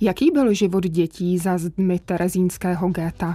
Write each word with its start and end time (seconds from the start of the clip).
Jaký 0.00 0.30
byl 0.30 0.52
život 0.52 0.84
dětí 0.84 1.38
za 1.38 1.58
zdmi 1.58 1.98
terezínského 1.98 2.88
géta? 2.88 3.34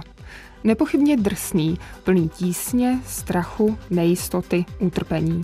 Nepochybně 0.64 1.16
drsný, 1.16 1.78
plný 2.04 2.28
tísně, 2.28 3.00
strachu, 3.06 3.78
nejistoty, 3.90 4.64
utrpení. 4.78 5.42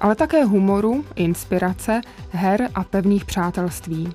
Ale 0.00 0.14
také 0.14 0.44
humoru, 0.44 1.04
inspirace, 1.14 2.00
her 2.30 2.70
a 2.74 2.84
pevných 2.84 3.24
přátelství. 3.24 4.08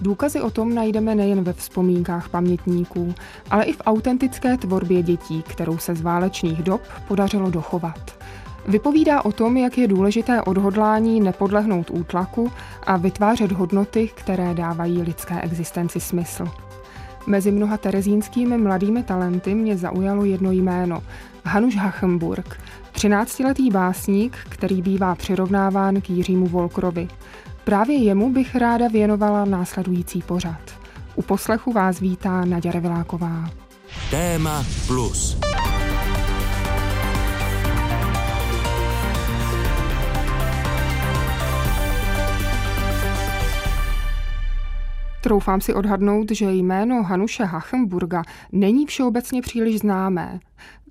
Důkazy 0.00 0.40
o 0.40 0.50
tom 0.50 0.74
najdeme 0.74 1.14
nejen 1.14 1.44
ve 1.44 1.52
vzpomínkách 1.52 2.28
pamětníků, 2.28 3.14
ale 3.50 3.64
i 3.64 3.72
v 3.72 3.82
autentické 3.86 4.56
tvorbě 4.56 5.02
dětí, 5.02 5.42
kterou 5.42 5.78
se 5.78 5.94
z 5.94 6.00
válečných 6.00 6.62
dob 6.62 6.82
podařilo 7.08 7.50
dochovat. 7.50 8.21
Vypovídá 8.68 9.24
o 9.24 9.32
tom, 9.32 9.56
jak 9.56 9.78
je 9.78 9.88
důležité 9.88 10.42
odhodlání 10.42 11.20
nepodlehnout 11.20 11.90
útlaku 11.90 12.52
a 12.86 12.96
vytvářet 12.96 13.52
hodnoty, 13.52 14.10
které 14.14 14.54
dávají 14.54 15.02
lidské 15.02 15.40
existenci 15.40 16.00
smysl. 16.00 16.44
Mezi 17.26 17.52
mnoha 17.52 17.76
terezínskými 17.76 18.58
mladými 18.58 19.02
talenty 19.02 19.54
mě 19.54 19.76
zaujalo 19.76 20.24
jedno 20.24 20.52
jméno– 20.52 21.02
Hanuš 21.44 21.76
Hachenburg, 21.76 22.60
13-letý 22.94 23.70
básník, 23.70 24.36
který 24.48 24.82
bývá 24.82 25.14
přirovnáván 25.14 26.00
k 26.00 26.10
Jiřímu 26.10 26.46
Volkrovi. 26.46 27.08
Právě 27.64 27.96
jemu 27.96 28.32
bych 28.32 28.54
ráda 28.56 28.88
věnovala 28.88 29.44
následující 29.44 30.22
pořad. 30.22 30.60
U 31.14 31.22
poslechu 31.22 31.72
vás 31.72 32.00
vítá 32.00 32.44
Naděra 32.44 32.80
Viláková. 32.80 33.50
Téma 34.10 34.64
plus. 34.86 35.38
Troufám 45.22 45.60
si 45.60 45.74
odhadnout, 45.74 46.30
že 46.30 46.52
jméno 46.52 47.02
Hanuše 47.02 47.44
Hachenburga 47.44 48.22
není 48.52 48.86
všeobecně 48.86 49.42
příliš 49.42 49.78
známé. 49.78 50.40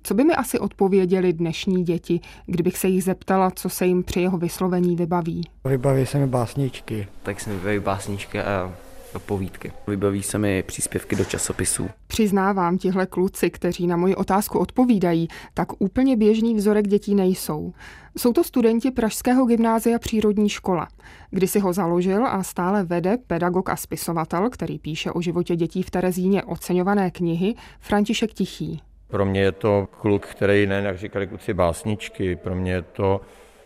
Co 0.02 0.14
by 0.14 0.24
mi 0.24 0.34
asi 0.34 0.58
odpověděli 0.58 1.32
dnešní 1.32 1.84
děti, 1.84 2.20
kdybych 2.46 2.78
se 2.78 2.88
jich 2.88 3.04
zeptala, 3.04 3.50
co 3.50 3.68
se 3.68 3.86
jim 3.86 4.02
při 4.02 4.20
jeho 4.20 4.38
vyslovení 4.38 4.96
vybaví? 4.96 5.48
Vybaví 5.64 6.06
se 6.06 6.18
mi 6.18 6.26
básničky. 6.26 7.06
Tak 7.22 7.40
se 7.40 7.50
mi 7.50 7.56
vybaví 7.56 7.78
básničky 7.78 8.40
a 8.40 8.72
povídky. 9.18 9.72
Vybaví 9.86 10.22
se 10.22 10.38
mi 10.38 10.62
příspěvky 10.62 11.16
do 11.16 11.24
časopisů. 11.24 11.88
Přiznávám, 12.06 12.78
tihle 12.78 13.06
kluci, 13.06 13.50
kteří 13.50 13.86
na 13.86 13.96
moji 13.96 14.14
otázku 14.14 14.58
odpovídají, 14.58 15.28
tak 15.54 15.68
úplně 15.78 16.16
běžný 16.16 16.54
vzorek 16.54 16.88
dětí 16.88 17.14
nejsou. 17.14 17.72
Jsou 18.18 18.32
to 18.32 18.44
studenti 18.44 18.90
Pražského 18.90 19.46
gymnázia 19.46 19.98
Přírodní 19.98 20.48
škola. 20.48 20.88
Kdy 21.30 21.48
si 21.48 21.58
ho 21.58 21.72
založil 21.72 22.26
a 22.26 22.42
stále 22.42 22.84
vede 22.84 23.16
pedagog 23.26 23.68
a 23.68 23.76
spisovatel, 23.76 24.50
který 24.50 24.78
píše 24.78 25.10
o 25.10 25.20
životě 25.20 25.56
dětí 25.56 25.82
v 25.82 25.90
Terezíně 25.90 26.42
oceňované 26.42 27.10
knihy, 27.10 27.54
František 27.80 28.32
Tichý. 28.32 28.82
Pro 29.08 29.24
mě 29.24 29.40
je 29.40 29.52
to 29.52 29.88
kluk, 30.00 30.26
který 30.26 30.66
ne, 30.66 30.82
jak 30.84 30.98
říkali 30.98 31.26
kluci, 31.26 31.54
básničky. 31.54 32.36
Pro 32.36 32.54
mě 32.54 32.72
je 32.72 32.82
to 32.82 33.20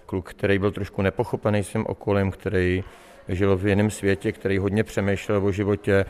kluk, 0.07 0.31
který 0.31 0.59
byl 0.59 0.71
trošku 0.71 1.03
nepochopený 1.03 1.63
svým 1.63 1.87
okolím, 1.87 2.31
který 2.31 2.85
žil 3.29 3.57
v 3.57 3.67
jiném 3.67 3.91
světě, 3.91 4.33
který 4.33 4.59
hodně 4.59 4.85
přemýšlel 4.85 5.47
o 5.47 5.53
životě 5.53 6.05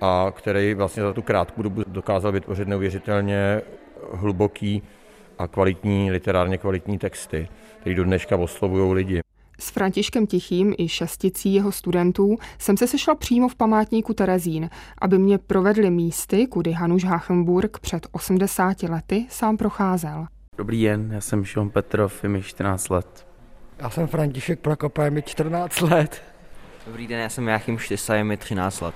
a 0.00 0.32
který 0.36 0.74
vlastně 0.74 1.02
za 1.02 1.12
tu 1.12 1.22
krátkou 1.22 1.62
dobu 1.62 1.82
dokázal 1.86 2.32
vytvořit 2.32 2.68
neuvěřitelně 2.68 3.62
hluboký 4.12 4.82
a 5.38 5.48
kvalitní, 5.48 6.10
literárně 6.10 6.58
kvalitní 6.58 6.98
texty, 6.98 7.48
které 7.80 7.96
do 7.96 8.04
dneška 8.04 8.36
oslovují 8.36 8.94
lidi. 8.94 9.20
S 9.60 9.70
Františkem 9.70 10.26
Tichým 10.26 10.74
i 10.78 10.88
šesticí 10.88 11.54
jeho 11.54 11.72
studentů 11.72 12.36
jsem 12.58 12.76
se 12.76 12.86
sešla 12.86 13.14
přímo 13.14 13.48
v 13.48 13.54
památníku 13.54 14.14
Terezín, 14.14 14.70
aby 15.00 15.18
mě 15.18 15.38
provedli 15.38 15.90
místy, 15.90 16.46
kudy 16.46 16.72
Hanuš 16.72 17.04
Hachenburg 17.04 17.78
před 17.78 18.06
80 18.12 18.82
lety 18.82 19.26
sám 19.28 19.56
procházel. 19.56 20.26
Dobrý 20.58 20.84
den, 20.84 21.10
já 21.12 21.20
jsem 21.20 21.44
Šon 21.44 21.70
Petrov, 21.70 22.22
je 22.22 22.28
mi 22.28 22.42
14 22.42 22.88
let. 22.88 23.26
Já 23.78 23.90
jsem 23.90 24.06
František 24.06 24.58
Prokop, 24.58 24.98
je 24.98 25.10
mi 25.10 25.22
14 25.22 25.80
let. 25.80 26.22
Dobrý 26.88 27.06
den, 27.06 27.20
já 27.20 27.28
jsem 27.28 27.48
Jáchym 27.48 27.78
Štysa, 27.78 28.14
je 28.14 28.24
mi 28.24 28.36
13 28.36 28.80
let. 28.80 28.94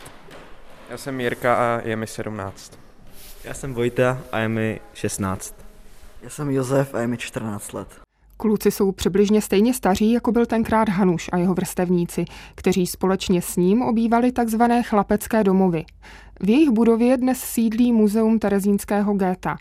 Já 0.91 0.99
jsem 0.99 1.21
Jirka 1.21 1.55
a 1.55 1.81
je 1.85 1.97
mi 1.97 2.07
17. 2.07 2.79
Já 3.45 3.55
jsem 3.55 3.75
Vojta 3.75 4.19
a 4.33 4.39
je 4.39 4.49
mi 4.49 4.81
16. 4.95 5.55
Já 6.23 6.31
jsem 6.31 6.51
Josef 6.51 6.95
a 6.95 7.01
je 7.01 7.07
mi 7.07 7.19
14 7.19 7.73
let. 7.73 7.89
Kluci 8.37 8.71
jsou 8.71 8.93
přibližně 8.93 9.43
stejně 9.43 9.75
staří, 9.75 10.13
jako 10.13 10.33
byl 10.33 10.47
tenkrát 10.47 10.89
Hanuš 10.89 11.31
a 11.33 11.37
jeho 11.37 11.55
vrstevníci, 11.55 12.25
kteří 12.55 12.87
společně 12.87 13.43
s 13.43 13.57
ním 13.57 13.83
obývali 13.83 14.33
takzvané 14.33 14.83
chlapecké 14.83 15.45
domovy. 15.45 15.85
V 16.41 16.49
jejich 16.49 16.71
budově 16.71 17.17
dnes 17.17 17.41
sídlí 17.41 17.93
Muzeum 17.93 18.39
Terezínského 18.39 19.15
géta. 19.15 19.57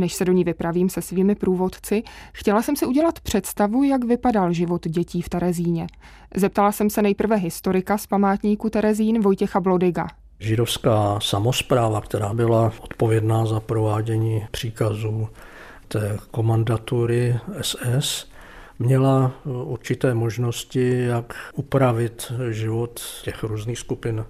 Než 0.00 0.14
se 0.14 0.24
do 0.24 0.32
ní 0.32 0.44
vypravím 0.44 0.88
se 0.88 1.02
svými 1.02 1.34
průvodci, 1.34 2.02
chtěla 2.32 2.62
jsem 2.62 2.76
si 2.76 2.86
udělat 2.86 3.20
představu, 3.20 3.82
jak 3.82 4.04
vypadal 4.04 4.52
život 4.52 4.88
dětí 4.88 5.22
v 5.22 5.28
Terezíně. 5.28 5.86
Zeptala 6.36 6.72
jsem 6.72 6.90
se 6.90 7.02
nejprve 7.02 7.36
historika 7.36 7.98
z 7.98 8.06
památníku 8.06 8.70
Terezín 8.70 9.20
Vojtěcha 9.20 9.60
Blodiga. 9.60 10.08
Židovská 10.38 11.18
samozpráva, 11.22 12.00
která 12.00 12.34
byla 12.34 12.72
odpovědná 12.80 13.46
za 13.46 13.60
provádění 13.60 14.46
příkazů 14.50 15.28
té 15.88 16.18
komandatury 16.30 17.36
SS, 17.60 18.30
měla 18.78 19.32
určité 19.44 20.14
možnosti, 20.14 21.04
jak 21.04 21.34
upravit 21.54 22.32
život 22.50 23.00
těch 23.24 23.42
různých 23.42 23.78
skupin 23.78 24.24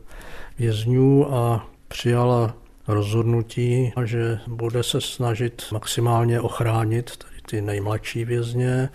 vězňů 0.59 1.35
a 1.35 1.67
přijala 1.89 2.55
rozhodnutí, 2.91 3.93
že 4.05 4.39
bude 4.47 4.83
se 4.83 5.01
snažit 5.01 5.63
maximálně 5.73 6.41
ochránit 6.41 7.17
tady 7.17 7.35
ty 7.47 7.63
nejmladší 7.63 8.25
vězně, 8.25 8.89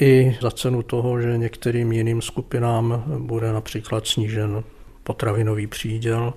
i 0.00 0.38
za 0.40 0.50
cenu 0.50 0.82
toho, 0.82 1.20
že 1.20 1.38
některým 1.38 1.92
jiným 1.92 2.22
skupinám 2.22 3.04
bude 3.18 3.52
například 3.52 4.06
snížen 4.06 4.64
potravinový 5.02 5.66
příděl, 5.66 6.34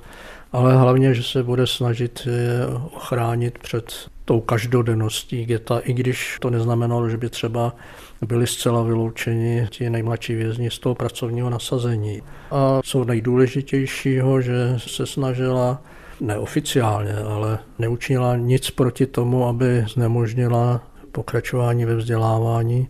ale 0.52 0.78
hlavně, 0.78 1.14
že 1.14 1.24
se 1.24 1.44
bude 1.44 1.68
snažit 1.68 2.28
je 2.32 2.68
ochránit 2.94 3.58
před 3.60 3.94
tou 4.26 4.42
každodenností 4.42 5.46
geta, 5.46 5.80
i 5.80 5.94
když 5.94 6.38
to 6.42 6.50
neznamenalo, 6.50 7.10
že 7.10 7.18
by 7.18 7.30
třeba 7.30 7.76
byli 8.22 8.48
zcela 8.48 8.84
vyloučeni 8.84 9.68
ti 9.70 9.90
nejmladší 9.90 10.36
vězni 10.36 10.72
z 10.72 10.80
toho 10.80 10.96
pracovního 10.96 11.50
nasazení. 11.50 12.22
A 12.52 12.82
co 12.84 13.06
nejdůležitějšího, 13.06 14.42
že 14.42 14.76
se 14.78 15.06
snažila 15.06 15.82
neoficiálně, 16.22 17.14
ale 17.14 17.60
neučinila 17.80 18.36
nic 18.36 18.70
proti 18.70 19.06
tomu, 19.06 19.48
aby 19.48 19.86
znemožnila 19.94 20.82
pokračování 21.12 21.86
ve 21.86 21.96
vzdělávání 21.96 22.90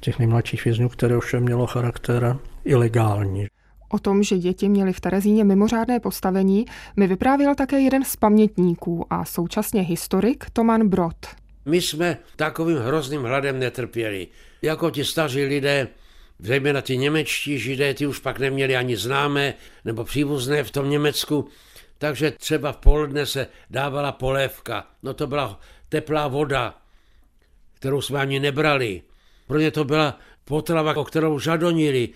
těch 0.00 0.18
nejmladších 0.18 0.64
vězňů, 0.64 0.88
které 0.88 1.16
ovšem 1.16 1.42
mělo 1.42 1.66
charakter 1.66 2.36
ilegální. 2.64 3.46
O 3.88 3.98
tom, 3.98 4.22
že 4.22 4.38
děti 4.38 4.68
měly 4.68 4.92
v 4.92 5.00
Terezíně 5.00 5.44
mimořádné 5.44 6.00
postavení, 6.00 6.66
mi 6.96 7.06
vyprávěl 7.06 7.54
také 7.54 7.80
jeden 7.80 8.04
z 8.04 8.16
pamětníků 8.16 9.06
a 9.10 9.24
současně 9.24 9.82
historik 9.82 10.44
Toman 10.52 10.88
Brod. 10.88 11.16
My 11.64 11.80
jsme 11.80 12.18
takovým 12.36 12.78
hrozným 12.78 13.22
hladem 13.22 13.58
netrpěli. 13.58 14.26
Jako 14.62 14.90
ti 14.90 15.04
staří 15.04 15.44
lidé, 15.44 15.88
zejména 16.38 16.80
ti 16.80 16.96
němečtí 16.96 17.58
židé, 17.58 17.94
ty 17.94 18.06
už 18.06 18.18
pak 18.18 18.38
neměli 18.38 18.76
ani 18.76 18.96
známé 18.96 19.54
nebo 19.84 20.04
příbuzné 20.04 20.64
v 20.64 20.70
tom 20.70 20.90
Německu, 20.90 21.48
takže 21.98 22.30
třeba 22.30 22.72
v 22.72 22.76
poledne 22.76 23.26
se 23.26 23.46
dávala 23.70 24.12
polévka. 24.12 24.86
No 25.02 25.14
to 25.14 25.26
byla 25.26 25.60
teplá 25.88 26.28
voda, 26.28 26.78
kterou 27.74 28.00
jsme 28.00 28.20
ani 28.20 28.40
nebrali. 28.40 29.02
Pro 29.46 29.58
ně 29.58 29.70
to 29.70 29.84
byla 29.84 30.18
potrava, 30.44 30.96
o 30.96 31.04
kterou 31.04 31.38
žadonili. 31.38 32.08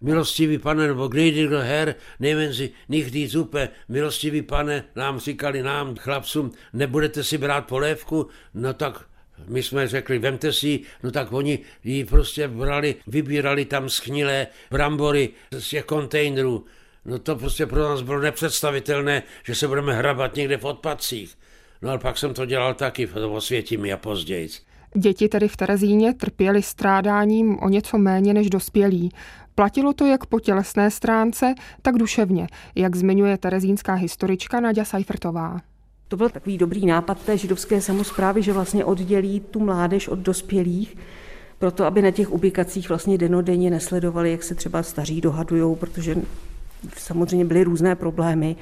Milostivý 0.00 0.58
pane, 0.58 0.86
nebo 0.86 1.08
gnädiger 1.08 1.58
her, 1.58 1.94
nehmen 2.20 2.54
si 2.54 2.70
nikdy 2.88 3.28
zupe, 3.28 3.68
milostivý 3.88 4.42
pane, 4.42 4.84
nám 4.96 5.20
říkali 5.20 5.62
nám, 5.62 5.96
chlapcům, 5.96 6.52
nebudete 6.72 7.24
si 7.24 7.38
brát 7.38 7.66
polévku, 7.66 8.28
no 8.54 8.74
tak 8.74 9.06
my 9.48 9.62
jsme 9.62 9.88
řekli, 9.88 10.18
vemte 10.18 10.52
si 10.52 10.80
no 11.02 11.10
tak 11.10 11.32
oni 11.32 11.58
ji 11.84 12.04
prostě 12.04 12.48
brali, 12.48 12.96
vybírali 13.06 13.64
tam 13.64 13.88
schnilé 13.88 14.46
brambory 14.70 15.28
z 15.50 15.68
těch 15.68 15.84
kontejnerů. 15.84 16.66
No 17.04 17.18
to 17.18 17.36
prostě 17.36 17.66
pro 17.66 17.82
nás 17.82 18.02
bylo 18.02 18.20
nepředstavitelné, 18.20 19.22
že 19.44 19.54
se 19.54 19.68
budeme 19.68 19.94
hrabat 19.94 20.36
někde 20.36 20.56
v 20.56 20.64
odpadcích. 20.64 21.34
No 21.82 21.90
ale 21.90 21.98
pak 21.98 22.18
jsem 22.18 22.34
to 22.34 22.46
dělal 22.46 22.74
taky, 22.74 23.06
to 23.06 23.32
osvětím 23.32 23.86
a 23.94 23.96
později. 23.96 24.48
Děti 24.96 25.28
tedy 25.28 25.48
v 25.48 25.56
Terezíně 25.56 26.14
trpěly 26.14 26.62
strádáním 26.62 27.58
o 27.58 27.68
něco 27.68 27.98
méně 27.98 28.34
než 28.34 28.50
dospělí. 28.50 29.10
Platilo 29.54 29.92
to 29.92 30.06
jak 30.06 30.26
po 30.26 30.40
tělesné 30.40 30.90
stránce, 30.90 31.54
tak 31.82 31.98
duševně, 31.98 32.46
jak 32.74 32.96
zmiňuje 32.96 33.38
terezínská 33.38 33.94
historička 33.94 34.60
Nadia 34.60 34.84
Seifertová. 34.84 35.60
To 36.08 36.16
byl 36.16 36.28
takový 36.28 36.58
dobrý 36.58 36.86
nápad 36.86 37.22
té 37.22 37.38
židovské 37.38 37.80
samozprávy, 37.80 38.42
že 38.42 38.52
vlastně 38.52 38.84
oddělí 38.84 39.40
tu 39.40 39.60
mládež 39.60 40.08
od 40.08 40.18
dospělých, 40.18 40.96
proto 41.58 41.84
aby 41.84 42.02
na 42.02 42.10
těch 42.10 42.32
ubikacích 42.32 42.88
vlastně 42.88 43.18
denodenně 43.18 43.70
nesledovali, 43.70 44.30
jak 44.30 44.42
se 44.42 44.54
třeba 44.54 44.82
staří 44.82 45.20
dohadují, 45.20 45.76
protože 45.76 46.16
samozřejmě 46.96 47.44
byly 47.44 47.64
různé 47.64 47.94
problémy. 47.94 48.56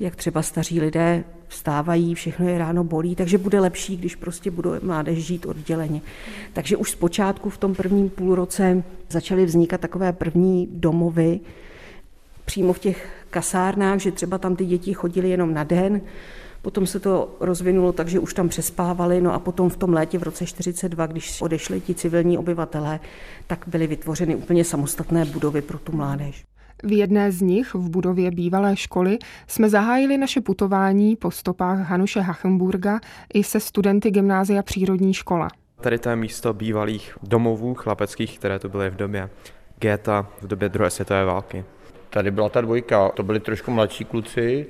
jak 0.00 0.16
třeba 0.16 0.42
staří 0.42 0.80
lidé 0.80 1.24
vstávají, 1.48 2.14
všechno 2.14 2.48
je 2.48 2.58
ráno 2.58 2.84
bolí, 2.84 3.16
takže 3.16 3.38
bude 3.38 3.60
lepší, 3.60 3.96
když 3.96 4.16
prostě 4.16 4.50
budou 4.50 4.74
mládež 4.82 5.18
žít 5.18 5.46
odděleně. 5.46 6.00
Takže 6.52 6.76
už 6.76 6.90
zpočátku 6.90 7.50
v 7.50 7.58
tom 7.58 7.74
prvním 7.74 8.10
půlroce 8.10 8.84
začaly 9.10 9.46
vznikat 9.46 9.80
takové 9.80 10.12
první 10.12 10.68
domovy 10.72 11.40
přímo 12.44 12.72
v 12.72 12.78
těch 12.78 13.08
kasárnách, 13.30 13.98
že 13.98 14.12
třeba 14.12 14.38
tam 14.38 14.56
ty 14.56 14.66
děti 14.66 14.94
chodily 14.94 15.30
jenom 15.30 15.54
na 15.54 15.64
den, 15.64 16.00
Potom 16.66 16.86
se 16.86 17.00
to 17.00 17.36
rozvinulo 17.40 17.92
tak, 17.92 18.08
že 18.08 18.18
už 18.18 18.34
tam 18.34 18.48
přespávali, 18.48 19.20
no 19.20 19.34
a 19.34 19.38
potom 19.38 19.70
v 19.70 19.76
tom 19.76 19.92
létě 19.92 20.18
v 20.18 20.22
roce 20.22 20.46
42, 20.46 21.06
když 21.06 21.42
odešli 21.42 21.80
ti 21.80 21.94
civilní 21.94 22.38
obyvatelé, 22.38 23.00
tak 23.46 23.64
byly 23.66 23.86
vytvořeny 23.86 24.36
úplně 24.36 24.64
samostatné 24.64 25.24
budovy 25.24 25.62
pro 25.62 25.78
tu 25.78 25.96
mládež. 25.96 26.44
V 26.82 26.92
jedné 26.92 27.32
z 27.32 27.42
nich, 27.42 27.74
v 27.74 27.90
budově 27.90 28.30
bývalé 28.30 28.76
školy, 28.76 29.18
jsme 29.46 29.70
zahájili 29.70 30.18
naše 30.18 30.40
putování 30.40 31.16
po 31.16 31.30
stopách 31.30 31.78
Hanuše 31.78 32.20
Hachenburga 32.20 33.00
i 33.34 33.44
se 33.44 33.60
studenty 33.60 34.10
gymnázia 34.10 34.62
Přírodní 34.62 35.14
škola. 35.14 35.48
Tady 35.80 35.98
to 35.98 36.08
je 36.08 36.16
místo 36.16 36.54
bývalých 36.54 37.18
domovů 37.22 37.74
chlapeckých, 37.74 38.38
které 38.38 38.58
tu 38.58 38.68
byly 38.68 38.90
v 38.90 38.96
době 38.96 39.30
Geta, 39.78 40.26
v 40.42 40.46
době 40.46 40.68
druhé 40.68 40.90
světové 40.90 41.24
války. 41.24 41.64
Tady 42.10 42.30
byla 42.30 42.48
ta 42.48 42.60
dvojka, 42.60 43.08
to 43.08 43.22
byli 43.22 43.40
trošku 43.40 43.70
mladší 43.70 44.04
kluci, 44.04 44.66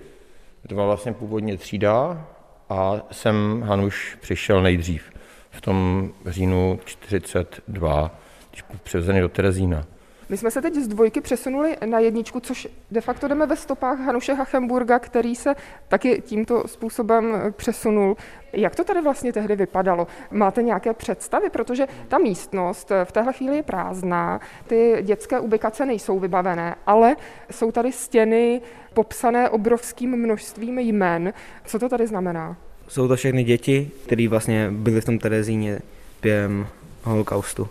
to 0.68 0.74
byla 0.74 0.86
vlastně 0.86 1.12
původně 1.12 1.56
třída 1.56 2.26
a 2.68 2.92
sem 3.12 3.62
Hanuš 3.66 4.16
přišel 4.20 4.62
nejdřív 4.62 5.02
v 5.50 5.60
tom 5.60 6.10
říjnu 6.26 6.80
42, 6.84 8.10
když 8.50 8.62
byl 8.62 8.80
převezený 8.82 9.20
do 9.20 9.28
Terezína. 9.28 9.84
My 10.28 10.36
jsme 10.36 10.50
se 10.50 10.62
teď 10.62 10.74
z 10.74 10.88
dvojky 10.88 11.20
přesunuli 11.20 11.76
na 11.86 11.98
jedničku, 11.98 12.40
což 12.40 12.68
de 12.90 13.00
facto 13.00 13.28
jdeme 13.28 13.46
ve 13.46 13.56
stopách 13.56 13.98
Hanuše 13.98 14.34
Hachenburga, 14.34 14.98
který 14.98 15.36
se 15.36 15.54
taky 15.88 16.22
tímto 16.26 16.68
způsobem 16.68 17.52
přesunul. 17.56 18.16
Jak 18.52 18.76
to 18.76 18.84
tady 18.84 19.02
vlastně 19.02 19.32
tehdy 19.32 19.56
vypadalo? 19.56 20.06
Máte 20.30 20.62
nějaké 20.62 20.92
představy? 20.92 21.50
Protože 21.50 21.86
ta 22.08 22.18
místnost 22.18 22.92
v 23.04 23.12
téhle 23.12 23.32
chvíli 23.32 23.56
je 23.56 23.62
prázdná, 23.62 24.40
ty 24.66 24.96
dětské 25.02 25.40
ubikace 25.40 25.86
nejsou 25.86 26.18
vybavené, 26.18 26.74
ale 26.86 27.16
jsou 27.50 27.72
tady 27.72 27.92
stěny 27.92 28.60
popsané 28.94 29.50
obrovským 29.50 30.16
množstvím 30.16 30.78
jmen. 30.78 31.32
Co 31.64 31.78
to 31.78 31.88
tady 31.88 32.06
znamená? 32.06 32.56
Jsou 32.88 33.08
to 33.08 33.16
všechny 33.16 33.44
děti, 33.44 33.90
které 34.06 34.28
vlastně 34.28 34.70
byly 34.70 35.00
v 35.00 35.04
tom 35.04 35.18
Terezíně 35.18 35.78
během 36.22 36.66
holokaustu. 37.02 37.68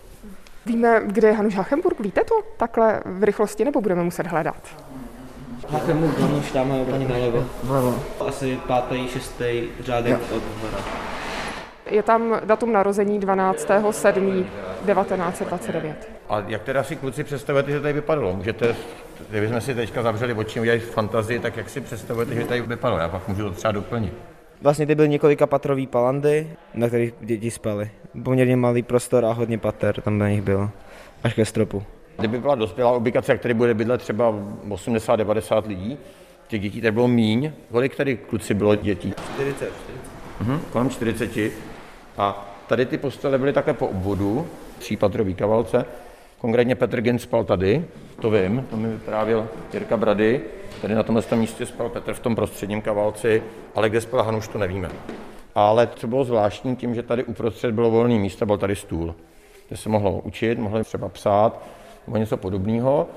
Víme, 0.65 1.01
kde 1.05 1.27
je 1.27 1.33
Hanuš 1.33 1.55
Hachenburg? 1.55 1.99
Víte 1.99 2.21
to 2.23 2.35
takhle 2.57 3.01
v 3.05 3.23
rychlosti, 3.23 3.65
nebo 3.65 3.81
budeme 3.81 4.03
muset 4.03 4.27
hledat? 4.27 4.85
Hachenburg, 5.69 6.19
Hanuš, 6.19 6.51
tam 6.51 6.71
je 6.71 6.81
úplně 6.81 7.07
nalevo. 7.07 7.45
Asi 8.27 8.59
pátý, 8.67 9.07
šestý 9.07 9.63
řádek 9.79 10.19
od 10.35 10.43
hora. 10.61 10.77
Je 11.89 12.03
tam 12.03 12.39
datum 12.45 12.73
narození 12.73 13.19
12. 13.19 13.67
7. 13.91 14.45
1929. 14.85 16.09
A 16.29 16.43
jak 16.47 16.63
teda 16.63 16.83
si 16.83 16.95
kluci 16.95 17.23
představujete, 17.23 17.71
že 17.71 17.81
tady 17.81 17.93
vypadalo? 17.93 18.35
Můžete, 18.35 18.75
kdybychom 19.29 19.61
si 19.61 19.75
teďka 19.75 20.03
zavřeli 20.03 20.33
oči, 20.33 20.59
udělali 20.59 20.79
fantazii, 20.79 21.39
tak 21.39 21.57
jak 21.57 21.69
si 21.69 21.81
představujete, 21.81 22.35
že 22.35 22.45
tady 22.45 22.61
vypadalo? 22.61 22.99
Já 22.99 23.09
pak 23.09 23.27
můžu 23.27 23.43
to 23.43 23.51
třeba 23.51 23.71
doplnit. 23.71 24.13
Vlastně 24.65 24.85
ty 24.85 24.95
byly 24.95 25.09
několika 25.09 25.47
patrový 25.47 25.87
palandy, 25.87 26.49
na 26.73 26.87
kterých 26.87 27.13
děti 27.21 27.51
spaly. 27.51 27.89
Poměrně 28.23 28.55
malý 28.55 28.83
prostor 28.83 29.25
a 29.25 29.31
hodně 29.31 29.57
pater 29.57 30.01
tam 30.01 30.17
na 30.17 30.29
nich 30.29 30.41
bylo, 30.41 30.69
až 31.23 31.33
ke 31.33 31.45
stropu. 31.45 31.83
Kdyby 32.17 32.39
byla 32.39 32.55
dospělá 32.55 32.97
ubikace, 32.97 33.31
jak 33.31 33.41
tady 33.41 33.53
bude 33.53 33.73
bydlet 33.73 34.01
třeba 34.01 34.33
80-90 34.69 35.67
lidí, 35.67 35.97
těch 36.47 36.61
dětí 36.61 36.81
tady 36.81 36.91
bylo 36.91 37.07
míň. 37.07 37.51
Kolik 37.71 37.95
tady 37.95 38.17
kluci 38.17 38.53
bylo 38.53 38.75
dětí? 38.75 39.13
40. 39.35 39.55
40. 39.55 39.73
Mhm, 40.41 40.59
kolem 40.71 40.89
40. 40.89 41.51
A 42.17 42.55
tady 42.67 42.85
ty 42.85 42.97
postele 42.97 43.37
byly 43.37 43.53
takhle 43.53 43.73
po 43.73 43.87
obvodu, 43.87 44.47
třípatrový 44.79 45.33
kavalce. 45.35 45.85
Konkrétně 46.37 46.75
Petr 46.75 47.01
Gin 47.01 47.19
spal 47.19 47.43
tady, 47.43 47.85
to 48.21 48.29
vím, 48.29 48.67
to 48.69 48.77
mi 48.77 48.87
vyprávěl 48.87 49.47
Jirka 49.73 49.97
Brady. 49.97 50.41
Tady 50.81 50.95
na 50.95 51.03
tomhle 51.03 51.23
místě 51.35 51.65
spal 51.65 51.89
Petr 51.89 52.13
v 52.13 52.19
tom 52.19 52.35
prostředním 52.35 52.81
kavalci, 52.81 53.43
ale 53.75 53.89
kde 53.89 54.01
spal 54.01 54.23
Hanuš, 54.23 54.47
to 54.47 54.57
nevíme. 54.57 54.89
Ale 55.55 55.89
co 55.95 56.07
bylo 56.07 56.23
zvláštní 56.23 56.75
tím, 56.75 56.95
že 56.95 57.03
tady 57.03 57.23
uprostřed 57.23 57.71
bylo 57.71 57.91
volné 57.91 58.15
místo, 58.15 58.45
byl 58.45 58.57
tady 58.57 58.75
stůl, 58.75 59.15
kde 59.67 59.77
se 59.77 59.89
mohlo 59.89 60.19
učit, 60.19 60.59
mohli 60.59 60.83
třeba 60.83 61.09
psát 61.09 61.65
nebo 62.07 62.17
něco 62.17 62.37
podobného, 62.37 63.07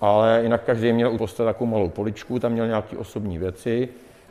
ale 0.00 0.40
jinak 0.42 0.64
každý 0.64 0.92
měl 0.92 1.12
u 1.12 1.18
postele 1.18 1.52
takovou 1.52 1.70
malou 1.70 1.88
poličku, 1.88 2.38
tam 2.38 2.52
měl 2.52 2.66
nějaké 2.66 2.96
osobní 2.96 3.38
věci 3.38 3.88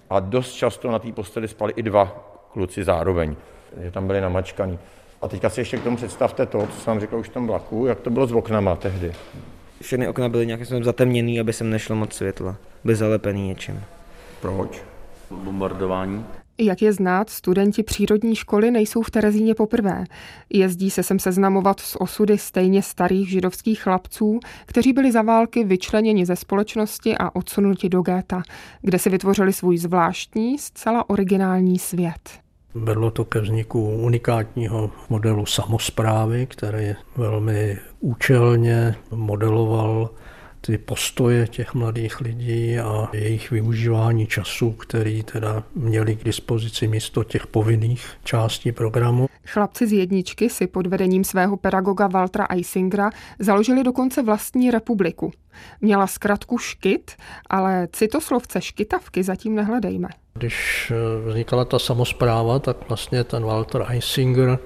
a 0.09 0.19
dost 0.19 0.53
často 0.53 0.91
na 0.91 0.99
té 0.99 1.11
posteli 1.11 1.47
spali 1.47 1.73
i 1.75 1.83
dva 1.83 2.05
kluci 2.53 2.83
zároveň, 2.83 3.35
že 3.81 3.91
tam 3.91 4.07
byli 4.07 4.21
namačkaný. 4.21 4.79
A 5.21 5.27
teďka 5.27 5.49
si 5.49 5.61
ještě 5.61 5.77
k 5.77 5.83
tomu 5.83 5.97
představte 5.97 6.45
to, 6.45 6.67
co 6.67 6.81
jsem 6.81 6.99
řekl 6.99 7.15
už 7.15 7.29
v 7.29 7.33
tom 7.33 7.47
vlaku, 7.47 7.85
jak 7.85 7.99
to 7.99 8.09
bylo 8.09 8.27
s 8.27 8.31
oknama 8.31 8.75
tehdy. 8.75 9.13
Všechny 9.81 10.07
okna 10.07 10.29
byly 10.29 10.45
nějakým 10.45 10.65
způsobem 10.65 10.83
zatemněný, 10.83 11.39
aby 11.39 11.53
sem 11.53 11.69
nešlo 11.69 11.95
moc 11.95 12.13
světla. 12.13 12.55
Byly 12.83 12.95
zalepený 12.95 13.47
něčím. 13.47 13.83
Proč? 14.41 14.81
Bombardování. 15.31 16.25
Jak 16.59 16.81
je 16.81 16.93
znát, 16.93 17.29
studenti 17.29 17.83
přírodní 17.83 18.35
školy 18.35 18.71
nejsou 18.71 19.01
v 19.01 19.11
Terezíně 19.11 19.55
poprvé. 19.55 20.03
Jezdí 20.49 20.89
se 20.89 21.03
sem 21.03 21.19
seznamovat 21.19 21.79
s 21.79 22.01
osudy 22.01 22.37
stejně 22.37 22.81
starých 22.83 23.29
židovských 23.29 23.81
chlapců, 23.81 24.39
kteří 24.65 24.93
byli 24.93 25.11
za 25.11 25.21
války 25.21 25.63
vyčleněni 25.63 26.25
ze 26.25 26.35
společnosti 26.35 27.17
a 27.17 27.35
odsunuti 27.35 27.89
do 27.89 28.01
géta, 28.01 28.41
kde 28.81 28.99
si 28.99 29.09
vytvořili 29.09 29.53
svůj 29.53 29.77
zvláštní, 29.77 30.57
zcela 30.57 31.09
originální 31.09 31.79
svět. 31.79 32.46
Vedlo 32.83 33.11
to 33.11 33.25
ke 33.25 33.39
vzniku 33.39 33.89
unikátního 33.89 34.91
modelu 35.09 35.45
samozprávy, 35.45 36.45
který 36.45 36.95
velmi 37.17 37.77
účelně 37.99 38.95
modeloval 39.11 40.09
ty 40.67 40.77
postoje 40.77 41.47
těch 41.47 41.73
mladých 41.73 42.21
lidí 42.21 42.79
a 42.79 43.09
jejich 43.13 43.51
využívání 43.51 44.27
času, 44.27 44.71
který 44.71 45.23
teda 45.23 45.63
měli 45.75 46.15
k 46.15 46.23
dispozici 46.23 46.87
místo 46.87 47.23
těch 47.23 47.47
povinných 47.47 48.07
částí 48.23 48.71
programu. 48.71 49.27
Chlapci 49.45 49.87
z 49.87 49.93
jedničky 49.93 50.49
si 50.49 50.67
pod 50.67 50.87
vedením 50.87 51.23
svého 51.23 51.57
pedagoga 51.57 52.07
Waltra 52.07 52.45
Eisingera 52.49 53.09
založili 53.39 53.83
dokonce 53.83 54.23
vlastní 54.23 54.71
republiku. 54.71 55.31
Měla 55.81 56.07
zkratku 56.07 56.57
škyt, 56.57 57.11
ale 57.49 57.87
citoslovce 57.91 58.61
škytavky 58.61 59.23
zatím 59.23 59.55
nehledejme. 59.55 60.07
Když 60.33 60.91
eh, 60.91 61.29
vznikala 61.29 61.65
ta 61.65 61.79
samozpráva, 61.79 62.59
tak 62.59 62.77
vlastně 62.87 63.23
ten 63.23 63.43
Walter 63.43 63.85
Eisinger 63.89 64.59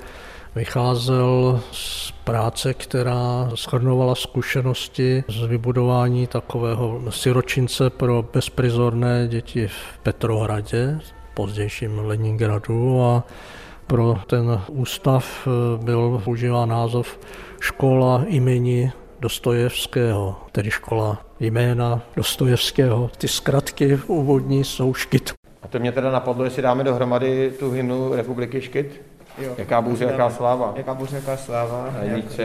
vycházel 0.55 1.59
z 1.71 2.11
práce, 2.11 2.73
která 2.73 3.49
shrnovala 3.55 4.15
zkušenosti 4.15 5.23
z 5.27 5.43
vybudování 5.43 6.27
takového 6.27 7.01
siročince 7.09 7.89
pro 7.89 8.25
bezprizorné 8.33 9.27
děti 9.27 9.67
v 9.67 9.97
Petrohradě, 10.03 10.99
pozdějším 11.33 11.99
Leningradu 11.99 13.03
a 13.03 13.23
pro 13.87 14.15
ten 14.27 14.61
ústav 14.67 15.47
eh, 15.47 15.83
byl 15.83 16.21
používán 16.23 16.69
název 16.69 17.19
Škola 17.59 18.23
imeni 18.27 18.91
Dostojevského, 19.19 20.35
tedy 20.51 20.71
škola 20.71 21.25
jména 21.39 22.01
Dostojevského. 22.15 23.09
Ty 23.17 23.27
zkratky 23.27 23.99
úvodní 24.07 24.63
jsou 24.63 24.93
škyt. 24.93 25.33
A 25.61 25.67
to 25.67 25.79
mě 25.79 25.91
teda 25.91 26.11
napadlo, 26.11 26.43
jestli 26.43 26.61
dáme 26.61 26.83
dohromady 26.83 27.51
tu 27.59 27.71
hymnu 27.71 28.15
Republiky 28.15 28.61
Škyt? 28.61 29.10
Jo. 29.37 29.55
Jaká 29.57 29.81
bůře, 29.81 30.05
jaká 30.05 30.29
sláva. 30.29 30.73
Jaká 30.75 30.93
bůře, 30.93 31.15
jaká 31.15 31.37
sláva. 31.37 31.93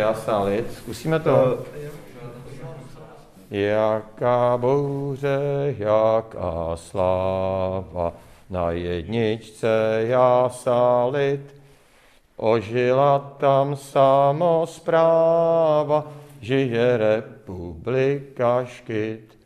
A 0.08 0.14
sálit. 0.14 0.72
Zkusíme 0.72 1.20
to. 1.20 1.58
Jaká 3.50 4.56
bouře, 4.56 5.74
jaká 5.78 6.76
sláva, 6.76 8.12
na 8.50 8.70
jedničce 8.70 10.02
já 10.06 10.48
sálit. 10.48 11.54
Ožila 12.36 13.18
tam 13.38 13.76
samozpráva, 13.76 14.84
žije 16.40 16.96
republika 16.96 18.64
škyt. 18.64 19.36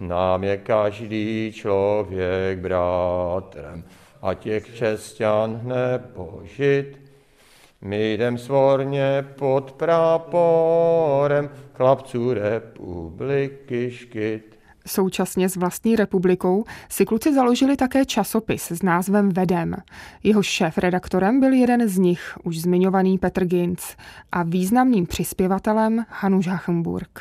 Nám 0.00 0.44
je 0.44 0.56
každý 0.56 1.52
člověk 1.54 2.58
bratrem, 2.58 3.84
a 4.22 4.34
těch 4.34 4.64
křesťan 4.64 5.60
nepožit. 5.62 7.00
My 7.82 8.12
jdem 8.12 8.38
svorně 8.38 9.24
pod 9.38 9.72
práporem 9.72 11.50
chlapců 11.74 12.34
republiky 12.34 13.90
škyt. 13.90 14.58
Současně 14.86 15.48
s 15.48 15.56
vlastní 15.56 15.96
republikou 15.96 16.64
si 16.88 17.04
kluci 17.04 17.34
založili 17.34 17.76
také 17.76 18.04
časopis 18.04 18.70
s 18.70 18.82
názvem 18.82 19.28
Vedem. 19.28 19.76
Jeho 20.22 20.42
šéf-redaktorem 20.42 21.40
byl 21.40 21.52
jeden 21.52 21.88
z 21.88 21.98
nich, 21.98 22.38
už 22.42 22.60
zmiňovaný 22.60 23.18
Petr 23.18 23.44
Ginz, 23.44 23.96
a 24.32 24.42
významným 24.42 25.06
přispěvatelem 25.06 26.04
Hanuš 26.08 26.46
Hachenburg. 26.46 27.20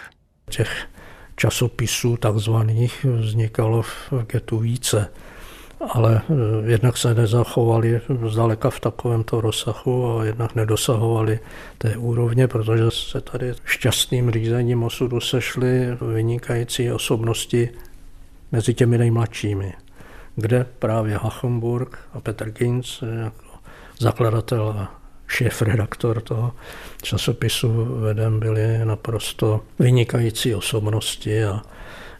Těch 0.49 0.87
časopisů 1.35 2.17
takzvaných 2.17 3.05
vznikalo 3.05 3.81
v 3.81 4.13
getu 4.27 4.57
více 4.57 5.11
ale 5.79 6.21
eh, 6.29 6.33
jednak 6.71 6.97
se 6.97 7.13
nezachovali 7.13 8.01
zdaleka 8.27 8.69
v 8.69 8.79
takovémto 8.79 9.41
rozsahu 9.41 10.19
a 10.19 10.25
jednak 10.25 10.55
nedosahovali 10.55 11.39
té 11.77 11.97
úrovně, 11.97 12.47
protože 12.47 12.83
se 12.91 13.21
tady 13.21 13.53
šťastným 13.65 14.31
řízením 14.31 14.83
osudu 14.83 15.19
sešly 15.19 15.97
vynikající 16.13 16.91
osobnosti 16.91 17.69
mezi 18.51 18.73
těmi 18.73 18.97
nejmladšími, 18.97 19.73
kde 20.35 20.65
právě 20.79 21.17
Hachenburg 21.17 21.97
a 22.13 22.19
Petr 22.19 22.49
Ginz 22.49 23.03
jako 23.23 23.49
zakladatel 23.99 24.75
a 24.77 24.99
šéf-redaktor 25.27 26.21
toho 26.21 26.51
časopisu 27.01 27.85
vedem 27.85 28.39
byli 28.39 28.85
naprosto 28.85 29.61
vynikající 29.79 30.55
osobnosti 30.55 31.43
a 31.43 31.61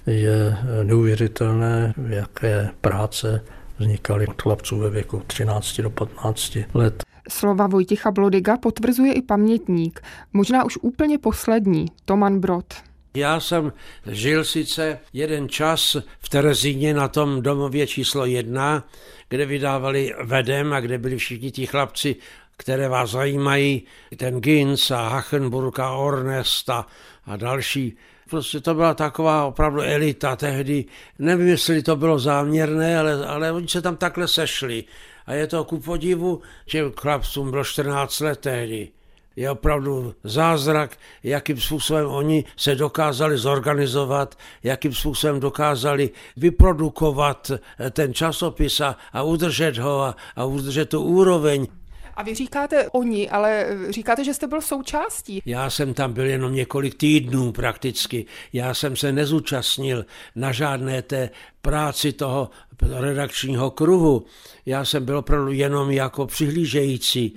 je 0.09 0.57
neuvěřitelné, 0.83 1.93
jaké 2.07 2.69
práce 2.81 3.43
vznikaly 3.77 4.27
od 4.27 4.41
chlapců 4.41 4.77
ve 4.79 4.89
věku 4.89 5.21
13 5.27 5.81
do 5.81 5.89
15 5.89 6.57
let. 6.73 7.03
Slova 7.29 7.67
Vojticha 7.67 8.11
Blodiga 8.11 8.57
potvrzuje 8.57 9.13
i 9.13 9.21
pamětník, 9.21 10.01
možná 10.33 10.65
už 10.65 10.77
úplně 10.81 11.17
poslední, 11.17 11.85
Toman 12.05 12.39
Brod. 12.39 12.73
Já 13.15 13.39
jsem 13.39 13.73
žil 14.05 14.43
sice 14.43 14.99
jeden 15.13 15.49
čas 15.49 15.97
v 16.19 16.29
Terezíně 16.29 16.93
na 16.93 17.07
tom 17.07 17.41
domově 17.41 17.87
číslo 17.87 18.25
jedna, 18.25 18.87
kde 19.29 19.45
vydávali 19.45 20.13
vedem 20.23 20.73
a 20.73 20.79
kde 20.79 20.97
byli 20.97 21.17
všichni 21.17 21.51
ti 21.51 21.65
chlapci, 21.65 22.15
které 22.57 22.89
vás 22.89 23.11
zajímají, 23.11 23.83
ten 24.17 24.41
Gins 24.41 24.91
a 24.91 25.07
Hachenburg 25.07 25.79
a 25.79 25.91
Ornest 25.91 26.69
a, 26.69 26.85
a 27.25 27.37
další 27.37 27.97
Prostě 28.29 28.59
to 28.59 28.73
byla 28.73 28.93
taková 28.93 29.45
opravdu 29.45 29.81
elita 29.81 30.35
tehdy. 30.35 30.85
Nevím, 31.19 31.47
jestli 31.47 31.83
to 31.83 31.95
bylo 31.95 32.19
záměrné, 32.19 32.99
ale, 32.99 33.25
ale 33.25 33.51
oni 33.51 33.67
se 33.67 33.81
tam 33.81 33.97
takhle 33.97 34.27
sešli. 34.27 34.83
A 35.25 35.33
je 35.33 35.47
to 35.47 35.63
ku 35.63 35.79
podivu, 35.79 36.41
že 36.65 36.83
chlapcům 36.99 37.51
bylo 37.51 37.63
14 37.63 38.19
let 38.19 38.39
tehdy. 38.39 38.89
Je 39.35 39.51
opravdu 39.51 40.15
zázrak, 40.23 40.97
jakým 41.23 41.61
způsobem 41.61 42.07
oni 42.07 42.45
se 42.57 42.75
dokázali 42.75 43.37
zorganizovat, 43.37 44.35
jakým 44.63 44.93
způsobem 44.93 45.39
dokázali 45.39 46.09
vyprodukovat 46.37 47.51
ten 47.91 48.13
časopis 48.13 48.81
a, 48.81 48.95
a 49.13 49.23
udržet 49.23 49.77
ho 49.77 50.01
a, 50.01 50.15
a 50.35 50.45
udržet 50.45 50.89
tu 50.89 51.01
úroveň. 51.01 51.67
A 52.13 52.23
vy 52.23 52.35
říkáte 52.35 52.89
oni, 52.89 53.29
ale 53.29 53.67
říkáte, 53.89 54.23
že 54.23 54.33
jste 54.33 54.47
byl 54.47 54.61
součástí. 54.61 55.41
Já 55.45 55.69
jsem 55.69 55.93
tam 55.93 56.13
byl 56.13 56.25
jenom 56.25 56.53
několik 56.53 56.95
týdnů 56.95 57.51
prakticky. 57.51 58.25
Já 58.53 58.73
jsem 58.73 58.95
se 58.95 59.11
nezúčastnil 59.11 60.05
na 60.35 60.51
žádné 60.51 61.01
té 61.01 61.29
práci 61.61 62.13
toho 62.13 62.49
redakčního 62.81 63.71
kruhu. 63.71 64.25
Já 64.65 64.85
jsem 64.85 65.05
byl 65.05 65.17
opravdu 65.17 65.51
jenom 65.51 65.91
jako 65.91 66.27
přihlížející. 66.27 67.35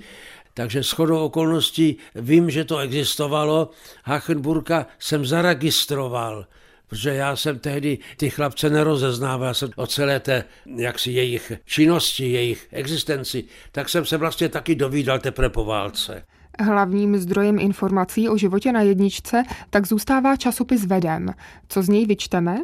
Takže 0.53 0.83
shodou 0.83 1.25
okolností 1.25 1.97
vím, 2.15 2.49
že 2.49 2.65
to 2.65 2.77
existovalo. 2.77 3.69
Hachenburka 4.03 4.85
jsem 4.99 5.25
zaregistroval 5.25 6.45
protože 6.93 7.13
já 7.13 7.35
jsem 7.35 7.59
tehdy 7.59 7.97
ty 8.17 8.29
chlapce 8.29 8.69
nerozeznával, 8.69 9.47
já 9.47 9.53
jsem 9.53 9.69
o 9.75 9.87
celé 9.87 10.19
té 10.19 10.43
jaksi 10.75 11.11
jejich 11.11 11.51
činnosti, 11.65 12.31
jejich 12.31 12.67
existenci, 12.71 13.43
tak 13.71 13.89
jsem 13.89 14.05
se 14.05 14.17
vlastně 14.17 14.49
taky 14.49 14.75
dovídal 14.75 15.19
teprve 15.19 15.49
po 15.49 15.65
válce. 15.65 16.25
Hlavním 16.59 17.17
zdrojem 17.17 17.59
informací 17.59 18.29
o 18.29 18.37
životě 18.37 18.71
na 18.71 18.81
jedničce 18.81 19.43
tak 19.69 19.87
zůstává 19.87 20.35
časopis 20.35 20.85
Vedem. 20.85 21.33
Co 21.67 21.81
z 21.81 21.89
něj 21.89 22.05
vyčteme? 22.05 22.57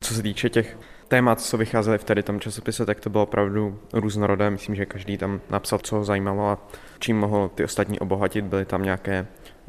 Co 0.00 0.14
se 0.14 0.22
týče 0.22 0.48
těch 0.48 0.78
témat, 1.08 1.40
co 1.40 1.56
vycházely 1.56 1.98
v 1.98 2.04
tady 2.04 2.22
tom 2.22 2.40
časopise, 2.40 2.86
tak 2.86 3.00
to 3.00 3.10
bylo 3.10 3.22
opravdu 3.22 3.78
různorodé. 3.92 4.50
Myslím, 4.50 4.74
že 4.74 4.86
každý 4.86 5.18
tam 5.18 5.40
napsal, 5.50 5.78
co 5.78 5.96
ho 5.96 6.04
zajímalo 6.04 6.48
a 6.48 6.68
čím 6.98 7.18
mohl 7.18 7.50
ty 7.54 7.64
ostatní 7.64 7.98
obohatit. 7.98 8.44
Byly 8.44 8.64
tam 8.64 8.82
nějaké 8.82 9.26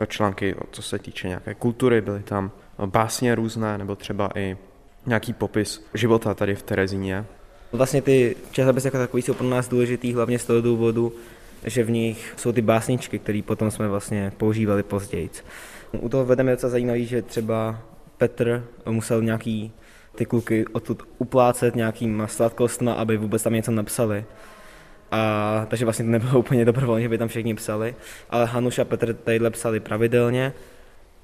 články, 0.08 0.56
co 0.72 0.82
se 0.82 1.00
týče 1.00 1.28
nějaké 1.28 1.54
kultury, 1.54 2.02
byly 2.02 2.24
tam 2.24 2.52
básně 2.86 3.36
různé, 3.36 3.78
nebo 3.78 3.96
třeba 3.96 4.30
i 4.36 4.58
nějaký 5.06 5.34
popis 5.34 5.86
života 5.94 6.34
tady 6.34 6.56
v 6.56 6.64
Terezíně. 6.64 7.26
Vlastně 7.72 8.02
ty 8.02 8.36
časopisy 8.52 8.88
jako 8.88 8.98
takový 8.98 9.24
jsou 9.24 9.34
pro 9.34 9.50
nás 9.50 9.68
důležitý 9.68 10.14
hlavně 10.14 10.40
z 10.40 10.46
toho 10.46 10.62
důvodu, 10.62 11.14
že 11.66 11.84
v 11.84 11.92
nich 11.92 12.34
jsou 12.38 12.52
ty 12.52 12.62
básničky, 12.62 13.20
které 13.20 13.42
potom 13.46 13.72
jsme 13.72 13.88
vlastně 13.88 14.32
používali 14.38 14.84
později. 14.84 15.30
U 16.00 16.10
toho 16.10 16.26
vedeme 16.26 16.52
docela 16.52 16.70
zajímavý, 16.70 17.06
že 17.06 17.22
třeba 17.22 17.82
Petr 18.18 18.64
musel 18.86 19.22
nějaký 19.22 19.72
ty 20.16 20.26
kluky 20.26 20.66
odtud 20.72 21.04
uplácet 21.18 21.76
nějakým 21.76 22.24
sladkostma, 22.26 22.94
aby 22.94 23.18
vůbec 23.18 23.44
tam 23.44 23.54
něco 23.54 23.72
napsali. 23.72 24.26
A, 25.12 25.66
takže 25.70 25.86
vlastně 25.86 26.06
to 26.06 26.12
nebylo 26.12 26.40
úplně 26.46 26.66
dobrovolně, 26.66 27.04
že 27.04 27.10
by 27.10 27.18
tam 27.18 27.28
všichni 27.28 27.56
psali, 27.56 27.96
ale 28.30 28.46
Hanuš 28.46 28.80
a 28.80 28.86
Petr 28.86 29.14
tadyhle 29.14 29.50
psali 29.50 29.80
pravidelně 29.80 30.54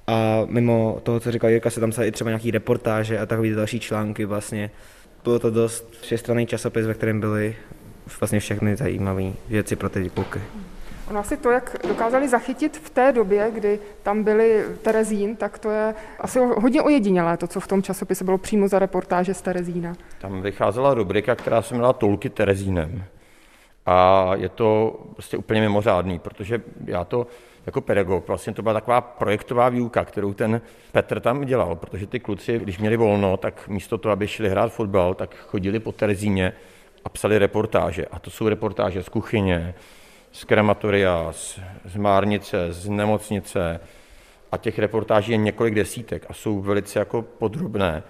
a 0.07 0.41
mimo 0.45 0.99
toho, 1.03 1.19
co 1.19 1.31
říkal 1.31 1.49
Jirka, 1.49 1.69
se 1.69 1.79
tam 1.79 1.89
psali 1.89 2.07
i 2.07 2.11
třeba 2.11 2.29
nějaký 2.29 2.51
reportáže 2.51 3.19
a 3.19 3.25
takové 3.25 3.49
další 3.49 3.79
články 3.79 4.25
vlastně. 4.25 4.71
Bylo 5.23 5.39
to 5.39 5.49
dost 5.49 5.95
všestranný 6.01 6.47
časopis, 6.47 6.85
ve 6.85 6.93
kterém 6.93 7.19
byly 7.19 7.55
vlastně 8.19 8.39
všechny 8.39 8.75
zajímavé 8.75 9.23
věci 9.47 9.75
pro 9.75 9.89
ty 9.89 10.09
kluky. 10.09 10.41
Ono 11.09 11.19
asi 11.19 11.37
to, 11.37 11.51
jak 11.51 11.77
dokázali 11.87 12.27
zachytit 12.27 12.77
v 12.77 12.89
té 12.89 13.11
době, 13.11 13.51
kdy 13.53 13.79
tam 14.03 14.23
byli 14.23 14.65
Terezín, 14.81 15.35
tak 15.35 15.59
to 15.59 15.69
je 15.69 15.93
asi 16.19 16.39
hodně 16.39 16.81
ojedinělé, 16.81 17.37
to, 17.37 17.47
co 17.47 17.59
v 17.59 17.67
tom 17.67 17.83
časopise 17.83 18.23
bylo 18.23 18.37
přímo 18.37 18.67
za 18.67 18.79
reportáže 18.79 19.33
z 19.33 19.41
Terezína. 19.41 19.93
Tam 20.21 20.41
vycházela 20.41 20.93
rubrika, 20.93 21.35
která 21.35 21.61
se 21.61 21.73
jmenovala 21.73 21.93
Tolky 21.93 22.29
Terezínem. 22.29 23.03
A 23.85 24.31
je 24.35 24.49
to 24.49 24.99
prostě 25.13 25.37
úplně 25.37 25.61
mimořádný, 25.61 26.19
protože 26.19 26.61
já 26.85 27.03
to 27.03 27.27
jako 27.65 27.81
pedagog, 27.81 28.27
vlastně 28.27 28.53
to 28.53 28.61
byla 28.61 28.73
taková 28.73 29.01
projektová 29.01 29.69
výuka, 29.69 30.05
kterou 30.05 30.33
ten 30.33 30.61
Petr 30.91 31.19
tam 31.19 31.45
dělal, 31.45 31.75
protože 31.75 32.07
ty 32.07 32.19
kluci, 32.19 32.59
když 32.59 32.77
měli 32.77 32.97
volno, 32.97 33.37
tak 33.37 33.67
místo 33.67 33.97
toho, 33.97 34.13
aby 34.13 34.27
šli 34.27 34.49
hrát 34.49 34.73
fotbal, 34.73 35.13
tak 35.13 35.35
chodili 35.35 35.79
po 35.79 35.91
Terezíně 35.91 36.53
a 37.05 37.09
psali 37.09 37.37
reportáže. 37.37 38.05
A 38.05 38.19
to 38.19 38.31
jsou 38.31 38.49
reportáže 38.49 39.03
z 39.03 39.09
kuchyně, 39.09 39.75
z 40.31 40.43
krematoria, 40.43 41.27
z, 41.31 41.59
z 41.85 41.95
márnice, 41.95 42.73
z 42.73 42.89
nemocnice 42.89 43.79
a 44.51 44.57
těch 44.57 44.79
reportáží 44.79 45.31
je 45.31 45.37
několik 45.37 45.75
desítek 45.75 46.25
a 46.29 46.33
jsou 46.33 46.61
velice 46.61 46.99
jako 46.99 47.21
podrobné 47.21 48.03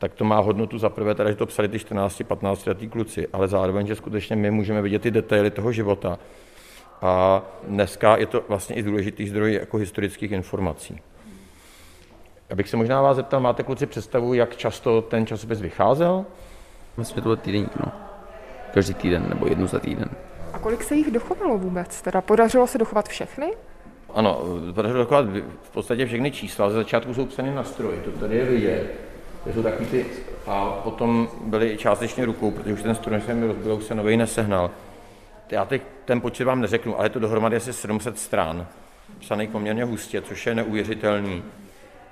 tak 0.00 0.14
to 0.14 0.24
má 0.24 0.40
hodnotu 0.40 0.78
za 0.78 0.88
prvé, 0.88 1.14
teda, 1.14 1.30
že 1.30 1.36
to 1.36 1.46
psali 1.46 1.68
ty 1.68 1.76
14-15 1.76 2.68
letý 2.68 2.88
kluci, 2.88 3.28
ale 3.32 3.48
zároveň, 3.48 3.86
že 3.86 3.96
skutečně 3.96 4.36
my 4.36 4.50
můžeme 4.50 4.82
vidět 4.82 5.02
ty 5.02 5.10
detaily 5.10 5.50
toho 5.50 5.72
života. 5.72 6.18
A 7.02 7.42
dneska 7.68 8.16
je 8.16 8.26
to 8.26 8.44
vlastně 8.48 8.76
i 8.76 8.82
důležitý 8.82 9.28
zdroj 9.28 9.54
jako 9.54 9.76
historických 9.76 10.32
informací. 10.32 11.00
Abych 12.50 12.68
se 12.68 12.76
možná 12.76 13.02
vás 13.02 13.16
zeptal, 13.16 13.40
máte 13.40 13.62
kluci 13.62 13.86
představu, 13.86 14.34
jak 14.34 14.56
často 14.56 15.02
ten 15.02 15.26
časopis 15.26 15.60
vycházel? 15.60 16.24
Myslím, 16.96 17.14
že 17.14 17.22
to 17.22 17.28
byl 17.28 17.36
týden, 17.36 17.70
no. 17.86 17.92
Každý 18.74 18.94
týden 18.94 19.26
nebo 19.28 19.46
jednu 19.46 19.66
za 19.66 19.78
týden. 19.78 20.10
A 20.52 20.58
kolik 20.58 20.82
se 20.82 20.94
jich 20.94 21.10
dochovalo 21.10 21.58
vůbec? 21.58 22.02
Teda 22.02 22.20
podařilo 22.20 22.66
se 22.66 22.78
dochovat 22.78 23.08
všechny? 23.08 23.52
Ano, 24.14 24.42
podařilo 24.74 25.02
dochovat 25.02 25.26
v 25.62 25.70
podstatě 25.70 26.06
všechny 26.06 26.30
čísla. 26.30 26.70
Ze 26.70 26.76
začátku 26.76 27.14
jsou 27.14 27.26
psány 27.26 27.54
na 27.54 27.64
stroji, 27.64 28.00
to 28.00 28.10
tady 28.10 28.36
je 28.36 28.44
vidět. 28.44 28.94
To 29.44 29.52
jsou 29.52 29.62
takový 29.62 29.86
ty, 29.86 30.06
a 30.46 30.70
potom 30.84 31.28
byly 31.44 31.76
částečně 31.76 32.24
rukou, 32.24 32.50
protože 32.50 32.72
už 32.72 32.82
ten 32.82 32.94
stroj 32.94 33.20
se 33.20 33.34
mi 33.34 33.46
rozbil, 33.46 33.74
už 33.74 33.84
se 33.84 33.94
nový 33.94 34.16
nesehnal. 34.16 34.70
Já 35.50 35.64
teď 35.64 35.82
ten 36.04 36.20
počet 36.20 36.44
vám 36.44 36.60
neřeknu, 36.60 36.96
ale 36.96 37.06
je 37.06 37.10
to 37.10 37.18
dohromady 37.18 37.56
asi 37.56 37.72
700 37.72 38.18
stran, 38.18 38.66
psaný 39.18 39.46
poměrně 39.46 39.84
hustě, 39.84 40.22
což 40.22 40.46
je 40.46 40.54
neuvěřitelný 40.54 41.42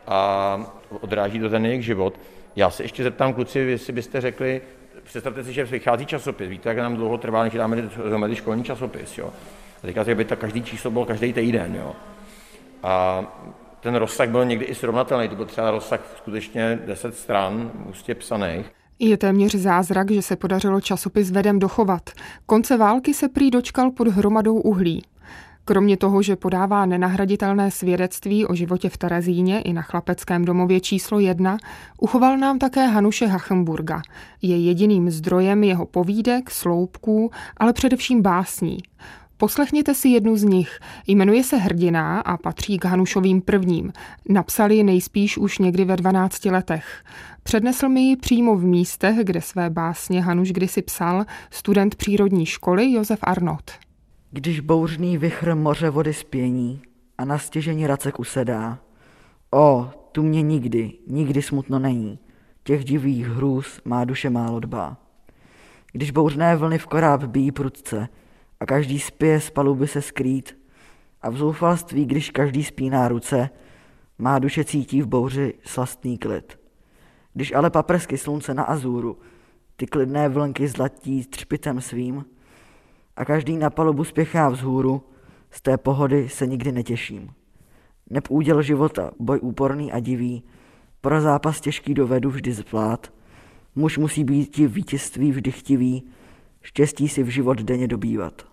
a 0.07 0.61
odráží 1.01 1.41
to 1.41 1.49
ten 1.49 1.67
jejich 1.67 1.85
život. 1.85 2.21
Já 2.57 2.71
se 2.71 2.83
ještě 2.83 3.03
zeptám 3.03 3.35
kluci, 3.35 3.59
jestli 3.59 3.93
byste 3.93 4.21
řekli, 4.21 4.63
představte 5.03 5.45
si, 5.45 5.53
že 5.53 5.65
vychází 5.65 6.07
časopis, 6.07 6.49
víte, 6.49 6.69
jak 6.69 6.79
nám 6.79 6.97
dlouho 6.97 7.19
trvá, 7.19 7.45
než 7.45 7.55
dáme 7.55 7.83
dohromady 7.83 8.37
školní 8.37 8.65
časopis, 8.65 9.19
jo. 9.19 9.33
A 9.79 9.87
teďka 9.87 10.05
by 10.15 10.25
to 10.25 10.37
každý 10.37 10.63
číslo 10.63 10.91
bylo 10.91 11.05
každý 11.05 11.33
týden, 11.33 11.75
jo. 11.77 11.97
A 12.83 13.25
ten 13.81 13.95
rozsah 13.95 14.29
byl 14.29 14.45
někdy 14.45 14.65
i 14.65 14.75
srovnatelný, 14.75 15.29
to 15.29 15.37
byl 15.37 15.45
třeba 15.45 15.71
rozsah 15.71 16.01
skutečně 16.17 16.79
10 16.87 17.17
stran 17.17 17.71
ústě 17.89 18.15
psaných. 18.15 18.78
Je 19.01 19.17
téměř 19.17 19.55
zázrak, 19.55 20.11
že 20.11 20.23
se 20.23 20.37
podařilo 20.37 20.81
časopis 20.81 21.31
vedem 21.31 21.59
dochovat. 21.59 22.11
Konce 22.47 22.77
války 22.77 23.15
se 23.15 23.29
prý 23.29 23.51
dočkal 23.51 23.91
pod 23.91 24.09
hromadou 24.09 24.61
uhlí. 24.61 25.03
Kromě 25.65 25.97
toho, 25.97 26.23
že 26.23 26.37
podává 26.37 26.87
nenahraditelné 26.87 27.71
svědectví 27.71 28.47
o 28.47 28.55
životě 28.55 28.89
v 28.89 28.97
Terezíně 28.97 29.61
i 29.61 29.73
na 29.73 29.83
chlapeckém 29.83 30.45
domově 30.45 30.81
číslo 30.81 31.19
jedna, 31.19 31.59
uchoval 32.01 32.39
nám 32.39 32.59
také 32.59 32.87
Hanuše 32.87 33.27
Hachenburga. 33.27 34.03
Je 34.43 34.57
jediným 34.57 35.11
zdrojem 35.11 35.65
jeho 35.65 35.87
povídek, 35.87 36.51
sloupků, 36.51 37.31
ale 37.57 37.73
především 37.73 38.23
básní. 38.23 38.79
Poslechněte 39.37 39.95
si 39.95 40.09
jednu 40.09 40.37
z 40.37 40.45
nich. 40.45 40.79
Jmenuje 41.07 41.45
se 41.45 41.57
Hrdina 41.57 42.21
a 42.21 42.37
patří 42.37 42.79
k 42.79 42.85
Hanušovým 42.85 43.41
prvním. 43.41 43.93
Napsal 44.29 44.73
ji 44.73 44.85
nejspíš 44.85 45.39
už 45.39 45.59
někdy 45.59 45.85
ve 45.85 45.97
12 45.97 46.45
letech. 46.45 47.05
Přednesl 47.49 47.89
mi 47.89 48.01
ji 48.01 48.17
přímo 48.17 48.57
v 48.57 48.65
místech, 48.65 49.17
kde 49.23 49.41
své 49.41 49.71
básně 49.71 50.23
Hanuš 50.23 50.53
kdysi 50.53 50.83
psal, 50.83 51.25
student 51.51 51.95
přírodní 51.95 52.47
školy 52.47 52.93
Josef 52.93 53.19
Arnott. 53.23 53.71
Když 54.31 54.61
bouřný 54.61 55.19
vychr 55.19 55.55
moře 55.55 55.91
vody 55.91 56.15
spění 56.15 56.83
a 57.19 57.25
na 57.25 57.39
stěžení 57.39 57.87
racek 57.87 58.19
usedá, 58.19 58.79
o, 59.51 59.91
tu 60.13 60.23
mě 60.23 60.43
nikdy, 60.43 60.93
nikdy 61.07 61.43
smutno 61.43 61.79
není, 61.79 62.19
těch 62.65 62.85
divých 62.85 63.27
hrůz 63.27 63.81
má 63.85 64.05
duše 64.05 64.31
málo 64.31 64.61
dbá. 64.61 64.97
Když 65.93 66.11
bouřné 66.11 66.57
vlny 66.57 66.79
v 66.79 66.87
koráb 66.87 67.25
bíjí 67.25 67.53
prudce 67.53 68.09
a 68.61 68.67
každý 68.67 68.99
spěje 68.99 69.41
z 69.41 69.51
paluby 69.51 69.87
se 69.87 70.03
skrýt 70.03 70.59
a 71.23 71.31
v 71.31 71.37
zoufalství, 71.37 72.07
když 72.07 72.31
každý 72.31 72.65
spíná 72.65 73.09
ruce, 73.09 73.51
má 74.19 74.39
duše 74.39 74.65
cítí 74.65 75.03
v 75.03 75.07
bouři 75.07 75.55
slastný 75.65 76.19
klid. 76.19 76.58
Když 77.35 77.53
ale 77.53 77.71
paprsky 77.71 78.19
slunce 78.19 78.55
na 78.55 78.63
azůru, 78.63 79.19
ty 79.77 79.87
klidné 79.87 80.29
vlnky 80.29 80.69
zlatí 80.69 81.25
třpitem 81.25 81.81
svým 81.81 82.25
a 83.17 83.25
každý 83.25 83.57
na 83.57 83.71
palubu 83.71 84.05
spěchá 84.05 84.49
vzhůru, 84.49 85.03
z 85.51 85.61
té 85.63 85.77
pohody 85.77 86.29
se 86.29 86.47
nikdy 86.47 86.73
netěším. 86.73 87.31
Neb 88.11 88.31
úděl 88.31 88.63
života, 88.63 89.11
boj 89.19 89.39
úporný 89.43 89.93
a 89.93 90.01
divý, 90.01 90.43
pro 91.01 91.21
zápas 91.21 91.61
těžký 91.61 91.95
dovedu 91.95 92.31
vždy 92.31 92.53
zvlád, 92.53 93.13
muž 93.75 93.99
musí 93.99 94.25
být 94.25 94.57
vítězství 94.57 95.33
vždy 95.33 95.53
chtivý, 95.53 96.09
štěstí 96.63 97.09
si 97.09 97.23
v 97.23 97.29
život 97.29 97.63
denně 97.63 97.89
dobývat. 97.89 98.47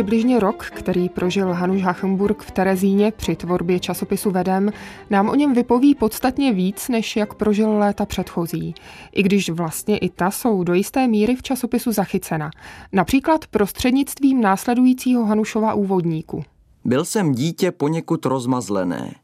Přibližně 0.00 0.40
rok, 0.40 0.64
který 0.64 1.08
prožil 1.08 1.52
Hanuš 1.52 1.82
Hachenburg 1.82 2.42
v 2.42 2.50
Terezíně 2.50 3.12
při 3.12 3.36
tvorbě 3.36 3.80
časopisu 3.80 4.30
Vedem, 4.30 4.70
nám 5.10 5.28
o 5.28 5.34
něm 5.34 5.54
vypoví 5.54 5.94
podstatně 5.94 6.52
víc, 6.52 6.88
než 6.88 7.16
jak 7.16 7.34
prožil 7.34 7.78
léta 7.78 8.06
předchozí. 8.06 8.74
I 9.12 9.22
když 9.22 9.50
vlastně 9.50 9.98
i 9.98 10.08
ta 10.08 10.30
jsou 10.30 10.64
do 10.64 10.74
jisté 10.74 11.08
míry 11.08 11.36
v 11.36 11.42
časopisu 11.42 11.92
zachycena. 11.92 12.50
Například 12.92 13.46
prostřednictvím 13.46 14.40
následujícího 14.40 15.24
Hanušova 15.24 15.74
úvodníku. 15.74 16.44
Byl 16.84 17.04
jsem 17.04 17.32
dítě 17.32 17.70
poněkud 17.70 18.26
rozmazlené. 18.26 19.14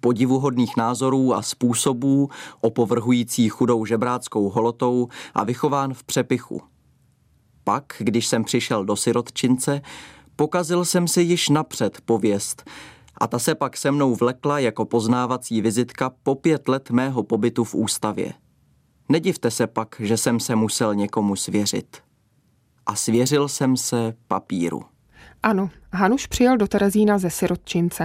Podivuhodných 0.00 0.76
názorů 0.76 1.34
a 1.34 1.42
způsobů, 1.42 2.28
opovrhující 2.60 3.48
chudou 3.48 3.84
žebráckou 3.84 4.50
holotou 4.50 5.08
a 5.34 5.44
vychován 5.44 5.94
v 5.94 6.04
přepichu– 6.04 6.60
pak, 7.64 7.84
když 7.98 8.26
jsem 8.26 8.44
přišel 8.44 8.84
do 8.84 8.96
sirotčince, 8.96 9.80
pokazil 10.36 10.84
jsem 10.84 11.08
si 11.08 11.22
již 11.22 11.48
napřed 11.48 12.00
pověst 12.04 12.70
a 13.18 13.26
ta 13.26 13.38
se 13.38 13.54
pak 13.54 13.76
se 13.76 13.90
mnou 13.90 14.14
vlekla 14.14 14.58
jako 14.58 14.84
poznávací 14.84 15.60
vizitka 15.60 16.10
po 16.22 16.34
pět 16.34 16.68
let 16.68 16.90
mého 16.90 17.22
pobytu 17.22 17.64
v 17.64 17.74
ústavě. 17.74 18.32
Nedivte 19.08 19.50
se 19.50 19.66
pak, 19.66 19.96
že 19.98 20.16
jsem 20.16 20.40
se 20.40 20.56
musel 20.56 20.94
někomu 20.94 21.36
svěřit. 21.36 21.96
A 22.86 22.96
svěřil 22.96 23.48
jsem 23.48 23.76
se 23.76 24.14
papíru. 24.28 24.82
Ano, 25.42 25.70
Hanuš 25.92 26.26
přijel 26.26 26.56
do 26.56 26.66
Terezína 26.66 27.18
ze 27.18 27.30
sirotčince, 27.30 28.04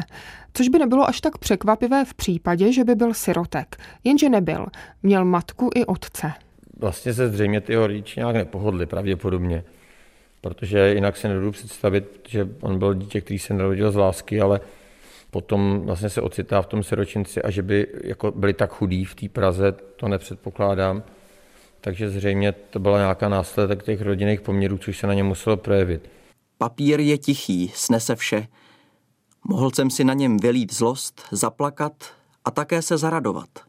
což 0.53 0.69
by 0.69 0.79
nebylo 0.79 1.09
až 1.09 1.21
tak 1.21 1.37
překvapivé 1.37 2.05
v 2.05 2.13
případě, 2.13 2.73
že 2.73 2.83
by 2.83 2.95
byl 2.95 3.13
sirotek. 3.13 3.77
Jenže 4.03 4.29
nebyl. 4.29 4.65
Měl 5.03 5.25
matku 5.25 5.69
i 5.75 5.85
otce 5.85 6.33
vlastně 6.79 7.13
se 7.13 7.29
zřejmě 7.29 7.61
ty 7.61 7.75
rodiče 7.75 8.19
nějak 8.19 8.35
nepohodli 8.35 8.85
pravděpodobně. 8.85 9.63
Protože 10.41 10.93
jinak 10.93 11.17
si 11.17 11.27
nedodu 11.27 11.51
představit, 11.51 12.21
že 12.27 12.47
on 12.61 12.79
byl 12.79 12.93
dítě, 12.93 13.21
který 13.21 13.39
se 13.39 13.53
narodil 13.53 13.91
z 13.91 13.95
lásky, 13.95 14.41
ale 14.41 14.61
potom 15.31 15.81
vlastně 15.85 16.09
se 16.09 16.21
ocitá 16.21 16.61
v 16.61 16.67
tom 16.67 16.83
siročinci 16.83 17.41
a 17.41 17.49
že 17.49 17.61
by 17.61 17.87
jako 18.03 18.31
byli 18.31 18.53
tak 18.53 18.71
chudí 18.71 19.05
v 19.05 19.15
té 19.15 19.29
Praze, 19.29 19.71
to 19.71 20.07
nepředpokládám. 20.07 21.03
Takže 21.81 22.09
zřejmě 22.09 22.51
to 22.51 22.79
byla 22.79 22.97
nějaká 22.97 23.29
následek 23.29 23.83
těch 23.83 24.01
rodinných 24.01 24.41
poměrů, 24.41 24.77
což 24.77 24.97
se 24.97 25.07
na 25.07 25.13
ně 25.13 25.23
muselo 25.23 25.57
projevit. 25.57 26.09
Papír 26.57 26.99
je 26.99 27.17
tichý, 27.17 27.71
snese 27.75 28.15
vše. 28.15 28.47
Mohl 29.43 29.71
jsem 29.71 29.89
si 29.89 30.03
na 30.03 30.13
něm 30.13 30.37
vylít 30.37 30.73
zlost, 30.73 31.21
zaplakat 31.31 31.93
a 32.45 32.51
také 32.51 32.81
se 32.81 32.97
zaradovat. 32.97 33.68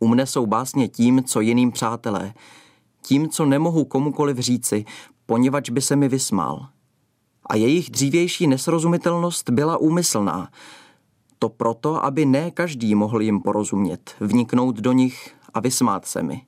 U 0.00 0.08
mne 0.08 0.26
jsou 0.26 0.46
básně 0.46 0.88
tím, 0.88 1.24
co 1.24 1.40
jiným 1.40 1.72
přátelé, 1.72 2.34
tím, 3.02 3.28
co 3.28 3.46
nemohu 3.46 3.84
komukoliv 3.84 4.38
říci, 4.38 4.84
poněvadž 5.26 5.70
by 5.70 5.80
se 5.80 5.96
mi 5.96 6.08
vysmál. 6.08 6.66
A 7.46 7.56
jejich 7.56 7.90
dřívější 7.90 8.46
nesrozumitelnost 8.46 9.50
byla 9.50 9.76
úmyslná. 9.76 10.48
To 11.38 11.48
proto, 11.48 12.04
aby 12.04 12.26
ne 12.26 12.50
každý 12.50 12.94
mohl 12.94 13.20
jim 13.20 13.40
porozumět, 13.40 14.14
vniknout 14.20 14.76
do 14.76 14.92
nich 14.92 15.34
a 15.54 15.60
vysmát 15.60 16.06
se 16.06 16.22
mi. 16.22 16.42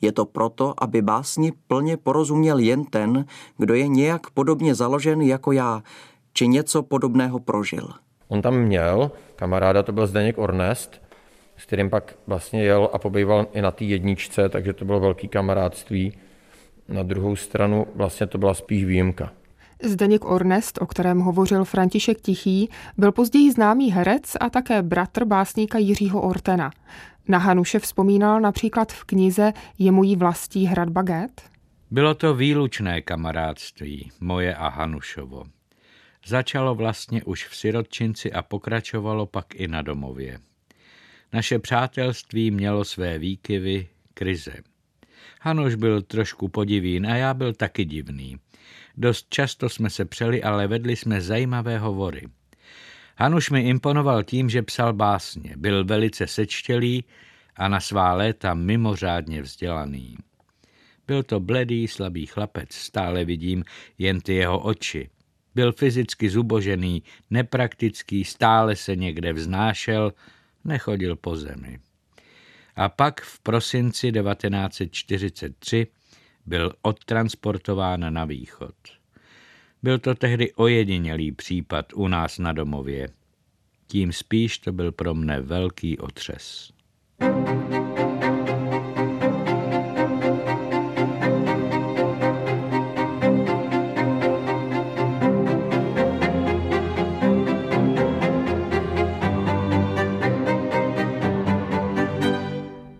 Je 0.00 0.12
to 0.12 0.24
proto, 0.24 0.74
aby 0.82 1.02
básni 1.02 1.52
plně 1.66 1.96
porozuměl 1.96 2.58
jen 2.58 2.84
ten, 2.84 3.24
kdo 3.58 3.74
je 3.74 3.88
nějak 3.88 4.30
podobně 4.30 4.74
založen 4.74 5.22
jako 5.22 5.52
já, 5.52 5.82
či 6.32 6.48
něco 6.48 6.82
podobného 6.82 7.38
prožil. 7.38 7.88
On 8.28 8.42
tam 8.42 8.54
měl, 8.54 9.10
kamaráda 9.36 9.82
to 9.82 9.92
byl 9.92 10.06
Zdeněk 10.06 10.38
Ornest, 10.38 11.00
s 11.56 11.64
kterým 11.64 11.90
pak 11.90 12.14
vlastně 12.26 12.62
jel 12.62 12.90
a 12.92 12.98
pobýval 12.98 13.46
i 13.52 13.62
na 13.62 13.70
té 13.70 13.84
jedničce, 13.84 14.48
takže 14.48 14.72
to 14.72 14.84
bylo 14.84 15.00
velký 15.00 15.28
kamarádství. 15.28 16.12
Na 16.88 17.02
druhou 17.02 17.36
stranu 17.36 17.86
vlastně 17.94 18.26
to 18.26 18.38
byla 18.38 18.54
spíš 18.54 18.84
výjimka. 18.84 19.32
Zdeněk 19.82 20.24
Ornest, 20.24 20.78
o 20.82 20.86
kterém 20.86 21.20
hovořil 21.20 21.64
František 21.64 22.20
Tichý, 22.20 22.68
byl 22.96 23.12
později 23.12 23.52
známý 23.52 23.92
herec 23.92 24.36
a 24.40 24.50
také 24.50 24.82
bratr 24.82 25.24
básníka 25.24 25.78
Jiřího 25.78 26.22
Ortena. 26.22 26.70
Na 27.28 27.38
Hanuše 27.38 27.78
vzpomínal 27.78 28.40
například 28.40 28.92
v 28.92 29.04
knize 29.04 29.52
Je 29.78 29.92
mojí 29.92 30.16
vlastí 30.16 30.66
hrad 30.66 30.88
baget? 30.88 31.42
Bylo 31.90 32.14
to 32.14 32.34
výlučné 32.34 33.02
kamarádství, 33.02 34.10
moje 34.20 34.54
a 34.54 34.68
Hanušovo. 34.68 35.44
Začalo 36.26 36.74
vlastně 36.74 37.24
už 37.24 37.46
v 37.46 37.56
Sirotčinci 37.56 38.32
a 38.32 38.42
pokračovalo 38.42 39.26
pak 39.26 39.54
i 39.54 39.68
na 39.68 39.82
domově. 39.82 40.38
Naše 41.32 41.58
přátelství 41.58 42.50
mělo 42.50 42.84
své 42.84 43.18
výkyvy, 43.18 43.88
krize. 44.14 44.54
Hanuš 45.40 45.74
byl 45.74 46.02
trošku 46.02 46.48
podivín 46.48 47.06
a 47.06 47.16
já 47.16 47.34
byl 47.34 47.52
taky 47.52 47.84
divný. 47.84 48.36
Dost 48.96 49.26
často 49.30 49.68
jsme 49.68 49.90
se 49.90 50.04
přeli, 50.04 50.42
ale 50.42 50.66
vedli 50.66 50.96
jsme 50.96 51.20
zajímavé 51.20 51.78
hovory. 51.78 52.22
Hanuš 53.16 53.50
mi 53.50 53.60
imponoval 53.60 54.22
tím, 54.22 54.50
že 54.50 54.62
psal 54.62 54.92
básně, 54.92 55.52
byl 55.56 55.84
velice 55.84 56.26
sečtělý 56.26 57.04
a 57.56 57.68
na 57.68 57.80
svá 57.80 58.12
léta 58.12 58.54
mimořádně 58.54 59.42
vzdělaný. 59.42 60.16
Byl 61.06 61.22
to 61.22 61.40
bledý, 61.40 61.88
slabý 61.88 62.26
chlapec, 62.26 62.74
stále 62.74 63.24
vidím 63.24 63.64
jen 63.98 64.20
ty 64.20 64.34
jeho 64.34 64.58
oči. 64.58 65.10
Byl 65.54 65.72
fyzicky 65.72 66.30
zubožený, 66.30 67.02
nepraktický, 67.30 68.24
stále 68.24 68.76
se 68.76 68.96
někde 68.96 69.32
vznášel, 69.32 70.12
nechodil 70.66 71.16
po 71.16 71.36
zemi. 71.36 71.78
A 72.76 72.88
pak 72.88 73.20
v 73.20 73.40
prosinci 73.40 74.12
1943 74.12 75.86
byl 76.46 76.72
odtransportován 76.82 78.14
na 78.14 78.24
východ. 78.24 78.74
Byl 79.82 79.98
to 79.98 80.14
tehdy 80.14 80.52
ojedinělý 80.52 81.32
případ 81.32 81.92
u 81.94 82.08
nás 82.08 82.38
na 82.38 82.52
domově. 82.52 83.08
Tím 83.86 84.12
spíš 84.12 84.58
to 84.58 84.72
byl 84.72 84.92
pro 84.92 85.14
mne 85.14 85.40
velký 85.40 85.98
otřes. 85.98 86.72
thank 87.18 87.48
you 87.48 87.65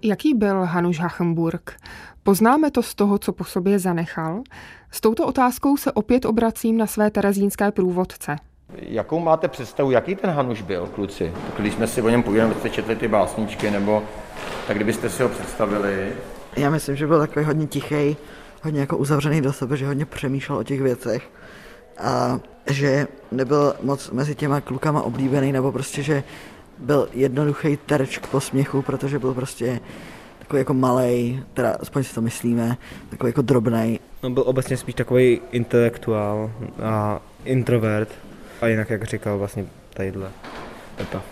Jaký 0.07 0.35
byl 0.35 0.65
Hanuš 0.65 1.01
Hachenburg? 1.01 1.73
Poznáme 2.23 2.71
to 2.71 2.83
z 2.83 2.95
toho, 2.95 3.19
co 3.19 3.33
po 3.33 3.45
sobě 3.45 3.79
zanechal? 3.79 4.43
S 4.91 5.01
touto 5.01 5.27
otázkou 5.27 5.77
se 5.77 5.93
opět 5.93 6.25
obracím 6.25 6.77
na 6.77 6.87
své 6.87 7.11
terezínské 7.11 7.71
průvodce. 7.71 8.37
Jakou 8.75 9.21
máte 9.21 9.49
představu, 9.49 9.91
jaký 9.91 10.15
ten 10.15 10.31
Hanuš 10.31 10.63
byl, 10.63 10.87
kluci? 10.87 11.33
Když 11.59 11.75
jsme 11.75 11.87
si 11.87 12.03
o 12.03 12.09
něm 12.09 12.23
povídali, 12.23 12.55
jste 12.55 12.71
četli 12.71 12.97
ty 12.97 13.09
básničky, 13.09 13.71
nebo 13.71 14.03
tak 14.67 14.77
kdybyste 14.77 15.11
si 15.11 15.23
ho 15.23 15.29
představili? 15.29 16.13
Já 16.57 16.71
myslím, 16.71 16.97
že 16.97 17.07
byl 17.07 17.19
takový 17.19 17.45
hodně 17.45 17.67
tichý, 17.67 18.17
hodně 18.63 18.81
jako 18.81 18.97
uzavřený 18.97 19.41
do 19.41 19.53
sebe, 19.53 19.77
že 19.77 19.87
hodně 19.87 20.07
přemýšlel 20.07 20.59
o 20.59 20.65
těch 20.65 20.81
věcech 20.81 21.31
a 21.99 22.41
že 22.71 23.09
nebyl 23.33 23.75
moc 23.83 24.11
mezi 24.11 24.35
těma 24.35 24.61
klukama 24.61 25.03
oblíbený, 25.03 25.53
nebo 25.53 25.73
prostě, 25.73 26.03
že 26.03 26.23
byl 26.79 27.09
jednoduchý 27.13 27.77
terč 27.77 28.19
k 28.19 28.27
posměchu, 28.27 28.83
protože 28.83 29.19
byl 29.19 29.35
prostě 29.35 29.81
takový 30.39 30.61
jako 30.61 30.75
malý, 30.75 31.43
teda 31.55 31.77
aspoň 31.81 32.05
si 32.05 32.15
to 32.15 32.21
myslíme, 32.21 32.77
takový 33.11 33.29
jako 33.29 33.43
drobný. 33.43 34.01
On 34.23 34.35
byl 34.35 34.43
obecně 34.47 34.77
spíš 34.77 34.95
takový 34.95 35.41
intelektuál 35.53 36.51
a 36.83 37.21
introvert 37.45 38.09
a 38.61 38.67
jinak, 38.67 38.91
jak 38.91 39.05
říkal 39.05 39.39
vlastně 39.39 39.67
tadyhle 39.91 40.31
Pepa. 40.97 41.23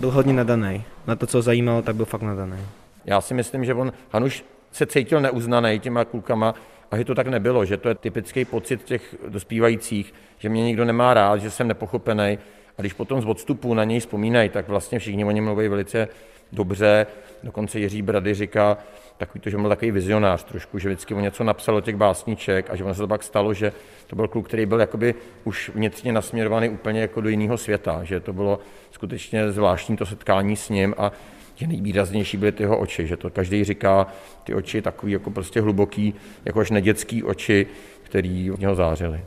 Byl 0.00 0.10
hodně 0.10 0.32
nadaný. 0.32 0.84
Na 1.06 1.16
to, 1.16 1.26
co 1.26 1.42
zajímalo, 1.42 1.82
tak 1.82 1.96
byl 1.96 2.04
fakt 2.04 2.22
nadaný. 2.22 2.58
Já 3.04 3.20
si 3.20 3.34
myslím, 3.34 3.64
že 3.64 3.74
on, 3.74 3.92
Hanuš 4.12 4.44
se 4.72 4.86
cítil 4.86 5.20
neuznaný 5.20 5.80
těma 5.80 6.04
klukama 6.04 6.54
a 6.90 6.96
že 6.96 7.04
to 7.04 7.14
tak 7.14 7.26
nebylo, 7.26 7.64
že 7.64 7.76
to 7.76 7.88
je 7.88 7.94
typický 7.94 8.44
pocit 8.44 8.82
těch 8.84 9.16
dospívajících, 9.28 10.14
že 10.38 10.48
mě 10.48 10.64
nikdo 10.64 10.84
nemá 10.84 11.14
rád, 11.14 11.36
že 11.36 11.50
jsem 11.50 11.68
nepochopený. 11.68 12.38
A 12.78 12.82
když 12.82 12.92
potom 12.92 13.22
z 13.22 13.26
odstupu 13.26 13.74
na 13.74 13.84
něj 13.84 14.00
vzpomínají, 14.00 14.48
tak 14.48 14.68
vlastně 14.68 14.98
všichni 14.98 15.24
o 15.24 15.30
něm 15.30 15.44
mluví 15.44 15.68
velice 15.68 16.08
dobře. 16.52 17.06
Dokonce 17.42 17.78
Jiří 17.78 18.02
Brady 18.02 18.34
říká, 18.34 18.78
takový 19.16 19.40
to, 19.40 19.50
že 19.50 19.56
byl 19.56 19.68
takový 19.68 19.90
vizionář 19.90 20.44
trošku, 20.44 20.78
že 20.78 20.88
vždycky 20.88 21.14
o 21.14 21.20
něco 21.20 21.44
napsal 21.44 21.76
o 21.76 21.80
těch 21.80 21.96
básniček 21.96 22.70
a 22.70 22.76
že 22.76 22.84
ono 22.84 22.94
se 22.94 23.00
to 23.00 23.08
pak 23.08 23.22
stalo, 23.22 23.54
že 23.54 23.72
to 24.06 24.16
byl 24.16 24.28
kluk, 24.28 24.48
který 24.48 24.66
byl 24.66 24.80
jakoby 24.80 25.14
už 25.44 25.70
vnitřně 25.74 26.12
nasměrovaný 26.12 26.68
úplně 26.68 27.00
jako 27.00 27.20
do 27.20 27.28
jiného 27.28 27.58
světa, 27.58 28.04
že 28.04 28.20
to 28.20 28.32
bylo 28.32 28.58
skutečně 28.90 29.52
zvláštní 29.52 29.96
to 29.96 30.06
setkání 30.06 30.56
s 30.56 30.68
ním 30.68 30.94
a 30.98 31.12
že 31.54 31.66
nejvýraznější 31.66 32.36
byly 32.36 32.52
ty 32.52 32.62
jeho 32.62 32.78
oči, 32.78 33.06
že 33.06 33.16
to 33.16 33.30
každý 33.30 33.64
říká, 33.64 34.06
ty 34.44 34.54
oči 34.54 34.82
takový 34.82 35.12
jako 35.12 35.30
prostě 35.30 35.60
hluboký, 35.60 36.14
jako 36.44 36.60
až 36.60 36.70
nedětský 36.70 37.22
oči, 37.22 37.66
který 38.02 38.50
v 38.50 38.58
něho 38.58 38.74
zářily. 38.74 39.20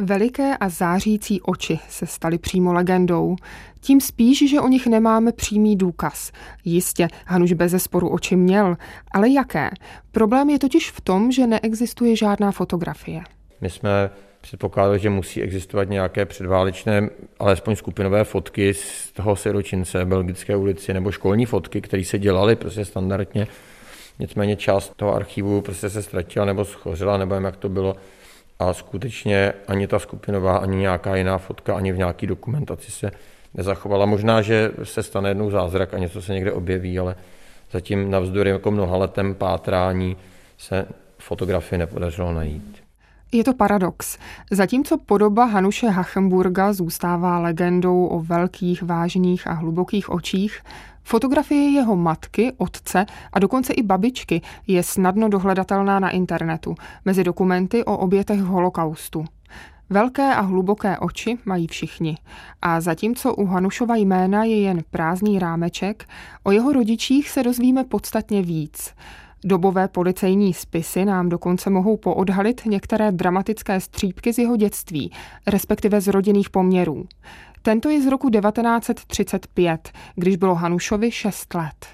Veliké 0.00 0.56
a 0.56 0.68
zářící 0.68 1.40
oči 1.40 1.78
se 1.88 2.06
staly 2.06 2.38
přímo 2.38 2.72
legendou. 2.72 3.36
Tím 3.80 4.00
spíš, 4.00 4.50
že 4.50 4.60
o 4.60 4.68
nich 4.68 4.86
nemáme 4.86 5.32
přímý 5.32 5.76
důkaz. 5.76 6.32
Jistě, 6.64 7.08
Hanuš 7.26 7.52
bez 7.52 7.82
sporu 7.82 8.08
oči 8.08 8.36
měl, 8.36 8.76
ale 9.12 9.28
jaké? 9.30 9.70
Problém 10.12 10.50
je 10.50 10.58
totiž 10.58 10.90
v 10.90 11.00
tom, 11.00 11.32
že 11.32 11.46
neexistuje 11.46 12.16
žádná 12.16 12.52
fotografie. 12.52 13.20
My 13.60 13.70
jsme 13.70 14.10
předpokládali, 14.40 14.98
že 14.98 15.10
musí 15.10 15.42
existovat 15.42 15.88
nějaké 15.88 16.26
předválečné, 16.26 17.08
alespoň 17.38 17.76
skupinové 17.76 18.24
fotky 18.24 18.74
z 18.74 19.12
toho 19.12 19.36
siročince, 19.36 20.04
Belgické 20.04 20.56
ulici, 20.56 20.94
nebo 20.94 21.10
školní 21.10 21.46
fotky, 21.46 21.80
které 21.80 22.04
se 22.04 22.18
dělaly 22.18 22.56
prostě 22.56 22.84
standardně. 22.84 23.46
Nicméně 24.18 24.56
část 24.56 24.96
toho 24.96 25.14
archivu 25.14 25.60
prostě 25.60 25.90
se 25.90 26.02
ztratila 26.02 26.46
nebo 26.46 26.64
schořila, 26.64 27.16
nebo 27.16 27.34
jak 27.34 27.56
to 27.56 27.68
bylo. 27.68 27.96
A 28.60 28.74
skutečně 28.74 29.52
ani 29.68 29.86
ta 29.86 29.98
skupinová, 29.98 30.56
ani 30.56 30.76
nějaká 30.76 31.16
jiná 31.16 31.38
fotka, 31.38 31.74
ani 31.74 31.92
v 31.92 31.98
nějaké 31.98 32.26
dokumentaci 32.26 32.90
se 32.90 33.10
nezachovala. 33.54 34.06
Možná, 34.06 34.42
že 34.42 34.70
se 34.82 35.02
stane 35.02 35.30
jednou 35.30 35.50
zázrak 35.50 35.94
a 35.94 35.98
něco 35.98 36.22
se 36.22 36.34
někde 36.34 36.52
objeví, 36.52 36.98
ale 36.98 37.16
zatím 37.72 38.10
navzdory 38.10 38.50
jako 38.50 38.70
mnoha 38.70 38.96
letem 38.96 39.34
pátrání 39.34 40.16
se 40.58 40.86
fotografii 41.18 41.78
nepodařilo 41.78 42.32
najít. 42.32 42.82
Je 43.32 43.44
to 43.44 43.54
paradox. 43.54 44.18
Zatímco 44.50 44.98
podoba 44.98 45.44
Hanuše 45.44 45.88
Hachenburga 45.88 46.72
zůstává 46.72 47.38
legendou 47.38 48.06
o 48.06 48.20
velkých, 48.20 48.82
vážných 48.82 49.46
a 49.46 49.52
hlubokých 49.52 50.10
očích, 50.10 50.60
fotografie 51.02 51.70
jeho 51.70 51.96
matky, 51.96 52.52
otce 52.58 53.06
a 53.32 53.38
dokonce 53.38 53.72
i 53.72 53.82
babičky 53.82 54.42
je 54.66 54.82
snadno 54.82 55.28
dohledatelná 55.28 56.00
na 56.00 56.10
internetu 56.10 56.74
mezi 57.04 57.24
dokumenty 57.24 57.84
o 57.84 57.96
obětech 57.96 58.40
holokaustu. 58.40 59.24
Velké 59.90 60.34
a 60.34 60.40
hluboké 60.40 60.98
oči 60.98 61.38
mají 61.44 61.66
všichni. 61.66 62.16
A 62.62 62.80
zatímco 62.80 63.34
u 63.34 63.46
Hanušova 63.46 63.96
jména 63.96 64.44
je 64.44 64.60
jen 64.60 64.82
prázdný 64.90 65.38
rámeček, 65.38 66.04
o 66.42 66.50
jeho 66.50 66.72
rodičích 66.72 67.30
se 67.30 67.42
dozvíme 67.42 67.84
podstatně 67.84 68.42
víc. 68.42 68.94
Dobové 69.44 69.88
policejní 69.88 70.54
spisy 70.54 71.04
nám 71.04 71.28
dokonce 71.28 71.70
mohou 71.70 71.96
poodhalit 71.96 72.66
některé 72.66 73.12
dramatické 73.12 73.80
střípky 73.80 74.32
z 74.32 74.38
jeho 74.38 74.56
dětství, 74.56 75.12
respektive 75.46 76.00
z 76.00 76.06
rodinných 76.08 76.50
poměrů. 76.50 77.06
Tento 77.62 77.88
je 77.88 78.02
z 78.02 78.06
roku 78.06 78.30
1935, 78.30 79.92
když 80.14 80.36
bylo 80.36 80.54
Hanušovi 80.54 81.10
6 81.10 81.54
let. 81.54 81.86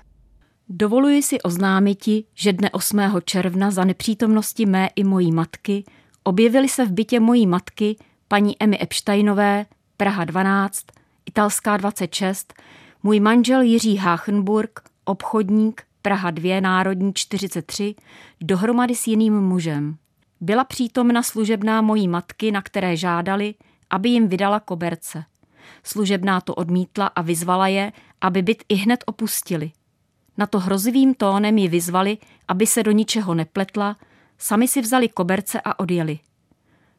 Dovoluji 0.68 1.22
si 1.22 1.40
oznámiti, 1.40 2.24
že 2.34 2.52
dne 2.52 2.70
8. 2.70 3.00
června 3.24 3.70
za 3.70 3.84
nepřítomnosti 3.84 4.66
mé 4.66 4.88
i 4.96 5.04
mojí 5.04 5.32
matky 5.32 5.84
objevili 6.26 6.68
se 6.68 6.84
v 6.84 6.92
bytě 6.92 7.20
mojí 7.20 7.46
matky, 7.46 7.96
paní 8.28 8.62
Emy 8.62 8.78
Epsteinové, 8.82 9.66
Praha 9.96 10.24
12, 10.24 10.84
Italská 11.26 11.76
26, 11.76 12.54
můj 13.02 13.20
manžel 13.20 13.60
Jiří 13.60 13.96
Háchenburg, 13.96 14.80
obchodník, 15.04 15.82
Praha 16.02 16.30
2, 16.30 16.60
Národní 16.60 17.12
43, 17.14 17.94
dohromady 18.40 18.94
s 18.94 19.06
jiným 19.06 19.40
mužem. 19.40 19.96
Byla 20.40 20.64
přítomna 20.64 21.22
služebná 21.22 21.82
mojí 21.82 22.08
matky, 22.08 22.52
na 22.52 22.62
které 22.62 22.96
žádali, 22.96 23.54
aby 23.90 24.08
jim 24.08 24.28
vydala 24.28 24.60
koberce. 24.60 25.24
Služebná 25.82 26.40
to 26.40 26.54
odmítla 26.54 27.06
a 27.06 27.22
vyzvala 27.22 27.68
je, 27.68 27.92
aby 28.20 28.42
byt 28.42 28.64
i 28.68 28.74
hned 28.74 29.04
opustili. 29.06 29.72
Na 30.36 30.46
to 30.46 30.58
hrozivým 30.58 31.14
tónem 31.14 31.58
ji 31.58 31.68
vyzvali, 31.68 32.18
aby 32.48 32.66
se 32.66 32.82
do 32.82 32.90
ničeho 32.90 33.34
nepletla, 33.34 33.96
sami 34.38 34.68
si 34.68 34.80
vzali 34.80 35.08
koberce 35.08 35.60
a 35.64 35.78
odjeli. 35.78 36.18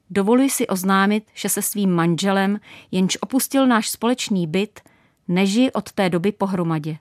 Dovoluji 0.10 0.50
si 0.50 0.68
oznámit, 0.68 1.24
že 1.34 1.50
se 1.50 1.62
svým 1.62 1.92
manželem, 1.92 2.60
jenž 2.92 3.18
opustil 3.22 3.68
náš 3.68 3.90
společný 3.90 4.48
byt, 4.48 4.80
nežiji 5.28 5.72
od 5.72 5.92
té 5.92 6.10
doby 6.10 6.32
pohromadě. 6.32 6.98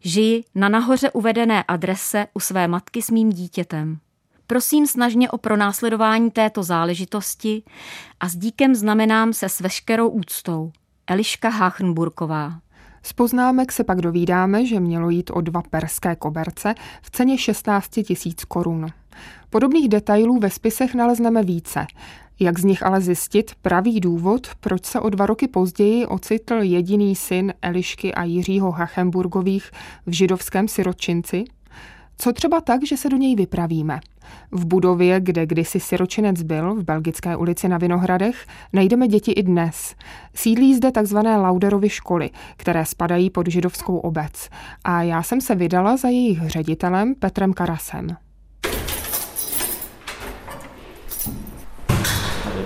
Žiji 0.00 0.44
na 0.54 0.68
nahoře 0.68 1.10
uvedené 1.10 1.64
adrese 1.68 2.26
u 2.34 2.40
své 2.40 2.68
matky 2.68 3.02
s 3.02 3.10
mým 3.10 3.30
dítětem. 3.30 3.98
Prosím 4.46 4.86
snažně 4.86 5.30
o 5.30 5.38
pronásledování 5.38 6.30
této 6.30 6.62
záležitosti 6.62 7.62
a 8.20 8.28
s 8.28 8.36
díkem 8.36 8.74
znamenám 8.74 9.32
se 9.32 9.48
s 9.48 9.60
veškerou 9.60 10.08
úctou. 10.08 10.72
Eliška 11.10 11.48
Háchenburková. 11.48 12.60
Z 13.02 13.12
poznámek 13.12 13.72
se 13.72 13.84
pak 13.84 14.00
dovídáme, 14.00 14.66
že 14.66 14.80
mělo 14.80 15.10
jít 15.10 15.30
o 15.34 15.40
dva 15.40 15.62
perské 15.62 16.16
koberce 16.16 16.74
v 17.02 17.10
ceně 17.10 17.38
16 17.38 17.88
tisíc 17.88 18.44
korun. 18.44 18.86
Podobných 19.50 19.88
detailů 19.88 20.38
ve 20.38 20.50
spisech 20.50 20.94
nalezneme 20.94 21.42
více. 21.42 21.86
Jak 22.40 22.58
z 22.58 22.64
nich 22.64 22.82
ale 22.82 23.00
zjistit 23.00 23.50
pravý 23.62 24.00
důvod, 24.00 24.48
proč 24.60 24.84
se 24.84 25.00
o 25.00 25.08
dva 25.08 25.26
roky 25.26 25.48
později 25.48 26.06
ocitl 26.06 26.54
jediný 26.54 27.16
syn 27.16 27.54
Elišky 27.62 28.14
a 28.14 28.24
Jiřího 28.24 28.70
Hachenburgových 28.70 29.70
v 30.06 30.12
židovském 30.12 30.68
sirotčinci? 30.68 31.44
Co 32.22 32.32
třeba 32.32 32.60
tak, 32.60 32.86
že 32.86 32.96
se 32.96 33.08
do 33.08 33.16
něj 33.16 33.36
vypravíme? 33.36 34.00
V 34.50 34.66
budově, 34.66 35.20
kde 35.20 35.46
kdysi 35.46 35.80
siročinec 35.80 36.42
byl, 36.42 36.74
v 36.74 36.84
Belgické 36.84 37.36
ulici 37.36 37.68
na 37.68 37.78
Vinohradech, 37.78 38.46
najdeme 38.72 39.08
děti 39.08 39.32
i 39.32 39.42
dnes. 39.42 39.94
Sídlí 40.34 40.74
zde 40.74 40.92
takzvané 40.92 41.36
Lauderovy 41.36 41.88
školy, 41.88 42.30
které 42.56 42.84
spadají 42.84 43.30
pod 43.30 43.46
židovskou 43.48 43.96
obec. 43.96 44.48
A 44.84 45.02
já 45.02 45.22
jsem 45.22 45.40
se 45.40 45.54
vydala 45.54 45.96
za 45.96 46.08
jejich 46.08 46.48
ředitelem 46.48 47.14
Petrem 47.14 47.52
Karasem. 47.52 48.16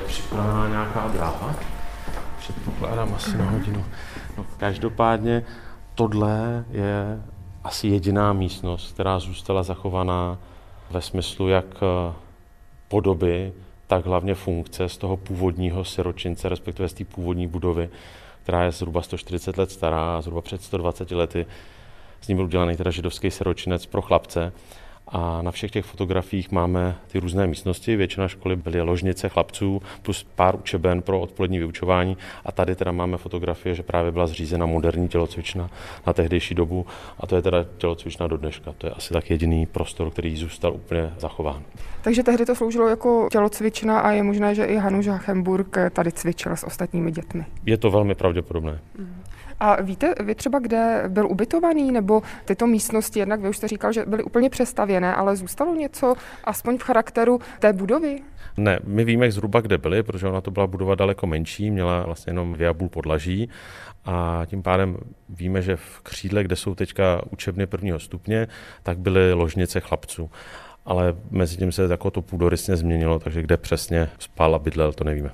připravená 0.06 0.68
nějaká 0.68 1.08
dráha. 1.08 1.54
Předpokládám 2.38 3.14
asi 3.14 3.38
na 3.38 3.50
hodinu. 3.50 3.84
No, 4.36 4.46
každopádně 4.56 5.44
tohle 5.94 6.64
je 6.70 7.22
asi 7.64 7.88
jediná 7.88 8.32
místnost, 8.32 8.92
která 8.92 9.18
zůstala 9.18 9.62
zachovaná 9.62 10.38
ve 10.90 11.00
smyslu 11.00 11.48
jak 11.48 11.66
eh, 11.76 12.12
podoby, 12.88 13.52
tak 13.86 14.06
hlavně 14.06 14.34
funkce 14.34 14.88
z 14.88 14.96
toho 14.96 15.16
původního 15.16 15.84
siročince, 15.84 16.48
respektive 16.48 16.88
z 16.88 16.92
té 16.92 17.04
původní 17.04 17.46
budovy, 17.46 17.90
která 18.42 18.62
je 18.64 18.72
zhruba 18.72 19.02
140 19.02 19.58
let 19.58 19.70
stará 19.70 20.16
a 20.16 20.20
zhruba 20.20 20.40
před 20.40 20.62
120 20.62 21.10
lety 21.10 21.46
z 22.24 22.28
ní 22.28 22.34
byl 22.34 22.44
udělaný 22.44 22.76
teda 22.76 22.90
židovský 22.90 23.30
siročinec 23.30 23.86
pro 23.86 24.02
chlapce. 24.02 24.52
A 25.08 25.42
na 25.42 25.50
všech 25.50 25.70
těch 25.70 25.84
fotografiích 25.84 26.50
máme 26.50 26.96
ty 27.12 27.18
různé 27.18 27.46
místnosti. 27.46 27.96
Většina 27.96 28.28
školy 28.28 28.56
byly 28.56 28.80
ložnice 28.80 29.28
chlapců 29.28 29.82
plus 30.02 30.26
pár 30.34 30.56
učeben 30.56 31.02
pro 31.02 31.20
odpolední 31.20 31.58
vyučování 31.58 32.16
a 32.44 32.52
tady 32.52 32.74
teda 32.74 32.92
máme 32.92 33.16
fotografie, 33.16 33.74
že 33.74 33.82
právě 33.82 34.12
byla 34.12 34.26
zřízena 34.26 34.66
moderní 34.66 35.08
tělocvična 35.08 35.70
na 36.06 36.12
tehdejší 36.12 36.54
dobu 36.54 36.86
a 37.20 37.26
to 37.26 37.36
je 37.36 37.42
teda 37.42 37.64
tělocvična 37.78 38.26
do 38.26 38.36
dneška. 38.36 38.74
To 38.78 38.86
je 38.86 38.92
asi 38.92 39.12
tak 39.12 39.30
jediný 39.30 39.66
prostor, 39.66 40.10
který 40.10 40.36
zůstal 40.36 40.74
úplně 40.74 41.12
zachován. 41.18 41.62
Takže 42.02 42.22
tehdy 42.22 42.46
to 42.46 42.54
sloužilo 42.54 42.88
jako 42.88 43.28
tělocvična 43.32 44.00
a 44.00 44.10
je 44.10 44.22
možné, 44.22 44.54
že 44.54 44.64
i 44.64 44.76
Hanuš 44.76 45.06
Hachenburg 45.06 45.76
tady 45.92 46.12
cvičil 46.12 46.56
s 46.56 46.64
ostatními 46.64 47.10
dětmi. 47.10 47.46
Je 47.66 47.76
to 47.76 47.90
velmi 47.90 48.14
pravděpodobné. 48.14 48.78
Mm. 48.98 49.14
A 49.60 49.82
víte 49.82 50.14
vy 50.20 50.34
třeba, 50.34 50.58
kde 50.58 51.04
byl 51.08 51.26
ubytovaný, 51.26 51.92
nebo 51.92 52.22
tyto 52.44 52.66
místnosti, 52.66 53.18
jednak 53.18 53.40
vy 53.40 53.48
už 53.48 53.56
jste 53.56 53.68
říkal, 53.68 53.92
že 53.92 54.04
byly 54.06 54.22
úplně 54.22 54.50
přestavěné, 54.50 55.14
ale 55.14 55.36
zůstalo 55.36 55.74
něco 55.74 56.14
aspoň 56.44 56.78
v 56.78 56.82
charakteru 56.82 57.40
té 57.58 57.72
budovy? 57.72 58.20
Ne, 58.56 58.78
my 58.84 59.04
víme 59.04 59.30
zhruba, 59.30 59.60
kde 59.60 59.78
byly, 59.78 60.02
protože 60.02 60.28
ona 60.28 60.40
to 60.40 60.50
byla 60.50 60.66
budova 60.66 60.94
daleko 60.94 61.26
menší, 61.26 61.70
měla 61.70 62.02
vlastně 62.02 62.30
jenom 62.30 62.52
dvě 62.52 62.68
a 62.68 62.74
půl 62.74 62.88
podlaží 62.88 63.48
a 64.04 64.42
tím 64.46 64.62
pádem 64.62 64.96
víme, 65.28 65.62
že 65.62 65.76
v 65.76 66.00
křídle, 66.02 66.44
kde 66.44 66.56
jsou 66.56 66.74
teďka 66.74 67.22
učebny 67.30 67.66
prvního 67.66 68.00
stupně, 68.00 68.48
tak 68.82 68.98
byly 68.98 69.32
ložnice 69.32 69.80
chlapců. 69.80 70.30
Ale 70.86 71.16
mezi 71.30 71.56
tím 71.56 71.72
se 71.72 71.82
jako 71.90 72.10
to 72.10 72.22
půdorysně 72.22 72.76
změnilo, 72.76 73.18
takže 73.18 73.42
kde 73.42 73.56
přesně 73.56 74.10
spal 74.18 74.54
a 74.54 74.58
bydlel, 74.58 74.92
to 74.92 75.04
nevíme. 75.04 75.30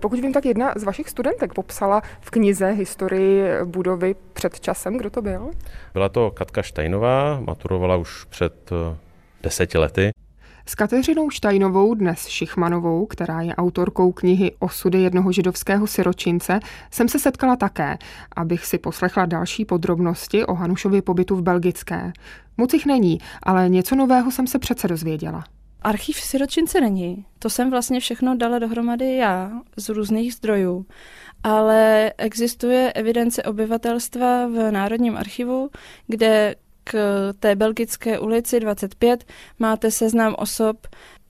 Pokud 0.00 0.20
vím, 0.20 0.32
tak 0.32 0.44
jedna 0.44 0.72
z 0.76 0.84
vašich 0.84 1.08
studentek 1.08 1.54
popsala 1.54 2.02
v 2.20 2.30
knize 2.30 2.70
historii 2.70 3.44
budovy 3.64 4.14
před 4.32 4.60
časem. 4.60 4.98
Kdo 4.98 5.10
to 5.10 5.22
byl? 5.22 5.50
Byla 5.92 6.08
to 6.08 6.30
Katka 6.30 6.62
Štajnová, 6.62 7.40
maturovala 7.40 7.96
už 7.96 8.24
před 8.24 8.70
eh, 8.72 8.96
deseti 9.42 9.78
lety. 9.78 10.10
S 10.68 10.74
Kateřinou 10.74 11.30
Štajnovou, 11.30 11.94
dnes 11.94 12.26
Šichmanovou, 12.26 13.06
která 13.06 13.40
je 13.40 13.54
autorkou 13.54 14.12
knihy 14.12 14.52
Osudy 14.58 14.98
jednoho 14.98 15.32
židovského 15.32 15.86
siročince, 15.86 16.60
jsem 16.90 17.08
se 17.08 17.18
setkala 17.18 17.56
také, 17.56 17.98
abych 18.36 18.66
si 18.66 18.78
poslechla 18.78 19.26
další 19.26 19.64
podrobnosti 19.64 20.46
o 20.46 20.54
Hanušově 20.54 21.02
pobytu 21.02 21.36
v 21.36 21.42
Belgické. 21.42 22.12
Moc 22.56 22.72
jich 22.72 22.86
není, 22.86 23.18
ale 23.42 23.68
něco 23.68 23.96
nového 23.96 24.30
jsem 24.30 24.46
se 24.46 24.58
přece 24.58 24.88
dozvěděla. 24.88 25.44
Archiv 25.86 26.16
siročince 26.16 26.80
není. 26.80 27.24
To 27.38 27.50
jsem 27.50 27.70
vlastně 27.70 28.00
všechno 28.00 28.36
dala 28.36 28.58
dohromady 28.58 29.16
já 29.16 29.52
z 29.76 29.88
různých 29.88 30.34
zdrojů. 30.34 30.86
Ale 31.42 32.12
existuje 32.18 32.92
evidence 32.92 33.42
obyvatelstva 33.42 34.46
v 34.46 34.70
Národním 34.70 35.16
archivu, 35.16 35.70
kde 36.06 36.54
k 36.84 36.94
té 37.40 37.56
belgické 37.56 38.18
ulici 38.18 38.60
25 38.60 39.24
máte 39.58 39.90
seznam 39.90 40.34
osob, 40.38 40.86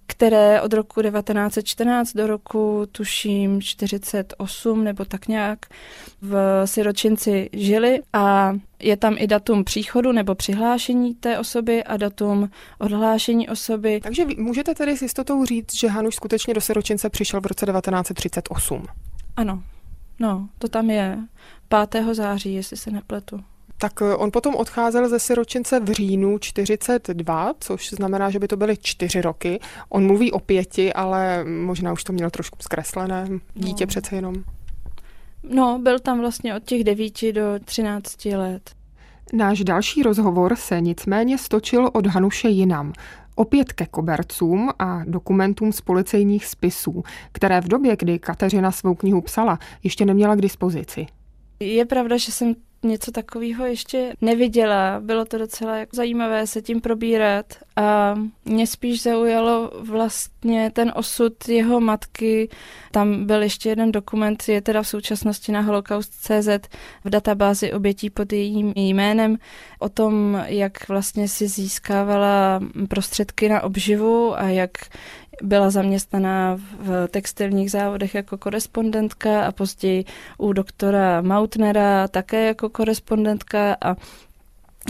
které 0.07 0.61
od 0.63 0.73
roku 0.73 1.03
1914 1.03 2.13
do 2.13 2.27
roku, 2.27 2.87
tuším, 2.93 3.63
48 3.63 4.85
nebo 4.85 5.05
tak 5.05 5.29
nějak 5.29 5.59
v 6.23 6.63
siročinci 6.65 7.51
žili 7.53 8.03
a 8.13 8.53
je 8.79 8.97
tam 8.97 9.17
i 9.19 9.27
datum 9.27 9.65
příchodu 9.65 10.13
nebo 10.13 10.35
přihlášení 10.35 11.15
té 11.15 11.39
osoby 11.39 11.85
a 11.85 11.97
datum 11.97 12.51
odhlášení 12.79 13.49
osoby. 13.49 14.01
Takže 14.03 14.25
můžete 14.39 14.75
tedy 14.75 14.97
s 14.97 15.03
jistotou 15.03 15.45
říct, 15.45 15.77
že 15.77 15.89
Hanuš 15.89 16.15
skutečně 16.15 16.55
do 16.55 16.61
siročince 16.61 17.11
přišel 17.11 17.41
v 17.41 17.47
roce 17.47 17.67
1938? 17.67 18.87
Ano, 19.37 19.63
no, 20.21 20.49
to 20.59 20.69
tam 20.69 20.91
je 20.91 21.19
5. 21.91 22.05
září, 22.15 22.55
jestli 22.55 22.77
se 22.77 22.91
nepletu 22.91 23.45
tak 23.79 24.03
eh, 24.03 24.15
on 24.15 24.31
potom 24.31 24.55
odcházel 24.55 25.09
ze 25.09 25.19
siročince 25.19 25.81
v 25.81 25.93
říjnu 25.93 26.39
42, 26.39 27.53
což 27.61 27.91
znamená, 27.91 28.31
že 28.31 28.39
by 28.39 28.49
to 28.49 28.57
byly 28.57 28.77
čtyři 28.77 29.21
roky. 29.21 29.61
On 29.89 30.07
mluví 30.07 30.33
o 30.33 30.39
pěti, 30.39 30.93
ale 30.93 31.45
možná 31.45 31.93
už 31.93 32.05
to 32.05 32.13
měl 32.13 32.31
trošku 32.31 32.59
zkreslené. 32.61 33.29
Dítě 33.55 33.85
no. 33.85 33.89
přece 33.89 34.17
jenom. 34.17 34.35
No, 35.43 35.79
byl 35.83 35.99
tam 35.99 36.21
vlastně 36.21 36.57
od 36.57 36.65
těch 36.65 36.85
devíti 36.85 37.33
do 37.33 37.43
třinácti 37.65 38.37
let. 38.37 38.71
Náš 39.33 39.65
další 39.65 40.03
rozhovor 40.03 40.57
se 40.57 40.81
nicméně 40.81 41.39
stočil 41.39 41.91
od 41.93 42.07
Hanuše 42.07 42.49
jinam. 42.49 42.93
Opět 43.35 43.73
ke 43.73 43.87
kobercům 43.87 44.71
a 44.79 45.03
dokumentům 45.05 45.73
z 45.73 45.81
policejních 45.81 46.47
spisů, 46.47 47.05
které 47.33 47.61
v 47.61 47.69
době, 47.69 47.97
kdy 47.97 48.19
Kateřina 48.19 48.73
svou 48.73 48.95
knihu 48.95 49.21
psala, 49.21 49.59
ještě 49.83 50.05
neměla 50.05 50.35
k 50.35 50.41
dispozici. 50.41 51.07
Je 51.61 51.85
pravda, 51.85 52.17
že 52.17 52.33
jsem 52.33 52.55
něco 52.83 53.13
takového 53.13 53.67
ještě 53.67 54.13
neviděla. 54.21 55.01
Bylo 55.01 55.25
to 55.25 55.39
docela 55.39 55.75
zajímavé 55.93 56.47
se 56.47 56.63
tím 56.63 56.81
probírat 56.81 57.47
a 57.77 58.15
mě 58.45 58.67
spíš 58.67 59.03
zaujalo 59.03 59.73
vlastně 59.81 60.71
ten 60.71 60.93
osud 60.97 61.49
jeho 61.49 61.81
matky. 61.81 62.49
Tam 62.91 63.27
byl 63.27 63.43
ještě 63.43 63.69
jeden 63.69 63.93
dokument, 63.93 64.49
je 64.49 64.63
teda 64.63 64.83
v 64.83 64.89
současnosti 64.89 65.53
na 65.53 65.61
holocaust.cz 65.61 66.49
v 67.05 67.11
databázi 67.11 67.73
obětí 67.73 68.11
pod 68.11 68.33
jejím 68.33 68.73
jménem 68.77 69.37
o 69.79 69.89
tom, 69.89 70.43
jak 70.47 70.89
vlastně 70.89 71.29
si 71.29 71.49
získávala 71.49 72.61
prostředky 72.89 73.49
na 73.49 73.63
obživu 73.63 74.39
a 74.39 74.43
jak 74.43 74.71
byla 75.43 75.71
zaměstnaná 75.71 76.57
v 76.57 77.09
textilních 77.09 77.71
závodech 77.71 78.15
jako 78.15 78.39
korespondentka 78.39 79.47
a 79.47 79.53
později 79.53 80.05
u 80.39 80.53
doktora 80.53 81.21
Mautnera 81.21 82.09
také 82.09 82.47
jako 82.47 82.69
korespondentka 82.69 83.77
a 83.85 83.97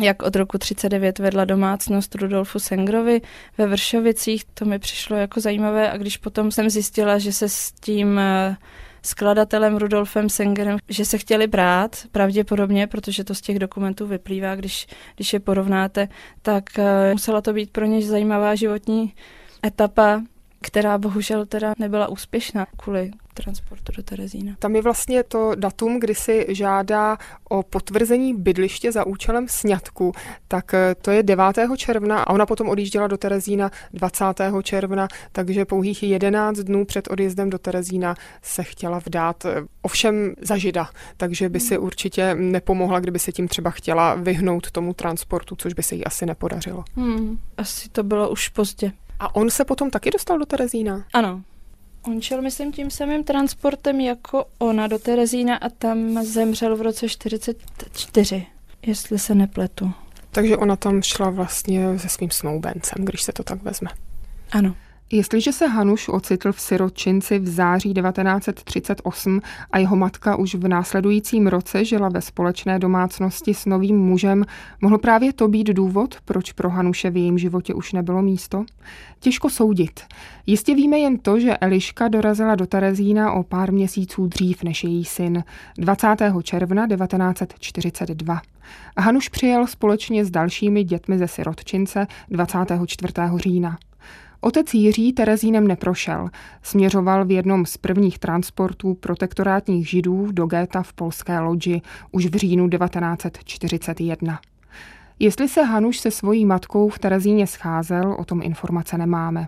jak 0.02 0.22
od 0.22 0.36
roku 0.36 0.58
39 0.58 1.18
vedla 1.18 1.44
domácnost 1.44 2.14
Rudolfu 2.14 2.58
Sengrovi 2.58 3.20
ve 3.58 3.66
Vršovicích. 3.66 4.44
To 4.44 4.64
mi 4.64 4.78
přišlo 4.78 5.16
jako 5.16 5.40
zajímavé 5.40 5.90
a 5.90 5.96
když 5.96 6.16
potom 6.16 6.50
jsem 6.50 6.70
zjistila, 6.70 7.18
že 7.18 7.32
se 7.32 7.48
s 7.48 7.72
tím 7.72 8.18
eh, 8.18 8.56
skladatelem 9.02 9.76
Rudolfem 9.76 10.28
Sengerem, 10.28 10.78
že 10.88 11.04
se 11.04 11.18
chtěli 11.18 11.46
brát, 11.46 11.96
pravděpodobně, 12.12 12.86
protože 12.86 13.24
to 13.24 13.34
z 13.34 13.40
těch 13.40 13.58
dokumentů 13.58 14.06
vyplývá, 14.06 14.54
když, 14.54 14.86
když 15.16 15.32
je 15.32 15.40
porovnáte, 15.40 16.08
tak 16.42 16.78
eh, 16.78 17.12
musela 17.12 17.40
to 17.40 17.52
být 17.52 17.70
pro 17.70 17.84
ně 17.84 18.02
zajímavá 18.02 18.54
životní 18.54 19.14
etapa, 19.66 20.22
která 20.60 20.98
bohužel 20.98 21.46
teda 21.46 21.74
nebyla 21.78 22.08
úspěšná 22.08 22.66
kvůli 22.76 23.10
transportu 23.34 23.92
do 23.96 24.02
Terezína. 24.02 24.54
Tam 24.58 24.76
je 24.76 24.82
vlastně 24.82 25.22
to 25.22 25.52
datum, 25.54 26.00
kdy 26.00 26.14
si 26.14 26.46
žádá 26.48 27.18
o 27.48 27.62
potvrzení 27.62 28.34
bydliště 28.34 28.92
za 28.92 29.06
účelem 29.06 29.48
sňatku, 29.48 30.12
tak 30.48 30.74
eh, 30.74 30.94
to 31.02 31.10
je 31.10 31.22
9. 31.22 31.44
června 31.76 32.22
a 32.22 32.30
ona 32.30 32.46
potom 32.46 32.68
odjížděla 32.68 33.06
do 33.06 33.16
Terezína 33.16 33.70
20. 33.92 34.24
června, 34.62 35.08
takže 35.32 35.64
pouhých 35.64 36.02
11 36.02 36.58
dnů 36.58 36.84
před 36.84 37.08
odjezdem 37.10 37.50
do 37.50 37.58
Terezína 37.58 38.14
se 38.42 38.62
chtěla 38.62 39.00
vdát, 39.06 39.44
eh, 39.44 39.62
ovšem 39.82 40.34
za 40.40 40.56
žida, 40.56 40.90
takže 41.16 41.48
by 41.48 41.60
si 41.60 41.78
určitě 41.78 42.34
nepomohla, 42.34 43.00
kdyby 43.00 43.18
se 43.18 43.32
tím 43.32 43.48
třeba 43.48 43.70
chtěla 43.70 44.14
vyhnout 44.14 44.70
tomu 44.70 44.94
transportu, 44.94 45.56
což 45.56 45.74
by 45.74 45.82
se 45.82 45.94
jí 45.94 46.04
asi 46.04 46.26
nepodařilo. 46.26 46.84
Hmm, 46.96 47.38
asi 47.56 47.88
to 47.88 48.02
bylo 48.02 48.30
už 48.30 48.48
pozdě. 48.48 48.92
A 49.20 49.34
on 49.34 49.50
se 49.50 49.64
potom 49.64 49.90
taky 49.90 50.10
dostal 50.10 50.38
do 50.38 50.46
Terezína? 50.46 51.04
Ano. 51.12 51.42
On 52.02 52.20
šel, 52.22 52.42
myslím, 52.42 52.72
tím 52.72 52.90
samým 52.90 53.24
transportem 53.24 54.00
jako 54.00 54.44
ona 54.58 54.86
do 54.86 54.98
Terezína 54.98 55.56
a 55.56 55.68
tam 55.68 56.24
zemřel 56.24 56.76
v 56.76 56.80
roce 56.80 57.08
44, 57.08 58.46
jestli 58.86 59.18
se 59.18 59.34
nepletu. 59.34 59.92
Takže 60.30 60.56
ona 60.56 60.76
tam 60.76 61.02
šla 61.02 61.30
vlastně 61.30 61.98
se 61.98 62.08
svým 62.08 62.30
snoubencem, 62.30 63.04
když 63.04 63.22
se 63.22 63.32
to 63.32 63.42
tak 63.42 63.62
vezme. 63.62 63.90
Ano. 64.52 64.74
Jestliže 65.10 65.52
se 65.52 65.66
Hanuš 65.66 66.08
ocitl 66.08 66.52
v 66.52 66.60
siročinci 66.60 67.38
v 67.38 67.48
září 67.48 67.94
1938 67.94 69.40
a 69.70 69.78
jeho 69.78 69.96
matka 69.96 70.36
už 70.36 70.54
v 70.54 70.68
následujícím 70.68 71.46
roce 71.46 71.84
žila 71.84 72.08
ve 72.08 72.20
společné 72.20 72.78
domácnosti 72.78 73.54
s 73.54 73.66
novým 73.66 73.98
mužem, 73.98 74.44
mohl 74.80 74.98
právě 74.98 75.32
to 75.32 75.48
být 75.48 75.66
důvod, 75.66 76.14
proč 76.24 76.52
pro 76.52 76.70
Hanuše 76.70 77.10
v 77.10 77.16
jejím 77.16 77.38
životě 77.38 77.74
už 77.74 77.92
nebylo 77.92 78.22
místo? 78.22 78.64
Těžko 79.20 79.50
soudit. 79.50 80.00
Jistě 80.46 80.74
víme 80.74 80.98
jen 80.98 81.18
to, 81.18 81.40
že 81.40 81.56
Eliška 81.56 82.08
dorazila 82.08 82.54
do 82.54 82.66
Terezína 82.66 83.32
o 83.32 83.42
pár 83.42 83.72
měsíců 83.72 84.26
dřív 84.26 84.62
než 84.62 84.84
její 84.84 85.04
syn, 85.04 85.44
20. 85.78 86.08
června 86.42 86.86
1942. 86.86 88.40
Hanuš 88.98 89.28
přijel 89.28 89.66
společně 89.66 90.24
s 90.24 90.30
dalšími 90.30 90.84
dětmi 90.84 91.18
ze 91.18 91.28
sirotčince 91.28 92.06
24. 92.30 93.12
října. 93.36 93.78
Otec 94.40 94.74
Jiří 94.74 95.12
Terezínem 95.12 95.66
neprošel. 95.66 96.28
Směřoval 96.62 97.24
v 97.24 97.30
jednom 97.30 97.66
z 97.66 97.76
prvních 97.76 98.18
transportů 98.18 98.94
protektorátních 98.94 99.88
židů 99.88 100.28
do 100.32 100.46
Géta 100.46 100.82
v 100.82 100.92
polské 100.92 101.38
loďi 101.38 101.82
už 102.12 102.26
v 102.26 102.36
říjnu 102.36 102.68
1941. 102.68 104.40
Jestli 105.18 105.48
se 105.48 105.62
Hanuš 105.62 105.98
se 105.98 106.10
svojí 106.10 106.44
matkou 106.44 106.88
v 106.88 106.98
Terezíně 106.98 107.46
scházel, 107.46 108.16
o 108.18 108.24
tom 108.24 108.42
informace 108.42 108.98
nemáme. 108.98 109.46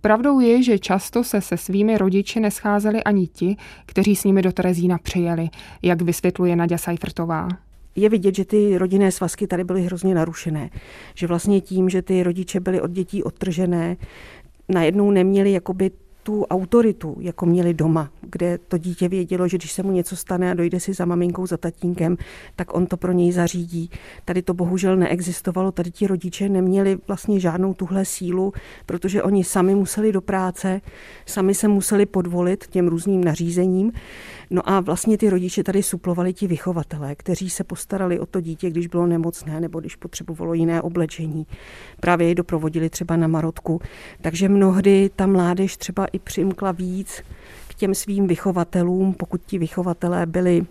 Pravdou 0.00 0.40
je, 0.40 0.62
že 0.62 0.78
často 0.78 1.24
se 1.24 1.40
se 1.40 1.56
svými 1.56 1.98
rodiči 1.98 2.40
nescházeli 2.40 3.04
ani 3.04 3.26
ti, 3.26 3.56
kteří 3.86 4.16
s 4.16 4.24
nimi 4.24 4.42
do 4.42 4.52
Terezína 4.52 4.98
přijeli, 4.98 5.48
jak 5.82 6.02
vysvětluje 6.02 6.56
Nadia 6.56 6.78
Seifertová. 6.78 7.48
Je 7.98 8.08
vidět, 8.08 8.34
že 8.34 8.44
ty 8.44 8.78
rodinné 8.78 9.12
svazky 9.12 9.46
tady 9.46 9.64
byly 9.64 9.82
hrozně 9.82 10.14
narušené. 10.14 10.70
Že 11.14 11.26
vlastně 11.26 11.60
tím, 11.60 11.88
že 11.88 12.02
ty 12.02 12.22
rodiče 12.22 12.60
byly 12.60 12.80
od 12.80 12.90
dětí 12.90 13.22
odtržené, 13.22 13.96
najednou 14.68 15.10
neměli 15.10 15.52
jakoby 15.52 15.90
tu 16.28 16.44
autoritu, 16.44 17.16
jako 17.20 17.46
měli 17.46 17.74
doma, 17.74 18.10
kde 18.20 18.58
to 18.58 18.78
dítě 18.78 19.08
vědělo, 19.08 19.48
že 19.48 19.58
když 19.58 19.72
se 19.72 19.82
mu 19.82 19.92
něco 19.92 20.16
stane 20.16 20.50
a 20.50 20.54
dojde 20.54 20.80
si 20.80 20.94
za 20.94 21.04
maminkou, 21.04 21.46
za 21.46 21.56
tatínkem, 21.56 22.16
tak 22.56 22.74
on 22.74 22.86
to 22.86 22.96
pro 22.96 23.12
něj 23.12 23.32
zařídí. 23.32 23.90
Tady 24.24 24.42
to 24.42 24.54
bohužel 24.54 24.96
neexistovalo, 24.96 25.72
tady 25.72 25.90
ti 25.90 26.06
rodiče 26.06 26.48
neměli 26.48 26.98
vlastně 27.08 27.40
žádnou 27.40 27.74
tuhle 27.74 28.04
sílu, 28.04 28.52
protože 28.86 29.22
oni 29.22 29.44
sami 29.44 29.74
museli 29.74 30.12
do 30.12 30.20
práce, 30.20 30.80
sami 31.26 31.54
se 31.54 31.68
museli 31.68 32.06
podvolit 32.06 32.66
těm 32.66 32.88
různým 32.88 33.24
nařízením. 33.24 33.92
No 34.50 34.70
a 34.70 34.80
vlastně 34.80 35.18
ty 35.18 35.30
rodiče 35.30 35.64
tady 35.64 35.82
suplovali 35.82 36.32
ti 36.32 36.46
vychovatelé, 36.46 37.14
kteří 37.14 37.50
se 37.50 37.64
postarali 37.64 38.20
o 38.20 38.26
to 38.26 38.40
dítě, 38.40 38.70
když 38.70 38.86
bylo 38.86 39.06
nemocné 39.06 39.60
nebo 39.60 39.80
když 39.80 39.96
potřebovalo 39.96 40.54
jiné 40.54 40.82
oblečení. 40.82 41.46
Právě 42.00 42.28
je 42.28 42.34
doprovodili 42.34 42.90
třeba 42.90 43.16
na 43.16 43.26
marotku. 43.26 43.80
Takže 44.20 44.48
mnohdy 44.48 45.10
ta 45.16 45.26
mládež 45.26 45.76
třeba 45.76 46.06
i 46.06 46.18
přimkla 46.18 46.72
víc 46.72 47.22
k 47.68 47.74
těm 47.74 47.94
svým 47.94 48.26
vychovatelům, 48.26 49.14
pokud 49.14 49.40
ti 49.46 49.58
vychovatelé 49.58 50.26
byli 50.26 50.66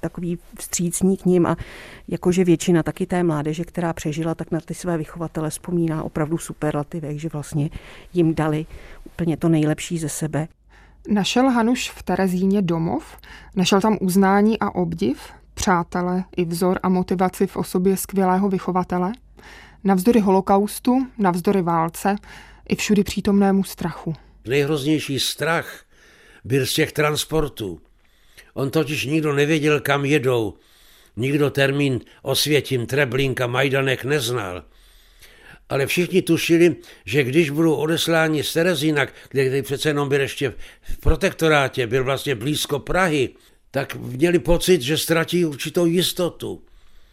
takový 0.00 0.38
vstřícní 0.58 1.16
k 1.16 1.24
ním 1.24 1.46
a 1.46 1.56
jakože 2.08 2.44
většina 2.44 2.82
taky 2.82 3.06
té 3.06 3.22
mládeže, 3.22 3.64
která 3.64 3.92
přežila, 3.92 4.34
tak 4.34 4.50
na 4.50 4.60
ty 4.60 4.74
své 4.74 4.98
vychovatele 4.98 5.50
vzpomíná 5.50 6.02
opravdu 6.02 6.38
superlativech, 6.38 7.20
že 7.20 7.28
vlastně 7.28 7.70
jim 8.12 8.34
dali 8.34 8.66
úplně 9.06 9.36
to 9.36 9.48
nejlepší 9.48 9.98
ze 9.98 10.08
sebe. 10.08 10.48
Našel 11.08 11.50
Hanuš 11.50 11.90
v 11.90 12.02
Terezíně 12.02 12.62
domov, 12.62 13.16
našel 13.56 13.80
tam 13.80 13.98
uznání 14.00 14.58
a 14.58 14.74
obdiv, 14.74 15.18
přátele 15.54 16.24
i 16.36 16.44
vzor 16.44 16.80
a 16.82 16.88
motivaci 16.88 17.46
v 17.46 17.56
osobě 17.56 17.96
skvělého 17.96 18.48
vychovatele, 18.48 19.12
navzdory 19.84 20.20
holokaustu, 20.20 21.06
navzdory 21.18 21.62
válce 21.62 22.16
i 22.68 22.76
všudy 22.76 23.04
přítomnému 23.04 23.64
strachu. 23.64 24.14
Nejhroznější 24.46 25.20
strach 25.20 25.84
byl 26.44 26.66
z 26.66 26.72
těch 26.72 26.92
transportů. 26.92 27.80
On 28.54 28.70
totiž 28.70 29.06
nikdo 29.06 29.32
nevěděl, 29.32 29.80
kam 29.80 30.04
jedou. 30.04 30.54
Nikdo 31.16 31.50
termín 31.50 32.00
Osvětím, 32.22 32.86
Treblínka, 32.86 33.46
Majdanek 33.46 34.04
neznal 34.04 34.64
ale 35.70 35.86
všichni 35.86 36.22
tušili, 36.22 36.76
že 37.04 37.24
když 37.24 37.50
budou 37.50 37.74
odesláni 37.74 38.44
z 38.44 38.52
Terezína, 38.52 39.06
kde, 39.30 39.62
přece 39.62 39.88
jenom 39.88 40.08
byl 40.08 40.20
ještě 40.20 40.54
v 40.82 40.98
protektorátě, 40.98 41.86
byl 41.86 42.04
vlastně 42.04 42.34
blízko 42.34 42.78
Prahy, 42.78 43.28
tak 43.70 43.94
měli 43.94 44.38
pocit, 44.38 44.82
že 44.82 44.98
ztratí 44.98 45.44
určitou 45.44 45.86
jistotu. 45.86 46.62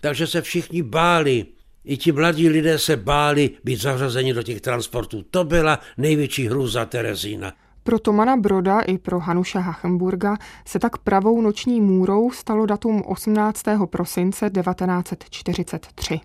Takže 0.02 0.28
se 0.28 0.42
všichni 0.42 0.82
báli. 0.82 1.46
I 1.86 1.98
ti 1.98 2.12
mladí 2.12 2.50
lidé 2.50 2.80
se 2.80 2.98
báli 2.98 3.50
být 3.64 3.82
zařazeni 3.82 4.34
do 4.34 4.44
těch 4.44 4.62
transportů. 4.62 5.26
To 5.32 5.44
byla 5.44 5.80
největší 5.98 6.48
hrůza 6.48 6.86
Terezína. 6.86 7.54
Pro 7.84 8.00
Tomana 8.00 8.38
Broda 8.38 8.80
i 8.82 8.98
pro 8.98 9.20
Hanuše 9.20 9.60
Hachenburga 9.60 10.38
se 10.66 10.80
tak 10.80 10.98
pravou 10.98 11.42
noční 11.42 11.82
můrou 11.82 12.32
stalo 12.32 12.66
datum 12.66 13.04
18. 13.06 13.64
prosince 13.90 14.50
1943. 14.50 16.20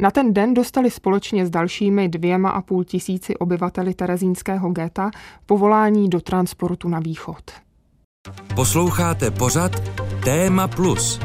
Na 0.00 0.10
ten 0.10 0.34
den 0.34 0.54
dostali 0.54 0.90
společně 0.90 1.46
s 1.46 1.50
dalšími 1.50 2.08
dvěma 2.08 2.50
a 2.50 2.62
půl 2.62 2.84
tisíci 2.84 3.36
obyvateli 3.36 3.94
terezínského 3.94 4.70
geta 4.70 5.10
povolání 5.46 6.08
do 6.08 6.20
transportu 6.20 6.88
na 6.88 7.00
východ. 7.00 7.50
Posloucháte 8.54 9.30
pořad 9.30 9.72
Téma 10.24 10.68
Plus. 10.68 11.20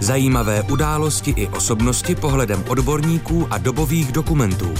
Zajímavé 0.00 0.62
události 0.62 1.30
i 1.30 1.48
osobnosti 1.48 2.14
pohledem 2.14 2.64
odborníků 2.68 3.46
a 3.50 3.58
dobových 3.58 4.12
dokumentů. 4.12 4.74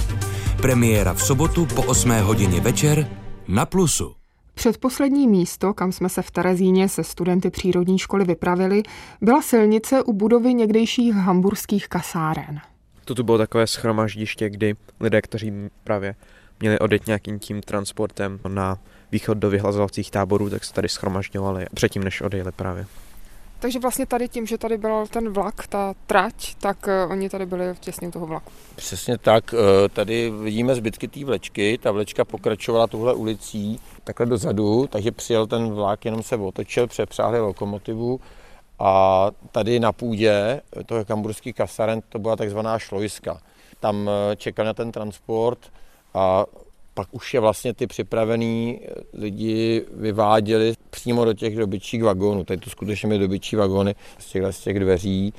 Premiéra 0.61 1.13
v 1.13 1.23
sobotu 1.23 1.65
po 1.75 1.81
8 1.81 2.11
hodině 2.11 2.61
večer 2.61 3.07
na 3.47 3.65
Plusu. 3.65 4.13
Předposlední 4.53 5.27
místo, 5.27 5.73
kam 5.73 5.91
jsme 5.91 6.09
se 6.09 6.21
v 6.21 6.31
Terezíně 6.31 6.89
se 6.89 7.03
studenty 7.03 7.49
přírodní 7.49 7.99
školy 7.99 8.25
vypravili, 8.25 8.83
byla 9.21 9.41
silnice 9.41 10.03
u 10.03 10.13
budovy 10.13 10.53
někdejších 10.53 11.13
hamburských 11.13 11.87
kasáren. 11.87 12.61
To 13.05 13.15
tu 13.15 13.23
bylo 13.23 13.37
takové 13.37 13.67
schromaždiště, 13.67 14.49
kdy 14.49 14.75
lidé, 14.99 15.21
kteří 15.21 15.53
právě 15.83 16.15
měli 16.59 16.79
odejít 16.79 17.07
nějakým 17.07 17.39
tím 17.39 17.61
transportem 17.61 18.39
na 18.47 18.77
východ 19.11 19.37
do 19.37 19.49
vyhlazovacích 19.49 20.11
táborů, 20.11 20.49
tak 20.49 20.63
se 20.63 20.73
tady 20.73 20.89
schromažďovali 20.89 21.65
předtím, 21.73 22.03
než 22.03 22.21
odejeli 22.21 22.51
právě. 22.51 22.85
Takže 23.59 23.79
vlastně 23.79 24.05
tady 24.05 24.29
tím, 24.29 24.45
že 24.45 24.57
tady 24.57 24.77
byl 24.77 25.05
ten 25.07 25.29
vlak, 25.29 25.67
ta 25.67 25.93
trať, 26.07 26.55
tak 26.55 26.87
uh, 26.87 27.11
oni 27.11 27.29
tady 27.29 27.45
byli 27.45 27.63
těsně 27.79 28.07
u 28.07 28.11
toho 28.11 28.25
vlaku. 28.25 28.51
Přesně 28.75 29.17
tak. 29.17 29.53
Uh, 29.53 29.59
tady 29.93 30.29
vidíme 30.43 30.75
zbytky 30.75 31.07
té 31.07 31.25
vlečky. 31.25 31.77
Ta 31.77 31.91
vlečka 31.91 32.25
pokračovala 32.25 32.87
tuhle 32.87 33.13
ulicí 33.13 33.79
takhle 34.03 34.25
dozadu, 34.25 34.87
takže 34.87 35.11
přijel 35.11 35.47
ten 35.47 35.71
vlak, 35.73 36.05
jenom 36.05 36.23
se 36.23 36.35
otočil, 36.35 36.87
přepřáhli 36.87 37.39
lokomotivu 37.39 38.19
a 38.85 39.31
tady 39.51 39.79
na 39.79 39.91
půdě 39.91 40.61
toho 40.85 41.05
kamburský 41.05 41.53
kasaren 41.53 42.01
to 42.09 42.19
byla 42.19 42.35
takzvaná 42.35 42.79
šlojska. 42.79 43.41
Tam 43.79 44.09
eh, 44.09 44.35
čekal 44.35 44.65
na 44.65 44.73
ten 44.73 44.91
transport 44.91 45.59
a 46.13 46.45
pak 46.93 47.07
už 47.11 47.33
je 47.33 47.39
vlastně 47.39 47.73
ty 47.73 47.87
připravený 47.87 48.79
eh, 48.81 48.91
lidi 49.13 49.85
vyváděli 49.93 50.73
přímo 50.89 51.25
do 51.25 51.33
těch 51.33 51.55
dobyčích 51.57 52.03
vagónů. 52.03 52.43
Tady 52.43 52.59
to 52.59 52.69
skutečně 52.69 53.07
byly 53.07 53.19
dobyčí 53.19 53.55
vagóny 53.55 53.95
z 54.19 54.25
těch, 54.25 54.43
z 54.51 54.59
těch 54.59 54.79
dveří 54.79 55.33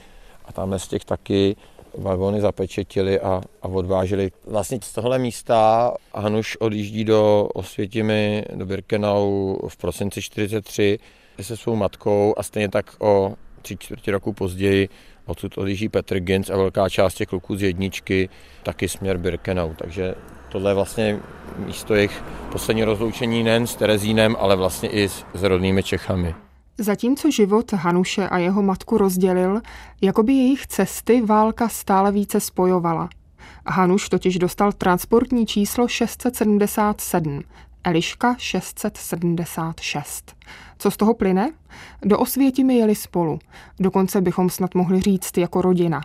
a 0.44 0.52
tam 0.52 0.78
z 0.78 0.88
těch 0.88 1.04
taky 1.04 1.56
vagóny 1.98 2.40
zapečetili 2.40 3.20
a, 3.20 3.42
a 3.62 3.68
odváželi. 3.68 4.32
Vlastně 4.46 4.78
z 4.82 4.92
tohle 4.92 5.18
místa 5.18 5.92
Hanuš 6.14 6.56
odjíždí 6.56 7.04
do 7.04 7.48
Osvětimi, 7.54 8.44
do 8.54 8.66
Birkenau 8.66 9.56
v 9.68 9.76
prosinci 9.76 10.22
43 10.22 10.98
se 11.42 11.56
svou 11.56 11.76
matkou 11.76 12.34
a 12.36 12.42
stejně 12.42 12.68
tak 12.68 12.96
o 12.98 13.34
tři 13.62 13.76
čtvrtě 13.76 14.10
roku 14.10 14.32
později 14.32 14.88
odsud 15.26 15.58
odjíždí 15.58 15.88
Petr 15.88 16.20
Gens 16.20 16.50
a 16.50 16.56
velká 16.56 16.88
část 16.88 17.14
těch 17.14 17.28
kluků 17.28 17.56
z 17.56 17.62
jedničky 17.62 18.28
taky 18.62 18.88
směr 18.88 19.18
Birkenau. 19.18 19.74
Takže 19.76 20.14
tohle 20.48 20.70
je 20.70 20.74
vlastně 20.74 21.20
místo 21.58 21.94
jejich 21.94 22.24
poslední 22.52 22.84
rozloučení 22.84 23.42
nejen 23.42 23.66
s 23.66 23.76
Terezínem, 23.76 24.36
ale 24.38 24.56
vlastně 24.56 24.88
i 24.88 25.08
s, 25.08 25.24
s 25.34 25.42
rodnými 25.42 25.82
Čechami. 25.82 26.34
Zatímco 26.78 27.30
život 27.30 27.72
Hanuše 27.72 28.28
a 28.28 28.38
jeho 28.38 28.62
matku 28.62 28.98
rozdělil, 28.98 29.60
jako 30.02 30.22
by 30.22 30.32
jejich 30.32 30.66
cesty 30.66 31.22
válka 31.22 31.68
stále 31.68 32.12
více 32.12 32.40
spojovala. 32.40 33.08
Hanuš 33.66 34.08
totiž 34.08 34.38
dostal 34.38 34.72
transportní 34.72 35.46
číslo 35.46 35.88
677, 35.88 37.42
Eliška 37.84 38.36
676. 38.38 40.36
Co 40.78 40.90
z 40.90 40.96
toho 40.96 41.14
plyne? 41.14 41.50
Do 42.02 42.18
Osvětimi 42.18 42.76
jeli 42.76 42.94
spolu. 42.94 43.38
Dokonce 43.80 44.20
bychom 44.20 44.50
snad 44.50 44.74
mohli 44.74 45.00
říct 45.00 45.38
jako 45.38 45.62
rodina. 45.62 46.00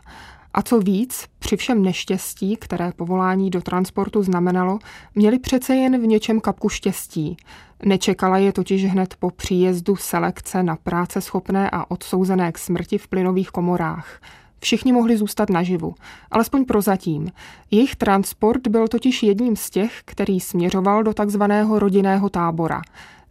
A 0.53 0.61
co 0.61 0.79
víc, 0.79 1.25
při 1.39 1.57
všem 1.57 1.83
neštěstí, 1.83 2.57
které 2.57 2.91
povolání 2.91 3.49
do 3.49 3.61
transportu 3.61 4.23
znamenalo, 4.23 4.79
měli 5.15 5.39
přece 5.39 5.75
jen 5.75 6.01
v 6.01 6.07
něčem 6.07 6.41
kapku 6.41 6.69
štěstí. 6.69 7.37
Nečekala 7.85 8.37
je 8.37 8.53
totiž 8.53 8.85
hned 8.85 9.15
po 9.19 9.31
příjezdu 9.31 9.95
selekce 9.95 10.63
na 10.63 10.75
práce 10.75 11.21
schopné 11.21 11.69
a 11.69 11.91
odsouzené 11.91 12.51
k 12.51 12.57
smrti 12.57 12.97
v 12.97 13.07
plynových 13.07 13.49
komorách. 13.49 14.21
Všichni 14.59 14.93
mohli 14.93 15.17
zůstat 15.17 15.49
naživu, 15.49 15.95
alespoň 16.31 16.65
prozatím. 16.65 17.31
Jejich 17.71 17.95
transport 17.95 18.67
byl 18.67 18.87
totiž 18.87 19.23
jedním 19.23 19.55
z 19.55 19.69
těch, 19.69 20.01
který 20.05 20.39
směřoval 20.39 21.03
do 21.03 21.13
takzvaného 21.13 21.79
rodinného 21.79 22.29
tábora. 22.29 22.81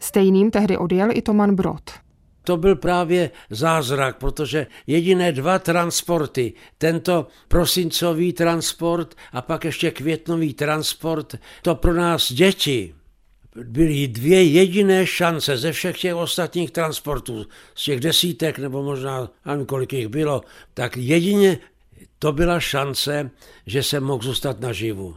Stejným 0.00 0.50
tehdy 0.50 0.76
odjel 0.76 1.08
i 1.12 1.22
Toman 1.22 1.54
Brod. 1.54 1.90
To 2.44 2.56
byl 2.56 2.76
právě 2.76 3.30
zázrak, 3.50 4.16
protože 4.16 4.66
jediné 4.86 5.32
dva 5.32 5.58
transporty, 5.58 6.52
tento 6.78 7.26
prosincový 7.48 8.32
transport 8.32 9.14
a 9.32 9.42
pak 9.42 9.64
ještě 9.64 9.90
květnový 9.90 10.54
transport, 10.54 11.34
to 11.62 11.74
pro 11.74 11.94
nás 11.94 12.32
děti 12.32 12.94
byly 13.64 14.08
dvě 14.08 14.44
jediné 14.44 15.06
šance 15.06 15.56
ze 15.56 15.72
všech 15.72 15.98
těch 16.00 16.14
ostatních 16.14 16.70
transportů, 16.70 17.46
z 17.74 17.84
těch 17.84 18.00
desítek 18.00 18.58
nebo 18.58 18.82
možná, 18.82 19.28
nevím 19.46 19.66
kolik 19.66 19.92
jich 19.92 20.08
bylo, 20.08 20.42
tak 20.74 20.96
jedině 20.96 21.58
to 22.18 22.32
byla 22.32 22.61
šance, 22.61 23.30
že 23.66 23.82
jsem 23.82 24.04
mohl 24.04 24.22
zůstat 24.22 24.61
naživu. 24.61 25.14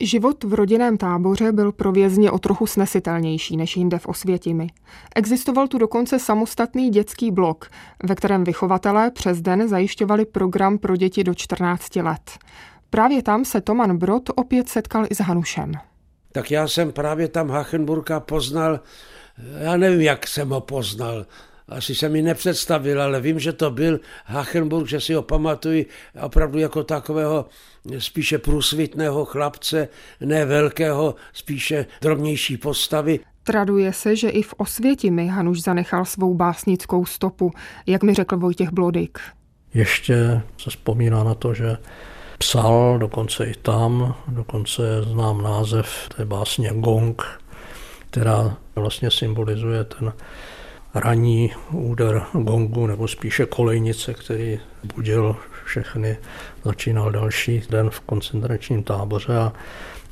Život 0.00 0.44
v 0.44 0.54
rodinném 0.54 0.96
táboře 0.96 1.52
byl 1.52 1.72
pro 1.72 1.92
vězně 1.92 2.30
o 2.30 2.38
trochu 2.38 2.66
snesitelnější 2.66 3.56
než 3.56 3.76
jinde 3.76 3.98
v 3.98 4.06
Osvětimi. 4.06 4.66
Existoval 5.14 5.68
tu 5.68 5.78
dokonce 5.78 6.18
samostatný 6.18 6.90
dětský 6.90 7.30
blok, 7.30 7.70
ve 8.04 8.14
kterém 8.14 8.44
vychovatelé 8.44 9.10
přes 9.10 9.40
den 9.40 9.68
zajišťovali 9.68 10.24
program 10.24 10.78
pro 10.78 10.96
děti 10.96 11.24
do 11.24 11.34
14 11.34 11.96
let. 11.96 12.38
Právě 12.90 13.22
tam 13.22 13.44
se 13.44 13.60
Toman 13.60 13.98
Brod 13.98 14.22
opět 14.34 14.68
setkal 14.68 15.06
i 15.10 15.14
s 15.14 15.18
Hanušem. 15.18 15.72
Tak 16.32 16.50
já 16.50 16.68
jsem 16.68 16.92
právě 16.92 17.28
tam 17.28 17.50
Hachenburka 17.50 18.20
poznal, 18.20 18.80
já 19.58 19.76
nevím, 19.76 20.00
jak 20.00 20.26
jsem 20.26 20.48
ho 20.48 20.60
poznal, 20.60 21.26
asi 21.68 21.94
se 21.94 22.08
mi 22.08 22.22
nepředstavil, 22.22 23.02
ale 23.02 23.20
vím, 23.20 23.38
že 23.38 23.52
to 23.52 23.70
byl 23.70 24.00
Hachenburg, 24.24 24.88
že 24.88 25.00
si 25.00 25.14
ho 25.14 25.22
pamatuji 25.22 25.86
opravdu 26.22 26.58
jako 26.58 26.84
takového 26.84 27.46
spíše 27.98 28.38
průsvitného 28.38 29.24
chlapce, 29.24 29.88
ne 30.20 30.44
velkého, 30.44 31.14
spíše 31.32 31.86
drobnější 32.00 32.56
postavy. 32.56 33.20
Traduje 33.42 33.92
se, 33.92 34.16
že 34.16 34.28
i 34.28 34.42
v 34.42 34.54
Osvětimi 34.56 35.26
Hanuš 35.26 35.62
zanechal 35.62 36.04
svou 36.04 36.34
básnickou 36.34 37.04
stopu, 37.04 37.50
jak 37.86 38.02
mi 38.02 38.14
řekl 38.14 38.36
Vojtěch 38.36 38.70
Blodik. 38.72 39.18
Ještě 39.74 40.42
se 40.58 40.70
vzpomíná 40.70 41.24
na 41.24 41.34
to, 41.34 41.54
že 41.54 41.76
psal, 42.42 42.98
dokonce 42.98 43.44
i 43.44 43.54
tam, 43.54 44.14
dokonce 44.28 45.02
znám 45.02 45.42
název 45.42 46.08
té 46.16 46.24
básně 46.24 46.70
Gong, 46.74 47.22
která 48.10 48.56
vlastně 48.74 49.10
symbolizuje 49.10 49.84
ten 49.84 50.12
ranní 50.94 51.52
úder 51.70 52.22
gongu, 52.32 52.86
nebo 52.86 53.08
spíše 53.08 53.46
kolejnice, 53.46 54.14
který 54.14 54.60
budil 54.94 55.36
všechny. 55.64 56.16
Začínal 56.64 57.12
další 57.12 57.62
den 57.70 57.90
v 57.90 58.00
koncentračním 58.00 58.82
táboře 58.82 59.36
a 59.36 59.52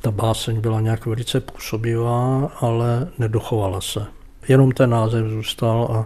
ta 0.01 0.11
báseň 0.11 0.61
byla 0.61 0.81
nějak 0.81 1.05
velice 1.05 1.39
působivá, 1.39 2.51
ale 2.59 3.07
nedochovala 3.17 3.81
se. 3.81 4.05
Jenom 4.47 4.71
ten 4.71 4.89
název 4.89 5.25
zůstal 5.25 5.87
a 5.91 6.05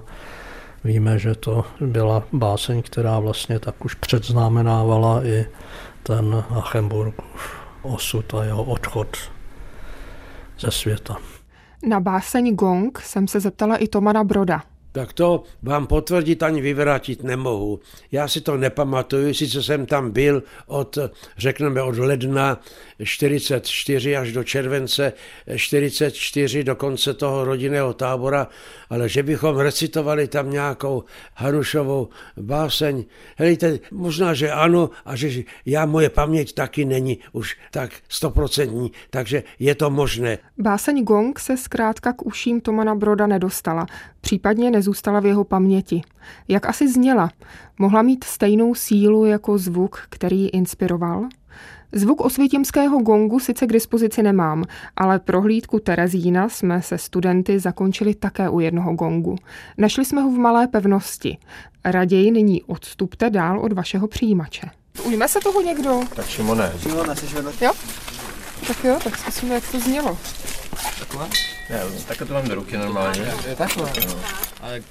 víme, 0.83 1.19
že 1.19 1.35
to 1.35 1.65
byla 1.79 2.23
báseň, 2.33 2.81
která 2.81 3.19
vlastně 3.19 3.59
tak 3.59 3.85
už 3.85 3.93
předznamenávala 3.93 5.25
i 5.25 5.45
ten 6.07 6.43
Achenburgův 6.49 7.65
osud 7.81 8.33
a 8.33 8.43
jeho 8.43 8.63
odchod 8.63 9.17
ze 10.59 10.71
světa. 10.71 11.17
Na 11.83 11.99
báseň 11.99 12.55
Gong 12.55 12.99
jsem 12.99 13.27
se 13.27 13.39
zeptala 13.39 13.77
i 13.77 13.87
Tomana 13.87 14.23
Broda. 14.23 14.63
Tak 14.91 15.13
to 15.13 15.43
vám 15.63 15.87
potvrdit 15.87 16.43
ani 16.43 16.61
vyvrátit 16.61 17.23
nemohu. 17.23 17.79
Já 18.11 18.27
si 18.27 18.41
to 18.41 18.57
nepamatuju, 18.57 19.33
sice 19.33 19.63
jsem 19.63 19.85
tam 19.85 20.11
byl 20.11 20.43
od, 20.67 20.97
řekneme, 21.37 21.81
od 21.81 21.97
ledna 21.97 22.59
44 23.03 24.17
až 24.17 24.31
do 24.31 24.43
července 24.43 25.13
44 25.55 26.63
do 26.63 26.75
konce 26.75 27.13
toho 27.13 27.45
rodinného 27.45 27.93
tábora, 27.93 28.47
ale 28.89 29.09
že 29.09 29.23
bychom 29.23 29.57
recitovali 29.57 30.27
tam 30.27 30.51
nějakou 30.51 31.03
Hanušovou 31.35 32.09
báseň, 32.37 33.05
helejte, 33.37 33.79
možná, 33.91 34.33
že 34.33 34.51
ano, 34.51 34.89
a 35.05 35.15
že 35.15 35.43
já, 35.65 35.85
moje 35.85 36.09
paměť 36.09 36.53
taky 36.53 36.85
není 36.85 37.19
už 37.31 37.57
tak 37.71 37.91
stoprocentní, 38.09 38.91
takže 39.09 39.43
je 39.59 39.75
to 39.75 39.89
možné. 39.89 40.37
Báseň 40.57 41.03
Gong 41.03 41.39
se 41.39 41.57
zkrátka 41.57 42.13
k 42.13 42.25
uším 42.25 42.61
Tomana 42.61 42.95
Broda 42.95 43.27
nedostala, 43.27 43.85
případně 44.21 44.71
nezůstala 44.71 45.19
v 45.19 45.25
jeho 45.25 45.43
paměti. 45.43 46.01
Jak 46.47 46.65
asi 46.65 46.91
zněla? 46.91 47.29
Mohla 47.77 48.01
mít 48.01 48.23
stejnou 48.23 48.75
sílu 48.75 49.25
jako 49.25 49.57
zvuk, 49.57 50.01
který 50.09 50.47
inspiroval? 50.49 51.27
Zvuk 51.97 52.21
osvětimského 52.21 53.01
gongu 53.01 53.39
sice 53.39 53.67
k 53.67 53.73
dispozici 53.73 54.23
nemám, 54.23 54.63
ale 54.97 55.19
prohlídku 55.19 55.79
Terezína 55.79 56.49
jsme 56.49 56.81
se 56.81 56.97
studenty 56.97 57.59
zakončili 57.59 58.15
také 58.15 58.49
u 58.49 58.59
jednoho 58.59 58.93
gongu. 58.93 59.35
Našli 59.77 60.05
jsme 60.05 60.21
ho 60.21 60.29
v 60.29 60.37
malé 60.37 60.67
pevnosti. 60.67 61.37
Raději 61.85 62.31
nyní 62.31 62.63
odstupte 62.63 63.29
dál 63.29 63.59
od 63.59 63.73
vašeho 63.73 64.07
přijímače. 64.07 64.61
Ujme 65.03 65.27
se 65.27 65.39
toho 65.39 65.61
někdo? 65.61 65.99
Tak 66.15 66.25
Šimone. 66.27 66.71
Šimone, 66.81 67.15
jsi 67.15 67.25
vedle? 67.25 67.51
Jo? 67.61 67.71
Tak 68.67 68.83
jo, 68.83 68.99
tak 69.03 69.17
zkusíme, 69.17 69.55
jak 69.55 69.71
to 69.71 69.79
znělo. 69.79 70.17
Takhle? 70.99 71.27
Ne, 71.69 71.79
takhle 72.07 72.27
to 72.27 72.33
mám 72.33 72.47
do 72.47 72.55
ruky 72.55 72.77
normálně. 72.77 73.33
Je 73.47 73.55
takhle. 73.55 73.91
No. 74.07 74.13
Ale 74.61 74.81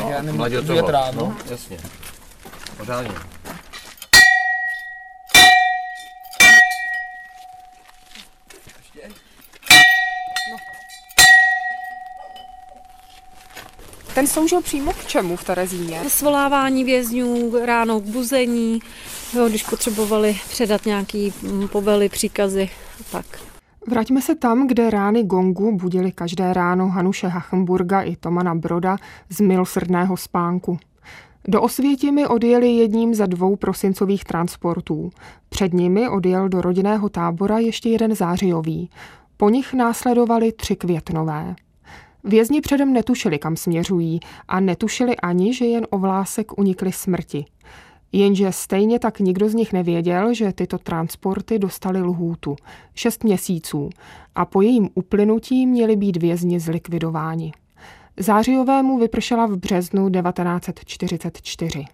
No, 0.00 0.10
já 0.10 0.22
nemůžu 0.22 0.50
toho. 0.62 0.72
větrát, 0.72 1.14
no. 1.14 1.36
jasně. 1.50 1.76
Pořádně. 2.76 3.10
Ten 14.14 14.26
sloužil 14.26 14.62
přímo 14.62 14.92
k 14.92 15.06
čemu 15.06 15.36
v 15.36 15.44
Terezíně? 15.44 16.00
Svolávání 16.08 16.84
vězňů 16.84 17.52
ráno 17.64 18.00
k 18.00 18.04
buzení, 18.04 18.80
jo, 19.32 19.48
když 19.48 19.62
potřebovali 19.62 20.36
předat 20.48 20.86
nějaký 20.86 21.32
mm, 21.42 21.68
povely, 21.68 22.08
příkazy, 22.08 22.70
tak. 23.12 23.26
Vraťme 23.86 24.22
se 24.22 24.34
tam, 24.34 24.66
kde 24.68 24.90
rány 24.90 25.24
gongu 25.24 25.76
budili 25.76 26.12
každé 26.12 26.52
ráno 26.52 26.88
Hanuše 26.88 27.28
Hachenburga 27.28 28.00
i 28.02 28.16
Tomana 28.16 28.54
Broda 28.54 28.96
z 29.28 29.40
milosrdného 29.40 30.16
spánku. 30.16 30.78
Do 31.48 31.62
Osvětimi 31.62 32.26
odjeli 32.26 32.68
jedním 32.68 33.14
ze 33.14 33.26
dvou 33.26 33.56
prosincových 33.56 34.24
transportů. 34.24 35.10
Před 35.48 35.72
nimi 35.72 36.08
odjel 36.08 36.48
do 36.48 36.60
rodinného 36.60 37.08
tábora 37.08 37.58
ještě 37.58 37.88
jeden 37.88 38.14
zářijový. 38.14 38.90
Po 39.36 39.50
nich 39.50 39.74
následovali 39.74 40.52
tři 40.52 40.76
květnové. 40.76 41.54
Vězni 42.24 42.60
předem 42.60 42.92
netušili, 42.92 43.38
kam 43.38 43.56
směřují 43.56 44.20
a 44.48 44.60
netušili 44.60 45.16
ani, 45.16 45.54
že 45.54 45.64
jen 45.64 45.86
o 45.90 45.98
vlásek 45.98 46.58
unikli 46.58 46.92
smrti. 46.92 47.44
Jenže 48.12 48.52
stejně 48.52 48.98
tak 48.98 49.20
nikdo 49.20 49.48
z 49.48 49.54
nich 49.54 49.72
nevěděl, 49.72 50.34
že 50.34 50.52
tyto 50.52 50.78
transporty 50.78 51.58
dostaly 51.58 52.02
lhůtu, 52.02 52.56
šest 52.94 53.24
měsíců, 53.24 53.90
a 54.34 54.44
po 54.44 54.62
jejím 54.62 54.88
uplynutí 54.94 55.66
měli 55.66 55.96
být 55.96 56.16
vězni 56.16 56.60
zlikvidováni. 56.60 57.52
Zářijovému 58.16 58.98
vypršela 58.98 59.46
v 59.46 59.56
březnu 59.56 60.10
1944. 60.10 61.84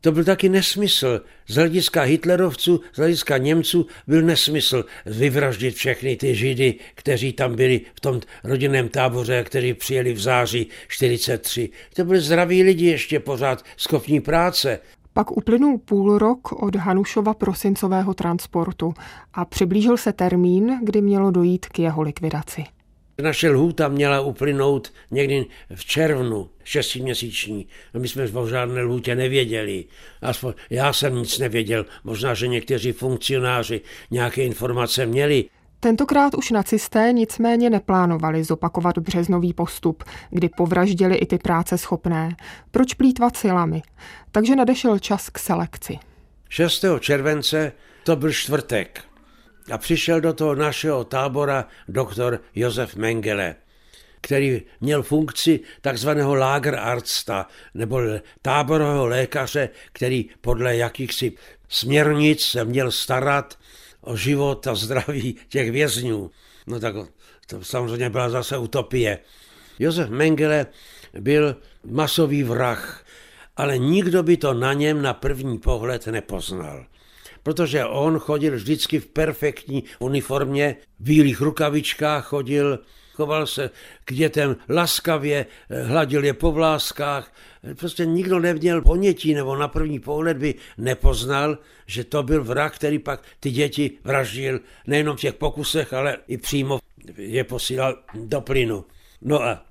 To 0.00 0.12
byl 0.12 0.24
taky 0.24 0.48
nesmysl. 0.48 1.20
Z 1.48 1.54
hlediska 1.54 2.02
hitlerovců, 2.02 2.80
z 2.92 2.96
hlediska 2.96 3.38
Němců 3.38 3.86
byl 4.06 4.22
nesmysl 4.22 4.84
vyvraždit 5.06 5.74
všechny 5.74 6.16
ty 6.16 6.34
židy, 6.34 6.74
kteří 6.94 7.32
tam 7.32 7.54
byli 7.54 7.80
v 7.94 8.00
tom 8.00 8.20
rodinném 8.44 8.88
táboře, 8.88 9.44
kteří 9.44 9.74
přijeli 9.74 10.12
v 10.12 10.20
září 10.20 10.66
43. 10.88 11.70
To 11.94 12.04
byli 12.04 12.20
zdraví 12.20 12.62
lidi 12.62 12.86
ještě 12.86 13.20
pořád, 13.20 13.64
schopní 13.76 14.20
práce. 14.20 14.78
Pak 15.12 15.36
uplynul 15.36 15.78
půl 15.78 16.18
rok 16.18 16.52
od 16.52 16.76
Hanušova 16.76 17.34
prosincového 17.34 18.14
transportu 18.14 18.94
a 19.34 19.44
přiblížil 19.44 19.96
se 19.96 20.12
termín, 20.12 20.78
kdy 20.82 21.02
mělo 21.02 21.30
dojít 21.30 21.66
k 21.66 21.78
jeho 21.78 22.02
likvidaci. 22.02 22.64
Naše 23.20 23.50
lhůta 23.50 23.88
měla 23.88 24.20
uplynout 24.20 24.92
někdy 25.10 25.46
v 25.74 25.84
červnu, 25.84 26.50
šestiměsíční. 26.64 27.66
My 27.98 28.08
jsme 28.08 28.24
o 28.24 28.48
žádné 28.48 28.82
lhůtě 28.82 29.14
nevěděli. 29.14 29.84
Aspoň 30.22 30.52
já 30.70 30.92
jsem 30.92 31.14
nic 31.14 31.38
nevěděl. 31.38 31.86
Možná, 32.04 32.34
že 32.34 32.48
někteří 32.48 32.92
funkcionáři 32.92 33.80
nějaké 34.10 34.42
informace 34.42 35.06
měli. 35.06 35.44
Tentokrát 35.80 36.34
už 36.34 36.50
nacisté 36.50 37.12
nicméně 37.12 37.70
neplánovali 37.70 38.44
zopakovat 38.44 38.98
březnový 38.98 39.52
postup, 39.52 40.04
kdy 40.30 40.48
povraždili 40.48 41.16
i 41.16 41.26
ty 41.26 41.38
práce 41.38 41.78
schopné. 41.78 42.36
Proč 42.70 42.94
plítvat 42.94 43.36
silami? 43.36 43.82
Takže 44.32 44.56
nadešel 44.56 44.98
čas 44.98 45.30
k 45.30 45.38
selekci. 45.38 45.98
6. 46.48 46.84
července 47.00 47.72
to 48.04 48.16
byl 48.16 48.32
čtvrtek 48.32 49.09
a 49.72 49.78
přišel 49.78 50.20
do 50.20 50.32
toho 50.32 50.54
našeho 50.54 51.04
tábora 51.04 51.68
doktor 51.88 52.40
Josef 52.54 52.96
Mengele, 52.96 53.56
který 54.20 54.62
měl 54.80 55.02
funkci 55.02 55.60
takzvaného 55.80 56.34
Lagerarsta, 56.34 57.46
nebo 57.74 58.00
táborového 58.42 59.06
lékaře, 59.06 59.68
který 59.92 60.30
podle 60.40 60.76
jakýchsi 60.76 61.32
směrnic 61.68 62.40
se 62.40 62.64
měl 62.64 62.90
starat 62.90 63.58
o 64.00 64.16
život 64.16 64.66
a 64.66 64.74
zdraví 64.74 65.36
těch 65.48 65.70
vězňů. 65.70 66.30
No 66.66 66.80
tak 66.80 66.94
to 67.46 67.64
samozřejmě 67.64 68.10
byla 68.10 68.30
zase 68.30 68.58
utopie. 68.58 69.18
Josef 69.78 70.08
Mengele 70.08 70.66
byl 71.20 71.56
masový 71.84 72.42
vrah, 72.42 73.04
ale 73.56 73.78
nikdo 73.78 74.22
by 74.22 74.36
to 74.36 74.54
na 74.54 74.72
něm 74.72 75.02
na 75.02 75.14
první 75.14 75.58
pohled 75.58 76.06
nepoznal 76.06 76.86
protože 77.42 77.84
on 77.84 78.18
chodil 78.18 78.54
vždycky 78.54 79.00
v 79.00 79.06
perfektní 79.06 79.84
uniformě, 79.98 80.76
v 81.00 81.02
bílých 81.04 81.40
rukavičkách 81.40 82.24
chodil, 82.24 82.78
choval 83.12 83.46
se 83.46 83.70
k 84.04 84.12
dětem 84.12 84.56
laskavě, 84.68 85.46
hladil 85.84 86.24
je 86.24 86.34
po 86.34 86.52
vláskách. 86.52 87.32
Prostě 87.74 88.06
nikdo 88.06 88.40
neměl 88.40 88.82
ponětí 88.82 89.34
nebo 89.34 89.56
na 89.56 89.68
první 89.68 90.00
pohled 90.00 90.36
by 90.36 90.54
nepoznal, 90.78 91.58
že 91.86 92.04
to 92.04 92.22
byl 92.22 92.44
vrah, 92.44 92.74
který 92.74 92.98
pak 92.98 93.22
ty 93.40 93.50
děti 93.50 93.90
vraždil 94.04 94.60
nejenom 94.86 95.16
v 95.16 95.20
těch 95.20 95.34
pokusech, 95.34 95.92
ale 95.92 96.16
i 96.28 96.36
přímo 96.36 96.80
je 97.16 97.44
posílal 97.44 97.98
do 98.14 98.40
plynu. 98.40 98.84
No 99.22 99.42
a 99.42 99.64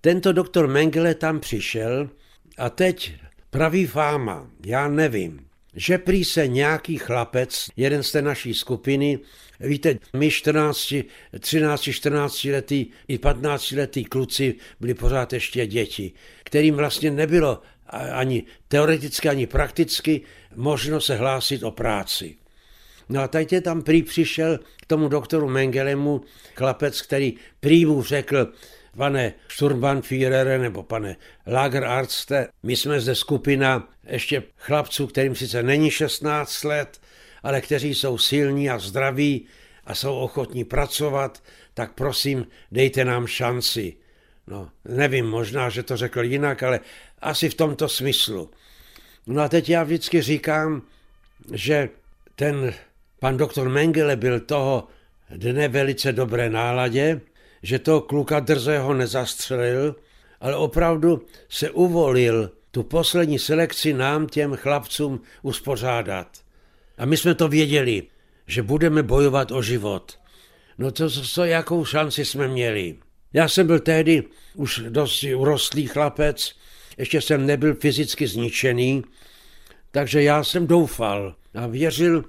tento 0.00 0.32
doktor 0.32 0.66
Mengele 0.66 1.14
tam 1.14 1.40
přišel 1.40 2.08
a 2.58 2.70
teď 2.70 3.12
pravý 3.50 3.86
fáma, 3.86 4.46
já 4.66 4.88
nevím, 4.88 5.46
že 5.76 5.98
prý 5.98 6.24
se 6.24 6.48
nějaký 6.48 6.98
chlapec, 6.98 7.66
jeden 7.76 8.02
z 8.02 8.12
té 8.12 8.22
naší 8.22 8.54
skupiny, 8.54 9.18
víte, 9.60 9.98
my 10.16 10.30
14, 10.30 10.94
13, 11.40 11.82
14 11.82 12.44
letý 12.44 12.86
i 13.08 13.18
15 13.18 13.70
letý 13.70 14.04
kluci 14.04 14.54
byli 14.80 14.94
pořád 14.94 15.32
ještě 15.32 15.66
děti, 15.66 16.12
kterým 16.44 16.74
vlastně 16.74 17.10
nebylo 17.10 17.62
ani 18.12 18.42
teoreticky, 18.68 19.28
ani 19.28 19.46
prakticky 19.46 20.20
možno 20.54 21.00
se 21.00 21.16
hlásit 21.16 21.62
o 21.62 21.70
práci. 21.70 22.36
No 23.08 23.20
a 23.20 23.30
je 23.50 23.60
tam 23.60 23.82
prý 23.82 24.02
přišel 24.02 24.58
k 24.82 24.86
tomu 24.86 25.08
doktoru 25.08 25.48
Mengelemu 25.48 26.20
chlapec, 26.54 27.02
který 27.02 27.34
prý 27.60 27.86
mu 27.86 28.02
řekl, 28.02 28.52
pane 28.96 29.34
Sturmbannführere 29.48 30.58
nebo 30.58 30.82
pane 30.82 31.16
Lagerarste, 31.46 32.48
my 32.62 32.76
jsme 32.76 33.00
zde 33.00 33.14
skupina 33.14 33.88
ještě 34.06 34.42
chlapců, 34.56 35.06
kterým 35.06 35.36
sice 35.36 35.62
není 35.62 35.90
16 35.90 36.64
let, 36.64 37.00
ale 37.42 37.60
kteří 37.60 37.94
jsou 37.94 38.18
silní 38.18 38.70
a 38.70 38.78
zdraví 38.78 39.46
a 39.84 39.94
jsou 39.94 40.18
ochotní 40.18 40.64
pracovat, 40.64 41.42
tak 41.74 41.92
prosím, 41.92 42.46
dejte 42.72 43.04
nám 43.04 43.26
šanci. 43.26 43.96
No, 44.46 44.70
nevím, 44.84 45.26
možná, 45.26 45.68
že 45.68 45.82
to 45.82 45.96
řekl 45.96 46.22
jinak, 46.22 46.62
ale 46.62 46.80
asi 47.20 47.48
v 47.48 47.54
tomto 47.54 47.88
smyslu. 47.88 48.50
No 49.26 49.42
a 49.42 49.48
teď 49.48 49.68
já 49.68 49.82
vždycky 49.82 50.22
říkám, 50.22 50.82
že 51.52 51.88
ten 52.36 52.74
pan 53.20 53.36
doktor 53.36 53.68
Mengele 53.68 54.16
byl 54.16 54.40
toho 54.40 54.88
dne 55.30 55.68
velice 55.68 56.12
dobré 56.12 56.50
náladě, 56.50 57.20
že 57.64 57.78
toho 57.78 58.00
kluka 58.00 58.40
drzého 58.40 58.94
nezastřelil, 58.94 59.96
ale 60.40 60.56
opravdu 60.56 61.26
se 61.48 61.70
uvolil 61.70 62.50
tu 62.70 62.82
poslední 62.82 63.38
selekci 63.38 63.92
nám, 63.92 64.26
těm 64.26 64.56
chlapcům, 64.56 65.20
uspořádat. 65.42 66.38
A 66.98 67.04
my 67.04 67.16
jsme 67.16 67.34
to 67.34 67.48
věděli, 67.48 68.02
že 68.46 68.62
budeme 68.62 69.02
bojovat 69.02 69.52
o 69.52 69.62
život. 69.62 70.18
No 70.78 70.90
to, 70.90 71.10
co, 71.10 71.44
jakou 71.44 71.84
šanci 71.84 72.24
jsme 72.24 72.48
měli. 72.48 72.96
Já 73.32 73.48
jsem 73.48 73.66
byl 73.66 73.80
tehdy 73.80 74.24
už 74.54 74.82
dost 74.88 75.24
urostlý 75.36 75.86
chlapec, 75.86 76.56
ještě 76.98 77.20
jsem 77.20 77.46
nebyl 77.46 77.74
fyzicky 77.74 78.26
zničený, 78.26 79.02
takže 79.90 80.22
já 80.22 80.44
jsem 80.44 80.66
doufal 80.66 81.34
a 81.54 81.66
věřil, 81.66 82.24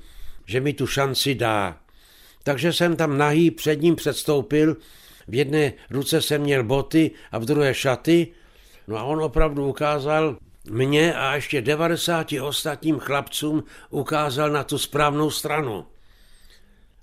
že 0.46 0.62
mi 0.62 0.74
tu 0.74 0.88
šanci 0.88 1.36
dá. 1.36 1.80
Takže 2.44 2.74
jsem 2.74 2.96
tam 2.96 3.18
nahý 3.18 3.52
před 3.52 3.82
ním 3.82 3.96
předstoupil, 3.96 4.78
v 5.28 5.34
jedné 5.34 5.74
ruce 5.90 6.22
jsem 6.22 6.42
měl 6.42 6.64
boty 6.64 7.12
a 7.32 7.38
v 7.38 7.46
druhé 7.46 7.74
šaty, 7.74 8.28
no 8.88 8.98
a 8.98 9.04
on 9.04 9.24
opravdu 9.24 9.68
ukázal 9.68 10.38
mě 10.70 11.14
a 11.16 11.36
ještě 11.36 11.62
90 11.62 12.28
ostatním 12.42 13.00
chlapcům 13.00 13.64
ukázal 13.90 14.50
na 14.50 14.64
tu 14.64 14.78
správnou 14.78 15.32
stranu. 15.32 15.86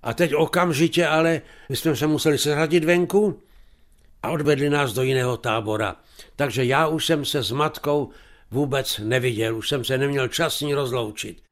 A 0.02 0.14
teď 0.14 0.34
okamžitě 0.34 1.06
ale 1.06 1.42
my 1.68 1.76
jsme 1.76 1.96
se 1.96 2.06
museli 2.06 2.38
seřadit 2.38 2.84
venku 2.84 3.42
a 4.22 4.30
odvedli 4.30 4.70
nás 4.70 4.92
do 4.92 5.02
jiného 5.02 5.36
tábora. 5.36 5.96
Takže 6.36 6.64
já 6.64 6.86
už 6.86 7.06
jsem 7.06 7.24
se 7.24 7.42
s 7.42 7.50
matkou 7.50 8.10
vůbec 8.50 8.98
neviděl, 8.98 9.56
už 9.56 9.68
jsem 9.68 9.84
se 9.84 9.98
neměl 9.98 10.28
čas 10.28 10.56
s 10.56 10.60
ní 10.60 10.74
rozloučit. 10.74 11.42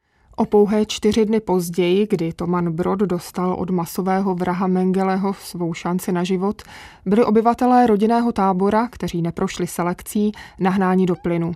O 0.40 0.44
pouhé 0.44 0.86
čtyři 0.86 1.26
dny 1.26 1.40
později, 1.40 2.06
kdy 2.10 2.32
Toman 2.32 2.72
Brod 2.72 2.98
dostal 2.98 3.54
od 3.54 3.70
masového 3.70 4.34
vraha 4.34 4.66
Mengeleho 4.66 5.34
svou 5.34 5.74
šanci 5.74 6.12
na 6.12 6.24
život, 6.24 6.62
byli 7.06 7.24
obyvatelé 7.24 7.86
rodinného 7.86 8.32
tábora, 8.32 8.88
kteří 8.88 9.22
neprošli 9.22 9.66
selekcí, 9.66 10.32
nahnáni 10.58 11.06
do 11.06 11.14
plynu. 11.16 11.52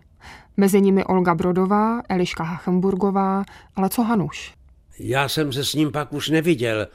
Mezi 0.56 0.80
nimi 0.80 1.04
Olga 1.04 1.34
Brodová, 1.34 2.02
Eliška 2.08 2.44
Hachenburgová, 2.44 3.44
ale 3.76 3.88
co 3.88 4.02
Hanuš? 4.02 4.54
Já 4.98 5.28
jsem 5.28 5.52
se 5.52 5.64
s 5.64 5.74
ním 5.74 5.92
pak 5.92 6.12
už 6.12 6.28
neviděl, 6.28 6.86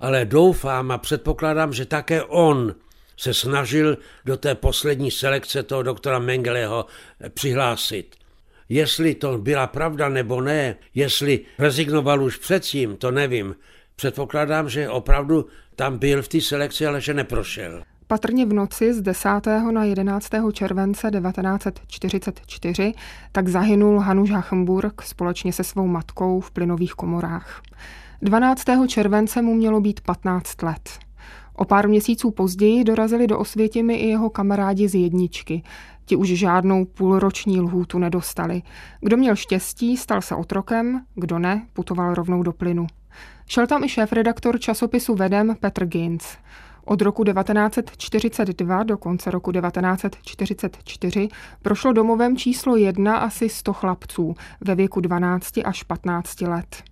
ale 0.00 0.24
doufám 0.24 0.90
a 0.90 0.98
předpokládám, 0.98 1.72
že 1.72 1.84
také 1.84 2.22
on 2.22 2.74
se 3.16 3.34
snažil 3.34 3.98
do 4.24 4.36
té 4.36 4.54
poslední 4.54 5.10
selekce 5.10 5.62
toho 5.62 5.82
doktora 5.82 6.18
Mengeleho 6.18 6.86
přihlásit. 7.34 8.25
Jestli 8.68 9.14
to 9.14 9.38
byla 9.38 9.66
pravda 9.66 10.08
nebo 10.08 10.40
ne, 10.40 10.76
jestli 10.94 11.40
rezignoval 11.58 12.22
už 12.22 12.36
předtím, 12.36 12.96
to 12.96 13.10
nevím. 13.10 13.54
Předpokládám, 13.96 14.68
že 14.68 14.88
opravdu 14.88 15.46
tam 15.76 15.98
byl 15.98 16.22
v 16.22 16.28
té 16.28 16.40
selekci, 16.40 16.86
ale 16.86 17.00
že 17.00 17.14
neprošel. 17.14 17.82
Patrně 18.06 18.46
v 18.46 18.52
noci 18.52 18.94
z 18.94 19.02
10. 19.02 19.28
na 19.70 19.84
11. 19.84 20.30
července 20.52 21.10
1944 21.10 22.92
tak 23.32 23.48
zahynul 23.48 23.98
Hanuš 23.98 24.30
Hachenburg 24.30 25.02
společně 25.02 25.52
se 25.52 25.64
svou 25.64 25.86
matkou 25.86 26.40
v 26.40 26.50
plynových 26.50 26.92
komorách. 26.92 27.62
12. 28.22 28.64
července 28.88 29.42
mu 29.42 29.54
mělo 29.54 29.80
být 29.80 30.00
15 30.00 30.62
let. 30.62 30.90
O 31.54 31.64
pár 31.64 31.88
měsíců 31.88 32.30
později 32.30 32.84
dorazili 32.84 33.26
do 33.26 33.38
Osvětimi 33.38 33.94
i 33.94 34.08
jeho 34.08 34.30
kamarádi 34.30 34.88
z 34.88 34.94
jedničky. 34.94 35.62
Ti 36.06 36.16
už 36.16 36.28
žádnou 36.28 36.84
půlroční 36.84 37.60
lhůtu 37.60 37.98
nedostali. 37.98 38.62
Kdo 39.00 39.16
měl 39.16 39.36
štěstí, 39.36 39.96
stal 39.96 40.22
se 40.22 40.34
otrokem, 40.34 41.04
kdo 41.14 41.38
ne, 41.38 41.66
putoval 41.72 42.14
rovnou 42.14 42.42
do 42.42 42.52
plynu. 42.52 42.86
Šel 43.48 43.66
tam 43.66 43.84
i 43.84 43.88
šéf-redaktor 43.88 44.58
časopisu 44.58 45.14
Vedem 45.14 45.56
Petr 45.60 45.86
Ginz. 45.86 46.24
Od 46.84 47.02
roku 47.02 47.24
1942 47.24 48.82
do 48.82 48.98
konce 48.98 49.30
roku 49.30 49.52
1944 49.52 51.28
prošlo 51.62 51.92
domovem 51.92 52.36
číslo 52.36 52.76
jedna 52.76 53.16
asi 53.16 53.48
100 53.48 53.72
chlapců 53.72 54.34
ve 54.60 54.74
věku 54.74 55.00
12 55.00 55.58
až 55.64 55.82
15 55.82 56.40
let. 56.40 56.82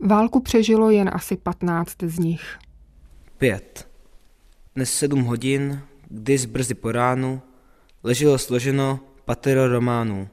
Válku 0.00 0.40
přežilo 0.40 0.90
jen 0.90 1.10
asi 1.12 1.36
15 1.36 1.92
z 2.02 2.18
nich. 2.18 2.58
Pět. 3.38 3.88
Dnes 4.74 4.92
sedm 4.92 5.22
hodin, 5.22 5.80
když 6.08 6.46
brzy 6.46 6.74
po 6.74 6.92
ránu, 6.92 7.42
leželo 8.04 8.38
složeno 8.38 9.00
patero 9.24 9.68
románů. 9.68 10.28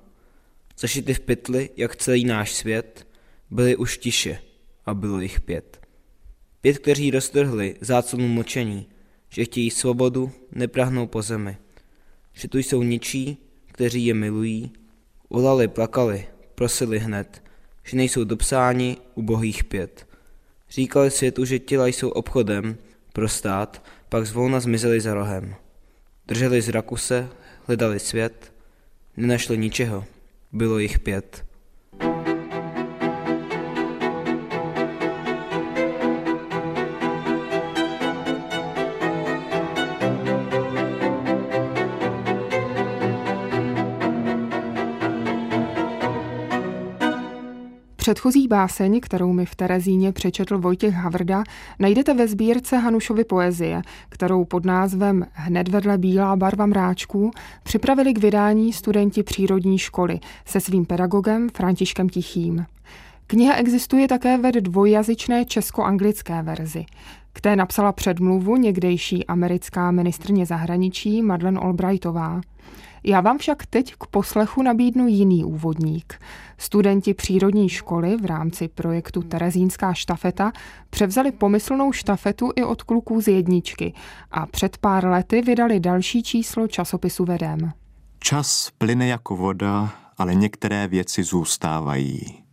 Zašity 0.79 1.13
v 1.13 1.19
pytli, 1.19 1.69
jak 1.77 1.95
celý 1.95 2.25
náš 2.25 2.53
svět, 2.53 3.07
byly 3.49 3.75
už 3.75 3.97
tiše 3.97 4.39
a 4.85 4.93
bylo 4.93 5.19
jich 5.21 5.41
pět. 5.41 5.87
Pět, 6.61 6.79
kteří 6.79 7.11
roztrhli 7.11 7.75
záclonu 7.81 8.27
mlčení, 8.27 8.87
že 9.29 9.45
chtějí 9.45 9.71
svobodu, 9.71 10.31
neprahnou 10.51 11.07
po 11.07 11.21
zemi. 11.21 11.57
Že 12.33 12.47
tu 12.47 12.57
jsou 12.57 12.83
ničí, 12.83 13.37
kteří 13.65 14.05
je 14.05 14.13
milují, 14.13 14.71
volali, 15.29 15.67
plakali, 15.67 16.27
prosili 16.55 16.99
hned, 16.99 17.43
že 17.83 17.97
nejsou 17.97 18.23
dopsáni 18.23 18.97
u 19.15 19.21
bohých 19.21 19.63
pět. 19.63 20.07
Říkali 20.69 21.11
světu, 21.11 21.45
že 21.45 21.59
těla 21.59 21.87
jsou 21.87 22.09
obchodem 22.09 22.77
pro 23.13 23.29
stát, 23.29 23.85
pak 24.09 24.25
zvolna 24.25 24.59
zmizeli 24.59 25.01
za 25.01 25.13
rohem. 25.13 25.55
Drželi 26.27 26.61
zraku 26.61 26.97
se, 26.97 27.29
hledali 27.71 27.99
svět, 27.99 28.53
nenašli 29.17 29.57
ničeho, 29.57 30.05
bylo 30.51 30.79
jich 30.79 30.99
pět. 30.99 31.45
Předchozí 48.01 48.47
báseň, 48.47 48.99
kterou 48.99 49.33
mi 49.33 49.45
v 49.45 49.55
Terezíně 49.55 50.11
přečetl 50.11 50.57
Vojtěch 50.57 50.93
Havrda, 50.93 51.43
najdete 51.79 52.13
ve 52.13 52.27
sbírce 52.27 52.77
Hanušovy 52.77 53.23
poezie, 53.23 53.81
kterou 54.09 54.45
pod 54.45 54.65
názvem 54.65 55.25
Hned 55.33 55.67
vedle 55.67 55.97
bílá 55.97 56.35
barva 56.35 56.65
mráčků 56.65 57.31
připravili 57.63 58.13
k 58.13 58.17
vydání 58.17 58.73
studenti 58.73 59.23
přírodní 59.23 59.77
školy 59.77 60.19
se 60.45 60.59
svým 60.59 60.85
pedagogem 60.85 61.49
Františkem 61.49 62.09
Tichým. 62.09 62.65
Kniha 63.27 63.55
existuje 63.55 64.07
také 64.07 64.37
ve 64.37 64.51
dvojjazyčné 64.51 65.45
česko-anglické 65.45 66.43
verzi. 66.43 66.85
K 67.33 67.41
té 67.41 67.55
napsala 67.55 67.91
předmluvu 67.91 68.57
někdejší 68.57 69.27
americká 69.27 69.91
ministrně 69.91 70.45
zahraničí 70.45 71.21
Madeleine 71.21 71.59
Albrightová. 71.59 72.41
Já 73.03 73.21
vám 73.21 73.37
však 73.37 73.65
teď 73.65 73.93
k 73.95 74.07
poslechu 74.07 74.61
nabídnu 74.61 75.07
jiný 75.07 75.43
úvodník. 75.43 76.19
Studenti 76.57 77.13
přírodní 77.13 77.69
školy 77.69 78.17
v 78.17 78.25
rámci 78.25 78.67
projektu 78.67 79.21
Terezínská 79.21 79.93
štafeta 79.93 80.51
převzali 80.89 81.31
pomyslnou 81.31 81.91
štafetu 81.91 82.51
i 82.55 82.63
od 82.63 82.83
kluků 82.83 83.21
z 83.21 83.27
jedničky 83.27 83.93
a 84.31 84.45
před 84.45 84.77
pár 84.77 85.05
lety 85.05 85.41
vydali 85.41 85.79
další 85.79 86.23
číslo 86.23 86.67
časopisu 86.67 87.25
Vedem. 87.25 87.71
Čas 88.19 88.71
plyne 88.77 89.07
jako 89.07 89.35
voda, 89.35 89.89
ale 90.17 90.35
některé 90.35 90.87
věci 90.87 91.23
zůstávají. 91.23 92.43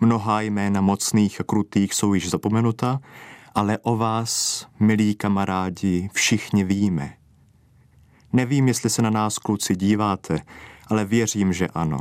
Mnohá 0.00 0.40
jména 0.40 0.80
mocných 0.80 1.40
a 1.40 1.44
krutých 1.44 1.94
jsou 1.94 2.14
již 2.14 2.30
zapomenuta, 2.30 3.00
ale 3.54 3.78
o 3.78 3.96
vás, 3.96 4.66
milí 4.80 5.14
kamarádi, 5.14 6.10
všichni 6.12 6.64
víme– 6.64 7.12
Nevím, 8.32 8.68
jestli 8.68 8.90
se 8.90 9.02
na 9.02 9.10
nás 9.10 9.38
kluci 9.38 9.76
díváte, 9.76 10.42
ale 10.86 11.04
věřím, 11.04 11.52
že 11.52 11.68
ano. 11.68 11.98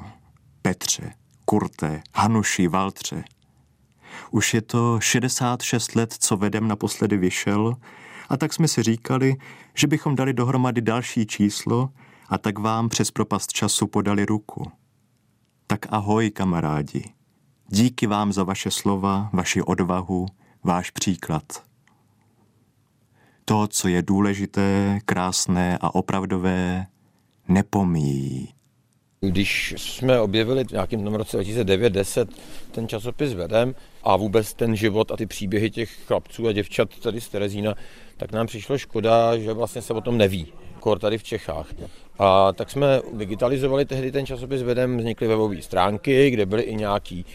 Petře, 0.62 1.14
Kurte, 1.46 2.02
Hanuši, 2.16 2.68
Valtře. 2.68 3.24
Už 4.32 4.54
je 4.54 4.62
to 4.62 5.00
66 5.00 5.96
let, 5.96 6.14
co 6.20 6.38
vedem 6.38 6.68
naposledy 6.68 7.18
vyšel 7.18 7.76
a 8.30 8.38
tak 8.38 8.54
jsme 8.54 8.68
si 8.68 8.84
říkali, 8.84 9.36
že 9.76 9.88
bychom 9.88 10.16
dali 10.16 10.34
dohromady 10.34 10.82
další 10.82 11.26
číslo 11.26 11.90
a 12.30 12.38
tak 12.38 12.60
vám 12.60 12.90
přes 12.90 13.12
propast 13.12 13.54
času 13.54 13.88
podali 13.88 14.26
ruku. 14.26 14.72
Tak 15.68 15.80
ahoj, 15.90 16.30
kamarádi. 16.30 17.04
Díky 17.68 18.08
vám 18.08 18.34
za 18.34 18.44
vaše 18.44 18.72
slova, 18.72 19.30
vaši 19.34 19.62
odvahu, 19.62 20.26
váš 20.64 20.92
příklad. 20.92 21.69
To, 23.50 23.68
co 23.68 23.88
je 23.88 24.02
důležité, 24.02 25.00
krásné 25.06 25.78
a 25.82 25.96
opravdové, 25.96 26.86
nepomíjí. 27.48 28.54
Když 29.22 29.76
jsme 29.78 30.20
objevili 30.20 30.64
v 30.64 30.72
nějakém 30.72 31.04
tom 31.04 31.16
roce 31.16 31.40
2009-10 31.40 32.28
ten 32.72 32.88
časopis 32.88 33.34
Vedem 33.34 33.76
a 34.04 34.16
vůbec 34.16 34.54
ten 34.54 34.76
život 34.76 35.12
a 35.12 35.18
ty 35.18 35.26
příběhy 35.26 35.70
těch 35.70 35.90
chlapců 36.08 36.48
a 36.48 36.52
děvčat 36.52 37.00
tady 37.00 37.22
z 37.22 37.30
Terezína, 37.30 37.76
tak 38.18 38.32
nám 38.32 38.48
přišlo 38.48 38.78
škoda, 38.78 39.38
že 39.38 39.54
vlastně 39.54 39.82
se 39.82 39.94
o 39.94 40.02
tom 40.02 40.18
neví, 40.18 40.54
kor 40.80 41.00
tady 41.00 41.18
v 41.18 41.24
Čechách. 41.24 41.74
A 42.20 42.54
tak 42.54 42.70
jsme 42.72 43.02
digitalizovali 43.14 43.86
tehdy 43.86 44.12
ten 44.12 44.26
časopis 44.26 44.62
Vedem, 44.62 44.98
vznikly 44.98 45.28
webové 45.28 45.62
stránky, 45.62 46.30
kde 46.30 46.46
byly 46.46 46.64
i 46.64 46.76
nějaký 46.76 47.26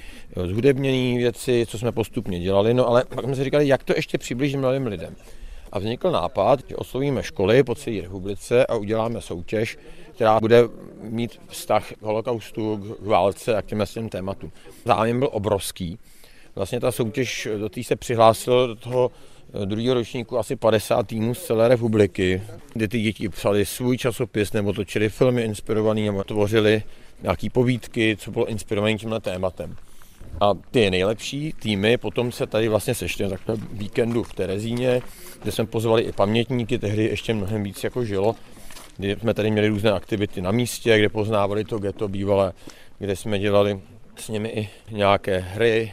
zhudebněné 0.47 1.19
věci, 1.19 1.67
co 1.69 1.79
jsme 1.79 1.93
postupně 1.93 2.41
dělali, 2.41 2.75
no 2.75 2.89
ale 2.89 3.05
pak 3.15 3.25
jsme 3.25 3.37
si 3.37 3.45
říkali, 3.45 3.69
jak 3.69 3.85
to 3.85 3.93
ještě 3.97 4.19
přiblížit 4.19 4.61
mladým 4.61 4.87
lidem. 4.87 5.17
A 5.75 5.79
vznikl 5.79 6.11
nápad, 6.11 6.61
že 6.69 6.77
oslovíme 6.77 7.23
školy 7.23 7.63
po 7.63 7.75
celé 7.75 8.01
republice 8.01 8.67
a 8.67 8.75
uděláme 8.75 9.21
soutěž, 9.21 9.79
která 10.15 10.41
bude 10.41 10.63
mít 11.03 11.41
vztah 11.49 11.93
k 11.93 12.03
holokaustu, 12.03 12.97
k 13.03 13.07
válce 13.07 13.57
a 13.57 13.63
k 13.63 13.67
těm 13.67 13.85
těm 13.95 14.09
tématům. 14.09 14.53
Zájem 14.85 15.19
byl 15.19 15.29
obrovský. 15.33 15.99
Vlastně 16.55 16.81
ta 16.81 16.93
soutěž, 16.93 17.49
do 17.59 17.69
té 17.69 17.83
se 17.83 17.97
přihlásilo 17.97 18.67
do 18.67 18.75
toho 18.75 19.11
druhého 19.65 19.95
ročníku 19.95 20.39
asi 20.39 20.57
50 20.57 21.07
týmů 21.07 21.35
z 21.35 21.43
celé 21.43 21.69
republiky, 21.69 22.43
kde 22.73 22.89
ty 22.89 23.01
děti 23.01 23.29
psali 23.29 23.67
svůj 23.67 23.99
časopis 23.99 24.53
nebo 24.53 24.73
točili 24.73 25.09
filmy 25.09 25.43
inspirované 25.43 26.01
nebo 26.01 26.25
tvořili 26.25 26.83
nějaké 27.23 27.51
povídky, 27.51 28.17
co 28.17 28.31
bylo 28.31 28.47
inspirované 28.47 28.95
tímhle 28.95 29.21
tématem. 29.21 29.77
A 30.41 30.55
ty 30.71 30.91
nejlepší 30.91 31.53
týmy 31.53 31.97
potom 31.97 32.33
se 32.33 32.47
tady 32.47 32.69
vlastně 32.69 32.95
sešly 32.95 33.29
na 33.29 33.37
víkendu 33.73 34.23
v 34.23 34.35
Terezíně, 34.35 35.03
kde 35.43 35.53
jsme 35.53 35.67
pozvali 35.67 36.03
i 36.03 36.13
pamětníky, 36.13 36.79
tehdy 36.79 37.05
ještě 37.05 37.35
mnohem 37.35 37.63
víc 37.63 37.85
jako 37.85 38.05
žilo, 38.05 38.37
kdy 38.97 39.17
jsme 39.21 39.35
tady 39.35 39.51
měli 39.51 39.69
různé 39.69 39.93
aktivity 39.93 40.43
na 40.43 40.51
místě, 40.51 40.99
kde 40.99 41.09
poznávali 41.09 41.65
to 41.65 41.79
ghetto 41.79 42.09
bývalé, 42.09 42.53
kde 42.99 43.17
jsme 43.17 43.39
dělali 43.39 43.81
s 44.17 44.29
nimi 44.29 44.49
i 44.49 44.69
nějaké 44.91 45.39
hry 45.39 45.93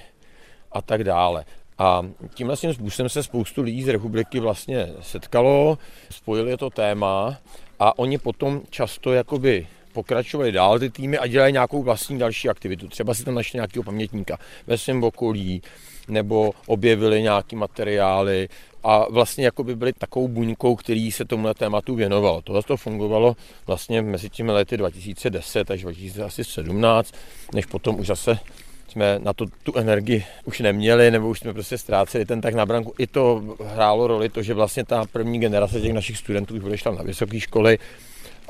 a 0.72 0.82
tak 0.82 1.04
dále. 1.04 1.46
A 1.78 2.06
tím 2.34 2.52
způsobem 2.72 3.10
se 3.10 3.24
spoustu 3.24 3.62
lidí 3.62 3.84
z 3.84 3.88
republiky 3.88 4.40
vlastně 4.40 4.90
setkalo, 5.02 5.78
spojili 6.10 6.58
to 6.58 6.70
téma 6.70 7.38
a 7.80 8.00
oni 8.00 8.18
potom 8.18 8.62
často 8.70 9.14
jakoby 9.14 9.68
pokračovali 9.94 10.52
dál 10.52 10.80
ty 10.80 10.90
týmy 10.90 11.18
a 11.18 11.28
dělali 11.28 11.54
nějakou 11.54 11.84
vlastní 11.84 12.20
další 12.20 12.50
aktivitu. 12.50 12.88
Třeba 12.88 13.14
si 13.14 13.24
tam 13.24 13.36
našli 13.36 13.58
nějakého 13.58 13.84
pamětníka 13.84 14.38
ve 14.68 14.78
svém 14.78 15.04
okolí, 15.04 15.62
nebo 16.08 16.52
objevili 16.68 17.22
nějaký 17.22 17.56
materiály 17.56 18.50
a 18.84 19.06
vlastně 19.10 19.46
jako 19.46 19.64
by 19.64 19.76
byli 19.76 19.94
takovou 19.94 20.28
buňkou, 20.28 20.76
který 20.76 21.12
se 21.12 21.26
tomu 21.26 21.54
tématu 21.54 21.96
věnoval. 21.96 22.42
Tohle 22.42 22.64
to 22.64 22.78
fungovalo 22.78 23.36
vlastně 23.68 24.02
mezi 24.02 24.30
těmi 24.30 24.52
lety 24.52 24.78
2010 24.78 25.72
až 25.72 25.82
2017, 25.82 27.14
než 27.54 27.66
potom 27.66 28.00
už 28.00 28.08
zase 28.08 28.40
jsme 28.88 29.20
na 29.20 29.34
to 29.34 29.46
tu 29.64 29.78
energii 29.78 30.26
už 30.46 30.60
neměli, 30.60 31.12
nebo 31.12 31.30
už 31.30 31.40
jsme 31.40 31.54
prostě 31.54 31.78
ztráceli 31.78 32.26
ten 32.26 32.42
tak 32.42 32.54
na 32.54 32.66
branku. 32.66 32.94
I 32.98 33.08
to 33.08 33.56
hrálo 33.66 34.08
roli 34.08 34.30
to, 34.30 34.44
že 34.44 34.54
vlastně 34.54 34.86
ta 34.86 35.06
první 35.12 35.40
generace 35.40 35.82
těch 35.82 35.94
našich 35.94 36.18
studentů 36.18 36.56
už 36.56 36.64
odešla 36.64 36.92
na 36.92 37.04
vysoké 37.04 37.40
školy, 37.40 37.80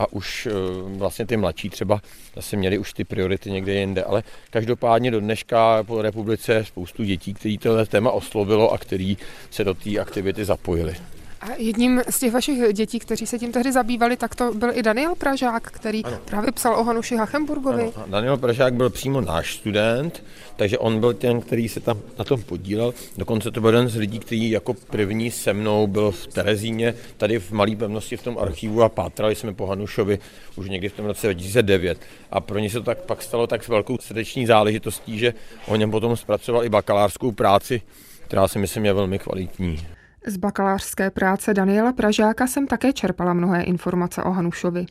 a 0.02 0.08
už 0.12 0.48
eh, 0.48 0.52
vlastně 0.98 1.26
ty 1.26 1.38
mladší 1.38 1.70
třeba 1.70 2.02
zase 2.36 2.58
měli 2.58 2.78
už 2.78 2.94
ty 2.94 3.04
priority 3.04 3.52
někde 3.52 3.74
jinde, 3.74 4.04
ale 4.04 4.24
každopádně 4.50 5.12
do 5.12 5.20
dneška 5.20 5.84
po 5.84 6.02
republice 6.02 6.66
spoustu 6.66 7.04
dětí, 7.04 7.34
který 7.34 7.58
to 7.58 7.86
téma 7.86 8.12
oslovilo 8.12 8.74
a 8.74 8.78
který 8.78 9.18
se 9.50 9.64
do 9.64 9.74
té 9.74 10.00
aktivity 10.00 10.46
zapojili. 10.46 10.96
A 11.42 11.46
jedním 11.58 12.02
z 12.10 12.20
těch 12.20 12.34
vašich 12.34 12.74
dětí, 12.74 13.00
kteří 13.00 13.28
se 13.28 13.40
tím 13.40 13.52
tehdy 13.52 13.72
zabývali, 13.72 14.18
tak 14.18 14.36
to 14.36 14.54
byl 14.54 14.70
i 14.74 14.84
Daniel 14.84 15.16
Pražák, 15.16 15.72
který 15.72 16.04
ano. 16.04 16.20
právě 16.26 16.52
psal 16.52 16.76
o 16.80 16.84
Hanuši 16.84 17.16
Hachenburgovi. 17.16 17.92
Ano. 17.96 18.06
Daniel 18.08 18.38
Pražák 18.38 18.74
byl 18.74 18.90
přímo 18.90 19.22
náš 19.22 19.56
student, 19.56 20.24
takže 20.56 20.78
on 20.78 21.00
byl 21.00 21.14
ten, 21.14 21.42
který 21.42 21.70
se 21.70 21.80
tam 21.80 22.00
na 22.20 22.26
tom 22.26 22.42
podílel. 22.42 22.94
Dokonce 23.18 23.52
to 23.52 23.62
byl 23.62 23.70
jeden 23.70 23.90
z 23.90 23.96
lidí, 23.96 24.20
který 24.20 24.52
jako 24.52 24.74
první 24.74 25.32
se 25.32 25.54
mnou 25.54 25.88
byl 25.88 26.12
v 26.12 26.28
Terezíně, 26.28 26.94
tady 27.18 27.40
v 27.40 27.52
malé 27.52 27.76
pevnosti 27.76 28.18
v 28.18 28.24
tom 28.24 28.38
archivu 28.38 28.84
a 28.84 28.90
pátrali 28.90 29.36
jsme 29.36 29.54
po 29.54 29.66
Hanušovi 29.66 30.20
už 30.56 30.70
někdy 30.70 30.90
v 30.90 30.94
tom 30.94 31.06
roce 31.06 31.28
2009. 31.28 32.00
A 32.32 32.40
pro 32.40 32.60
ně 32.60 32.70
se 32.70 32.78
to 32.78 32.84
tak 32.84 32.98
pak 32.98 33.22
stalo 33.22 33.48
tak 33.48 33.64
s 33.64 33.68
velkou 33.68 33.98
srdeční 33.98 34.46
záležitostí, 34.46 35.20
že 35.20 35.34
o 35.68 35.76
něm 35.76 35.92
potom 35.92 36.18
zpracoval 36.18 36.66
i 36.66 36.70
bakalářskou 36.70 37.32
práci, 37.32 37.82
která 38.26 38.48
si 38.48 38.60
myslím 38.60 38.86
je 38.86 38.94
velmi 38.94 39.20
kvalitní. 39.20 39.80
Z 40.28 40.38
bakalářské 40.38 41.12
práce 41.12 41.54
Daniela 41.54 41.94
Pražáka 41.94 42.48
jsem 42.48 42.68
také 42.68 42.94
čerpala 42.94 43.34
mnohé 43.34 43.64
informace 43.64 44.24
o 44.24 44.32
Hanušovi. 44.32 44.86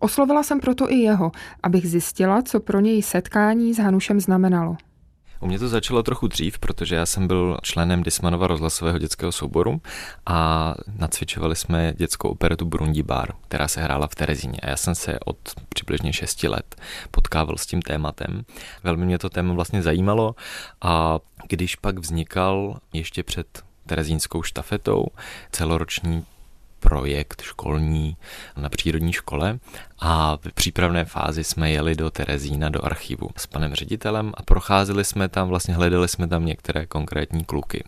Oslovila 0.00 0.42
jsem 0.42 0.60
proto 0.60 0.92
i 0.92 0.94
jeho, 0.94 1.32
abych 1.62 1.90
zjistila, 1.90 2.42
co 2.42 2.60
pro 2.60 2.80
něj 2.80 3.02
setkání 3.02 3.74
s 3.74 3.78
Hanušem 3.78 4.20
znamenalo. 4.20 4.76
U 5.40 5.46
mě 5.46 5.58
to 5.58 5.68
začalo 5.68 6.02
trochu 6.02 6.26
dřív, 6.26 6.58
protože 6.58 6.94
já 6.94 7.06
jsem 7.06 7.26
byl 7.26 7.56
členem 7.62 8.02
Dismanova 8.02 8.46
rozhlasového 8.46 8.98
dětského 8.98 9.32
souboru 9.32 9.80
a 10.26 10.74
nacvičovali 10.98 11.56
jsme 11.56 11.94
dětskou 11.96 12.28
operetu 12.28 12.64
Brundi 12.64 13.02
Bar, 13.02 13.32
která 13.48 13.68
se 13.68 13.80
hrála 13.80 14.06
v 14.06 14.14
Terezíně. 14.14 14.58
A 14.62 14.70
já 14.70 14.76
jsem 14.76 14.94
se 14.94 15.18
od 15.24 15.38
přibližně 15.68 16.12
6 16.12 16.42
let 16.42 16.76
potkával 17.10 17.56
s 17.56 17.66
tím 17.66 17.82
tématem. 17.82 18.44
Velmi 18.84 19.06
mě 19.06 19.18
to 19.18 19.30
téma 19.30 19.54
vlastně 19.54 19.82
zajímalo 19.82 20.34
a 20.80 21.18
když 21.48 21.76
pak 21.76 21.98
vznikal 21.98 22.78
ještě 22.92 23.22
před 23.22 23.67
terezínskou 23.88 24.42
štafetou, 24.42 25.06
celoroční 25.52 26.24
projekt 26.80 27.42
školní 27.42 28.16
na 28.56 28.68
přírodní 28.68 29.12
škole 29.12 29.58
a 29.98 30.36
v 30.36 30.52
přípravné 30.54 31.04
fázi 31.04 31.44
jsme 31.44 31.70
jeli 31.70 31.94
do 31.94 32.10
Terezína, 32.10 32.68
do 32.68 32.84
archivu 32.84 33.28
s 33.36 33.46
panem 33.46 33.74
ředitelem 33.74 34.32
a 34.34 34.42
procházeli 34.42 35.04
jsme 35.04 35.28
tam, 35.28 35.48
vlastně 35.48 35.74
hledali 35.74 36.08
jsme 36.08 36.28
tam 36.28 36.46
některé 36.46 36.86
konkrétní 36.86 37.44
kluky 37.44 37.84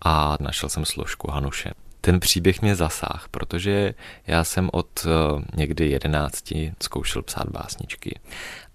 a 0.00 0.36
našel 0.40 0.68
jsem 0.68 0.84
složku 0.84 1.30
Hanuše. 1.30 1.70
Ten 2.00 2.20
příběh 2.20 2.62
mě 2.62 2.76
zasáh, 2.76 3.26
protože 3.30 3.94
já 4.26 4.44
jsem 4.44 4.68
od 4.72 5.06
eh, 5.06 5.44
někdy 5.56 5.90
jedenácti 5.90 6.72
zkoušel 6.82 7.22
psát 7.22 7.48
básničky 7.48 8.20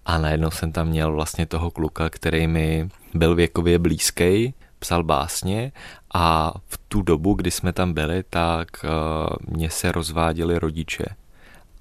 a 0.06 0.18
najednou 0.18 0.50
jsem 0.50 0.72
tam 0.72 0.88
měl 0.88 1.12
vlastně 1.12 1.46
toho 1.46 1.70
kluka, 1.70 2.10
který 2.10 2.46
mi 2.46 2.88
byl 3.14 3.34
věkově 3.34 3.78
blízký, 3.78 4.54
psal 4.78 5.04
básně 5.04 5.72
a 6.14 6.52
v 6.68 6.78
tu 6.88 7.02
dobu, 7.02 7.34
kdy 7.34 7.50
jsme 7.50 7.72
tam 7.72 7.92
byli, 7.92 8.22
tak 8.30 8.68
uh, 8.84 9.54
mě 9.56 9.70
se 9.70 9.92
rozváděli 9.92 10.58
rodiče. 10.58 11.04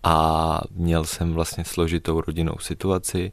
A 0.04 0.62
měl 0.72 1.06
jsem 1.06 1.34
vlastně 1.34 1.66
složitou 1.66 2.22
rodinnou 2.22 2.56
situaci. 2.60 3.32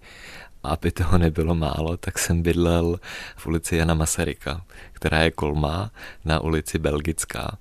Aby 0.62 0.91
toho 0.93 1.19
nebylo 1.19 1.55
málo, 1.55 1.97
tak 1.97 2.19
jsem 2.19 2.43
bydlel 2.43 3.01
v 3.37 3.47
ulici 3.47 3.77
Jana 3.77 3.95
Masaryka, 3.95 4.65
která 4.93 5.23
je 5.23 5.31
kolmá 5.31 5.91
na 6.25 6.41
ulici 6.41 6.79
Belgická, 6.79 7.59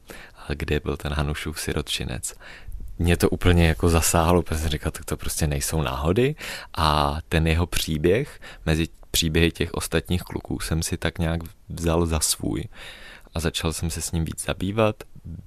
kde 0.50 0.80
byl 0.80 0.98
ten 0.98 1.14
Hanušův 1.14 1.60
sirotčinec. 1.60 2.34
Mě 3.00 3.18
to 3.18 3.30
úplně 3.30 3.68
jako 3.68 3.90
zasáhlo, 3.90 4.42
protože 4.42 4.60
jsem 4.60 4.70
říkal, 4.70 4.92
tak 4.92 5.06
to 5.06 5.18
prostě 5.18 5.48
nejsou 5.48 5.82
náhody. 5.82 6.36
A 6.78 7.18
ten 7.30 7.48
jeho 7.48 7.66
příběh 7.68 8.40
mezi 8.66 8.88
příběhy 9.14 9.52
těch 9.52 9.74
ostatních 9.74 10.22
kluků 10.22 10.60
jsem 10.60 10.84
si 10.84 10.98
tak 10.98 11.20
nějak 11.20 11.42
vzal 11.70 12.06
za 12.06 12.20
svůj 12.20 12.64
a 13.34 13.40
začal 13.40 13.74
jsem 13.74 13.90
se 13.90 14.02
s 14.02 14.12
ním 14.12 14.26
víc 14.26 14.46
zabývat. 14.46 14.96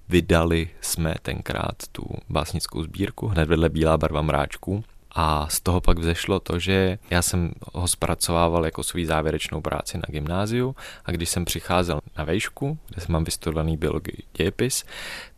Vydali 0.08 0.68
jsme 0.80 1.14
tenkrát 1.22 1.76
tu 1.92 2.04
básnickou 2.28 2.82
sbírku 2.82 3.26
hned 3.26 3.48
vedle 3.48 3.68
Bílá 3.68 3.96
barva 3.96 4.22
mráčků 4.22 4.84
a 5.18 5.46
z 5.48 5.60
toho 5.60 5.80
pak 5.80 5.98
vzešlo 5.98 6.40
to, 6.40 6.58
že 6.58 6.98
já 7.10 7.22
jsem 7.22 7.52
ho 7.72 7.88
zpracovával 7.88 8.64
jako 8.64 8.82
svou 8.82 9.04
závěrečnou 9.04 9.60
práci 9.60 9.98
na 9.98 10.04
gymnáziu 10.08 10.76
a 11.04 11.10
když 11.10 11.28
jsem 11.28 11.44
přicházel 11.44 12.00
na 12.18 12.24
vejšku, 12.24 12.78
kde 12.88 13.00
jsem 13.00 13.12
mám 13.12 13.24
vystudovaný 13.24 13.76
biologii 13.76 14.22
dějepis, 14.36 14.84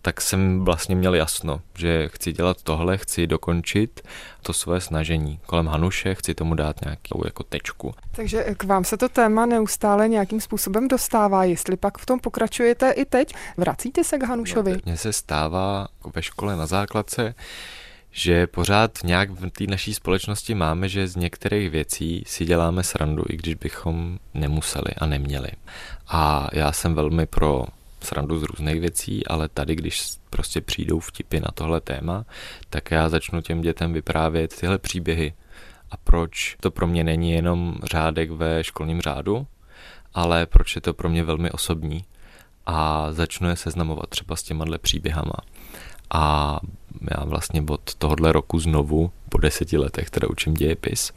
tak 0.03 0.20
jsem 0.20 0.64
vlastně 0.64 0.97
měl 0.97 1.14
jasno, 1.14 1.61
že 1.74 2.09
chci 2.09 2.33
dělat 2.33 2.62
tohle, 2.62 2.99
chci 2.99 3.26
dokončit 3.26 4.01
to 4.43 4.53
svoje 4.53 4.81
snažení 4.81 5.41
kolem 5.47 5.66
Hanuše, 5.66 6.14
chci 6.14 6.35
tomu 6.35 6.55
dát 6.55 6.85
nějakou 6.85 7.22
jako 7.24 7.43
tečku. 7.43 7.95
Takže 8.11 8.45
k 8.57 8.64
vám 8.64 8.85
se 8.85 8.97
to 8.97 9.09
téma 9.09 9.47
neustále 9.47 10.09
nějakým 10.09 10.41
způsobem 10.41 10.89
dostává, 10.89 11.45
jestli 11.45 11.76
pak 11.76 11.99
v 11.99 12.07
tom 12.07 12.20
pokračujete 12.20 12.91
i 12.91 13.05
teď, 13.05 13.35
vracíte 13.57 14.05
se 14.05 14.18
k 14.18 14.22
Hanušovi? 14.22 14.81
Mně 14.85 14.97
se 14.97 15.12
stává 15.12 15.89
jako 15.99 16.11
ve 16.14 16.22
škole 16.22 16.57
na 16.57 16.66
základce, 16.66 17.35
že 18.19 18.47
pořád 18.47 18.99
nějak 19.05 19.31
v 19.31 19.51
té 19.51 19.64
naší 19.66 19.95
společnosti 19.95 20.55
máme, 20.55 20.89
že 20.89 21.09
z 21.09 21.16
některých 21.16 21.71
věcí 21.71 22.23
si 22.27 22.45
děláme 22.45 22.83
srandu, 22.83 23.25
i 23.29 23.37
když 23.37 23.55
bychom 23.55 24.19
nemuseli 24.35 24.91
a 24.99 25.07
neměli. 25.07 25.49
A 26.09 26.49
já 26.53 26.73
jsem 26.73 26.95
velmi 26.95 27.27
pro 27.27 27.64
srandu 28.01 28.39
z 28.39 28.43
různých 28.43 28.81
věcí, 28.81 29.27
ale 29.27 29.49
tady, 29.49 29.75
když 29.77 30.03
prostě 30.31 30.61
přijdou 30.61 31.01
vtipy 31.01 31.41
na 31.41 31.49
tohle 31.55 31.81
téma, 31.81 32.25
tak 32.71 32.91
já 32.91 33.09
začnu 33.09 33.41
těm 33.41 33.61
dětem 33.61 33.93
vyprávět 33.93 34.61
tyhle 34.61 34.79
příběhy. 34.79 35.35
A 35.91 35.97
proč 35.97 36.57
to 36.61 36.71
pro 36.71 36.87
mě 36.87 37.05
není 37.05 37.33
jenom 37.33 37.79
řádek 37.83 38.31
ve 38.31 38.64
školním 38.64 39.01
řádu, 39.01 39.47
ale 40.14 40.47
proč 40.47 40.75
je 40.75 40.81
to 40.81 40.95
pro 40.95 41.09
mě 41.09 41.23
velmi 41.23 41.51
osobní. 41.51 42.05
A 42.66 43.09
začnu 43.12 43.49
je 43.49 43.57
seznamovat 43.57 44.09
třeba 44.09 44.37
s 44.37 44.43
těma 44.43 44.64
příběhama. 44.79 45.35
A 46.11 46.61
já 47.19 47.25
vlastně 47.25 47.63
od 47.69 47.95
tohohle 47.95 48.33
roku 48.33 48.59
znovu, 48.59 49.11
po 49.29 49.39
deseti 49.39 49.77
letech, 49.79 50.11
teda 50.11 50.29
učím 50.31 50.55
dějepis, 50.55 51.13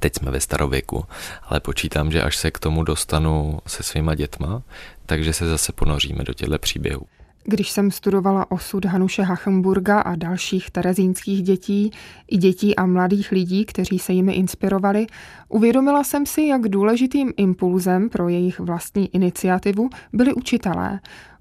Teď 0.00 0.16
jsme 0.16 0.30
ve 0.30 0.40
starověku, 0.40 1.04
ale 1.42 1.60
počítám, 1.60 2.10
že 2.10 2.22
až 2.22 2.36
se 2.36 2.50
k 2.50 2.58
tomu 2.58 2.82
dostanu 2.82 3.58
se 3.66 3.82
svýma 3.82 4.14
dětma, 4.14 4.62
takže 5.06 5.32
se 5.32 5.48
zase 5.48 5.72
ponoříme 5.72 6.24
do 6.24 6.34
těchto 6.34 6.58
příběhů. 6.58 7.06
Když 7.44 7.70
jsem 7.70 7.90
studovala 7.90 8.50
osud 8.50 8.84
Hanuše 8.84 9.22
Hachenburga 9.22 10.00
a 10.00 10.16
dalších 10.16 10.70
terezínských 10.70 11.42
dětí, 11.42 11.90
i 12.28 12.36
dětí 12.36 12.76
a 12.76 12.86
mladých 12.86 13.32
lidí, 13.32 13.64
kteří 13.64 13.98
se 13.98 14.12
jimi 14.12 14.32
inspirovali, 14.32 15.06
uvědomila 15.48 16.04
jsem 16.04 16.26
si, 16.26 16.42
jak 16.42 16.68
důležitým 16.68 17.32
impulzem 17.36 18.08
pro 18.08 18.28
jejich 18.28 18.60
vlastní 18.60 19.14
iniciativu 19.14 19.90
byli 20.12 20.34
učitelé. 20.34 21.00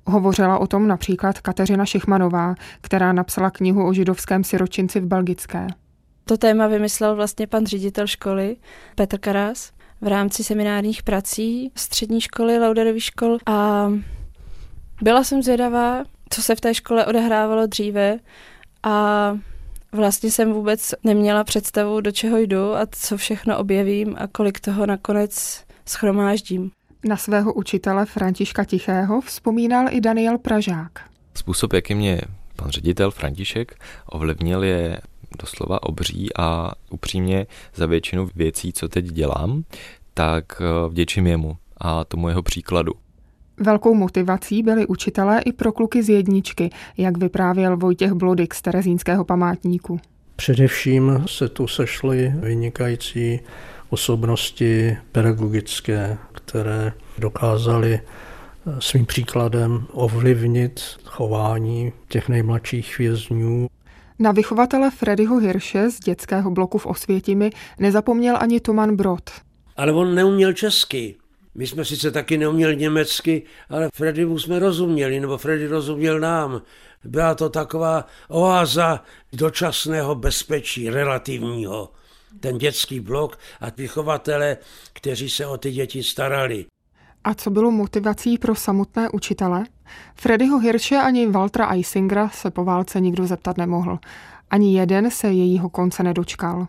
Hovořila 0.09 0.59
o 0.59 0.67
tom 0.67 0.87
například 0.87 1.39
Kateřina 1.39 1.85
Šichmanová, 1.85 2.55
která 2.81 3.13
napsala 3.13 3.51
knihu 3.51 3.87
o 3.87 3.93
židovském 3.93 4.43
siročinci 4.43 4.99
v 4.99 5.05
Belgické. 5.05 5.67
To 6.25 6.37
téma 6.37 6.67
vymyslel 6.67 7.15
vlastně 7.15 7.47
pan 7.47 7.65
ředitel 7.65 8.07
školy 8.07 8.55
Petr 8.95 9.17
Karas 9.17 9.71
v 10.01 10.07
rámci 10.07 10.43
seminárních 10.43 11.03
prací 11.03 11.71
střední 11.75 12.21
školy, 12.21 12.59
Lauderových 12.59 13.03
škol 13.03 13.37
a 13.45 13.87
byla 15.01 15.23
jsem 15.23 15.43
zvědavá, 15.43 16.03
co 16.29 16.41
se 16.41 16.55
v 16.55 16.61
té 16.61 16.73
škole 16.73 17.05
odehrávalo 17.05 17.67
dříve 17.67 18.19
a 18.83 19.37
vlastně 19.91 20.31
jsem 20.31 20.53
vůbec 20.53 20.95
neměla 21.03 21.43
představu, 21.43 22.01
do 22.01 22.11
čeho 22.11 22.37
jdu 22.37 22.75
a 22.75 22.87
co 22.91 23.17
všechno 23.17 23.57
objevím 23.57 24.15
a 24.19 24.27
kolik 24.27 24.59
toho 24.59 24.85
nakonec 24.85 25.63
schromáždím. 25.85 26.71
Na 27.05 27.17
svého 27.17 27.53
učitele 27.53 28.05
Františka 28.05 28.63
Tichého 28.65 29.21
vzpomínal 29.21 29.85
i 29.91 30.01
Daniel 30.01 30.37
Pražák. 30.37 30.91
Způsob, 31.33 31.73
jaký 31.73 31.95
mě 31.95 32.21
pan 32.55 32.69
ředitel 32.69 33.11
František 33.11 33.75
ovlivnil, 34.05 34.63
je 34.63 35.01
doslova 35.39 35.83
obří 35.83 36.29
a 36.37 36.71
upřímně 36.89 37.47
za 37.75 37.85
většinu 37.85 38.29
věcí, 38.35 38.73
co 38.73 38.87
teď 38.87 39.05
dělám, 39.05 39.63
tak 40.13 40.45
eh, 40.61 40.89
vděčím 40.89 41.27
jemu 41.27 41.57
a 41.77 42.03
tomu 42.03 42.29
jeho 42.29 42.43
příkladu. 42.43 42.93
Velkou 43.59 43.93
motivací 43.93 44.63
byli 44.63 44.87
učitelé 44.87 45.41
i 45.41 45.53
pro 45.53 45.71
kluky 45.71 46.03
z 46.03 46.09
jedničky, 46.09 46.69
jak 46.97 47.17
vyprávěl 47.17 47.77
Vojtěch 47.77 48.13
Blodik 48.13 48.53
z 48.53 48.61
Terezínského 48.61 49.25
památníku. 49.25 49.99
Především 50.35 51.23
se 51.25 51.49
tu 51.49 51.67
sešly 51.67 52.33
vynikající 52.35 53.39
osobnosti 53.89 54.97
pedagogické, 55.11 56.17
které 56.31 56.93
dokázaly 57.17 57.93
eh, 58.01 58.75
svým 58.79 59.05
příkladem 59.05 59.87
ovlivnit 59.91 60.81
chování 61.05 61.93
těch 62.07 62.29
nejmladších 62.29 62.97
vězňů. 62.97 63.67
Na 64.19 64.31
vychovatele 64.31 64.91
Freddyho 64.91 65.37
Hirše 65.37 65.89
z 65.89 65.99
dětského 65.99 66.51
bloku 66.51 66.77
v 66.77 66.85
Osvětimi 66.85 67.49
nezapomněl 67.79 68.37
ani 68.39 68.59
Toman 68.59 68.95
Brod. 68.95 69.29
Ale 69.77 69.91
on 69.91 70.15
neuměl 70.15 70.53
česky. 70.53 71.15
My 71.55 71.67
jsme 71.67 71.85
sice 71.85 72.11
taky 72.11 72.37
neuměli 72.37 72.77
německy, 72.77 73.43
ale 73.69 73.89
Freddy 73.93 74.27
jsme 74.37 74.59
rozuměli, 74.59 75.19
nebo 75.19 75.37
Freddy 75.37 75.67
rozuměl 75.67 76.19
nám. 76.19 76.61
Byla 77.03 77.35
to 77.35 77.49
taková 77.49 78.05
oáza 78.29 79.03
dočasného 79.33 80.15
bezpečí, 80.15 80.89
relativního. 80.89 81.89
Ten 82.39 82.57
dětský 82.57 82.99
blok 82.99 83.39
a 83.61 83.65
vychovatele, 83.77 84.57
kteří 84.93 85.29
se 85.29 85.45
o 85.45 85.57
ty 85.57 85.71
děti 85.71 86.03
starali. 86.03 86.65
A 87.23 87.33
co 87.33 87.49
bylo 87.49 87.71
motivací 87.71 88.37
pro 88.37 88.55
samotné 88.55 89.09
učitele? 89.09 89.65
Freddyho 90.15 90.59
Hirše 90.59 90.95
ani 90.95 91.27
Waltra 91.27 91.67
Eisingera 91.71 92.29
se 92.29 92.51
po 92.51 92.63
válce 92.63 93.01
nikdo 93.01 93.27
zeptat 93.27 93.57
nemohl. 93.57 93.99
Ani 94.49 94.77
jeden 94.79 95.11
se 95.11 95.27
jejího 95.27 95.69
konce 95.69 96.03
nedočkal. 96.03 96.65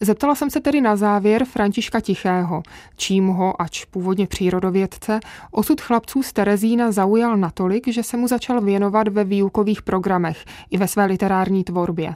Zeptala 0.00 0.34
jsem 0.34 0.50
se 0.50 0.60
tedy 0.60 0.80
na 0.80 0.96
závěr 0.96 1.44
Františka 1.44 2.00
Tichého, 2.00 2.62
čím 2.96 3.26
ho, 3.26 3.62
ač 3.62 3.84
původně 3.84 4.26
přírodovědce, 4.26 5.20
osud 5.50 5.80
chlapců 5.80 6.22
z 6.22 6.32
Terezína 6.32 6.92
zaujal 6.92 7.36
natolik, 7.36 7.88
že 7.88 8.02
se 8.02 8.16
mu 8.16 8.28
začal 8.28 8.60
věnovat 8.60 9.08
ve 9.08 9.24
výukových 9.24 9.82
programech 9.82 10.44
i 10.70 10.78
ve 10.78 10.88
své 10.88 11.04
literární 11.04 11.64
tvorbě. 11.64 12.14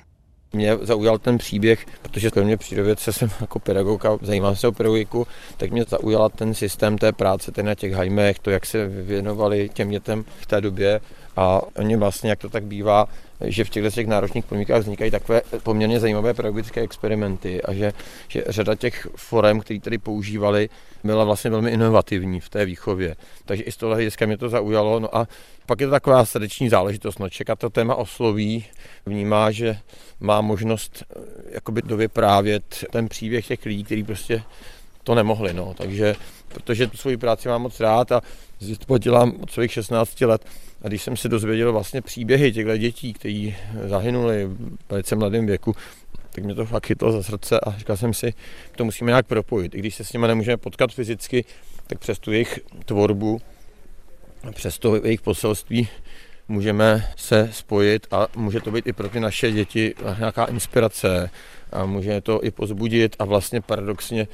Mě 0.52 0.76
zaujal 0.82 1.18
ten 1.18 1.38
příběh, 1.38 1.86
protože 2.02 2.30
kromě 2.30 2.56
přírodovědce 2.56 3.12
jsem 3.12 3.30
jako 3.40 3.58
pedagog 3.58 4.04
a 4.04 4.18
zajímám 4.22 4.56
se 4.56 4.68
o 4.68 4.72
pedagogiku, 4.72 5.26
tak 5.56 5.70
mě 5.70 5.84
zaujala 5.88 6.28
ten 6.28 6.54
systém 6.54 6.98
té 6.98 7.12
práce 7.12 7.52
ten 7.52 7.66
na 7.66 7.74
těch 7.74 7.92
hajmech, 7.92 8.38
to, 8.38 8.50
jak 8.50 8.66
se 8.66 8.86
věnovali 8.86 9.68
těm 9.68 9.90
dětem 9.90 10.24
v 10.40 10.46
té 10.46 10.60
době 10.60 11.00
a 11.40 11.60
oni 11.76 11.96
vlastně, 11.96 12.30
jak 12.30 12.38
to 12.38 12.48
tak 12.48 12.64
bývá, 12.64 13.08
že 13.44 13.64
v 13.64 13.70
těchto 13.70 13.90
těch 13.90 14.06
náročných 14.06 14.44
podmínkách 14.44 14.80
vznikají 14.80 15.10
takové 15.10 15.42
poměrně 15.62 16.00
zajímavé 16.00 16.34
pedagogické 16.34 16.80
experimenty 16.80 17.62
a 17.62 17.74
že, 17.74 17.92
že 18.28 18.44
řada 18.48 18.74
těch 18.74 19.08
forem, 19.16 19.60
které 19.60 19.80
tady 19.80 19.98
používali, 19.98 20.68
byla 21.04 21.24
vlastně 21.24 21.50
velmi 21.50 21.70
inovativní 21.70 22.40
v 22.40 22.48
té 22.48 22.64
výchově. 22.64 23.16
Takže 23.44 23.62
i 23.62 23.72
z 23.72 23.76
toho 23.76 23.94
hlediska 23.94 24.26
mě 24.26 24.36
to 24.36 24.48
zaujalo. 24.48 25.00
No 25.00 25.16
a 25.16 25.28
pak 25.66 25.80
je 25.80 25.86
to 25.86 25.90
taková 25.90 26.24
srdeční 26.24 26.68
záležitost. 26.68 27.18
No, 27.18 27.28
čekat 27.28 27.58
to 27.58 27.70
téma 27.70 27.94
osloví, 27.94 28.64
vnímá, 29.06 29.50
že 29.50 29.76
má 30.20 30.40
možnost 30.40 31.02
eh, 31.02 31.20
jakoby 31.50 31.82
dovyprávět 31.82 32.84
ten 32.90 33.08
příběh 33.08 33.46
těch 33.46 33.64
lidí, 33.66 33.84
kteří 33.84 34.04
prostě 34.04 34.42
to 35.04 35.14
nemohli. 35.14 35.52
No. 35.54 35.74
Takže, 35.74 36.14
protože 36.48 36.86
tu 36.86 36.96
svoji 36.96 37.16
práci 37.16 37.48
mám 37.48 37.62
moc 37.62 37.80
rád 37.80 38.12
a 38.12 38.20
to 38.86 38.98
dělám 38.98 39.32
od 39.40 39.50
svých 39.50 39.72
16 39.72 40.20
let. 40.20 40.44
A 40.82 40.88
když 40.88 41.02
jsem 41.02 41.16
se 41.16 41.28
dozvěděl 41.28 41.72
vlastně 41.72 42.02
příběhy 42.02 42.52
těchto 42.52 42.76
dětí, 42.76 43.12
kteří 43.12 43.56
zahynuli 43.86 44.46
v 44.46 44.76
velice 44.90 45.16
mladém 45.16 45.46
věku, 45.46 45.74
tak 46.32 46.44
mě 46.44 46.54
to 46.54 46.66
fakt 46.66 46.86
chytlo 46.86 47.12
za 47.12 47.22
srdce 47.22 47.60
a 47.60 47.78
říkal 47.78 47.96
jsem 47.96 48.14
si, 48.14 48.34
to 48.76 48.84
musíme 48.84 49.10
nějak 49.10 49.26
propojit. 49.26 49.74
I 49.74 49.78
když 49.78 49.94
se 49.94 50.04
s 50.04 50.12
nimi 50.12 50.28
nemůžeme 50.28 50.56
potkat 50.56 50.92
fyzicky, 50.92 51.44
tak 51.86 51.98
přes 51.98 52.18
tu 52.18 52.32
jejich 52.32 52.60
tvorbu, 52.84 53.40
přes 54.54 54.78
to 54.78 55.04
jejich 55.04 55.20
poselství 55.20 55.88
můžeme 56.48 57.12
se 57.16 57.48
spojit 57.52 58.06
a 58.10 58.26
může 58.36 58.60
to 58.60 58.70
být 58.70 58.86
i 58.86 58.92
pro 58.92 59.08
ty 59.08 59.20
naše 59.20 59.52
děti 59.52 59.94
nějaká 60.18 60.44
inspirace 60.44 61.30
a 61.72 61.86
může 61.86 62.20
to 62.20 62.44
i 62.44 62.50
pozbudit 62.50 63.16
a 63.18 63.24
vlastně 63.24 63.60
paradoxně 63.60 64.28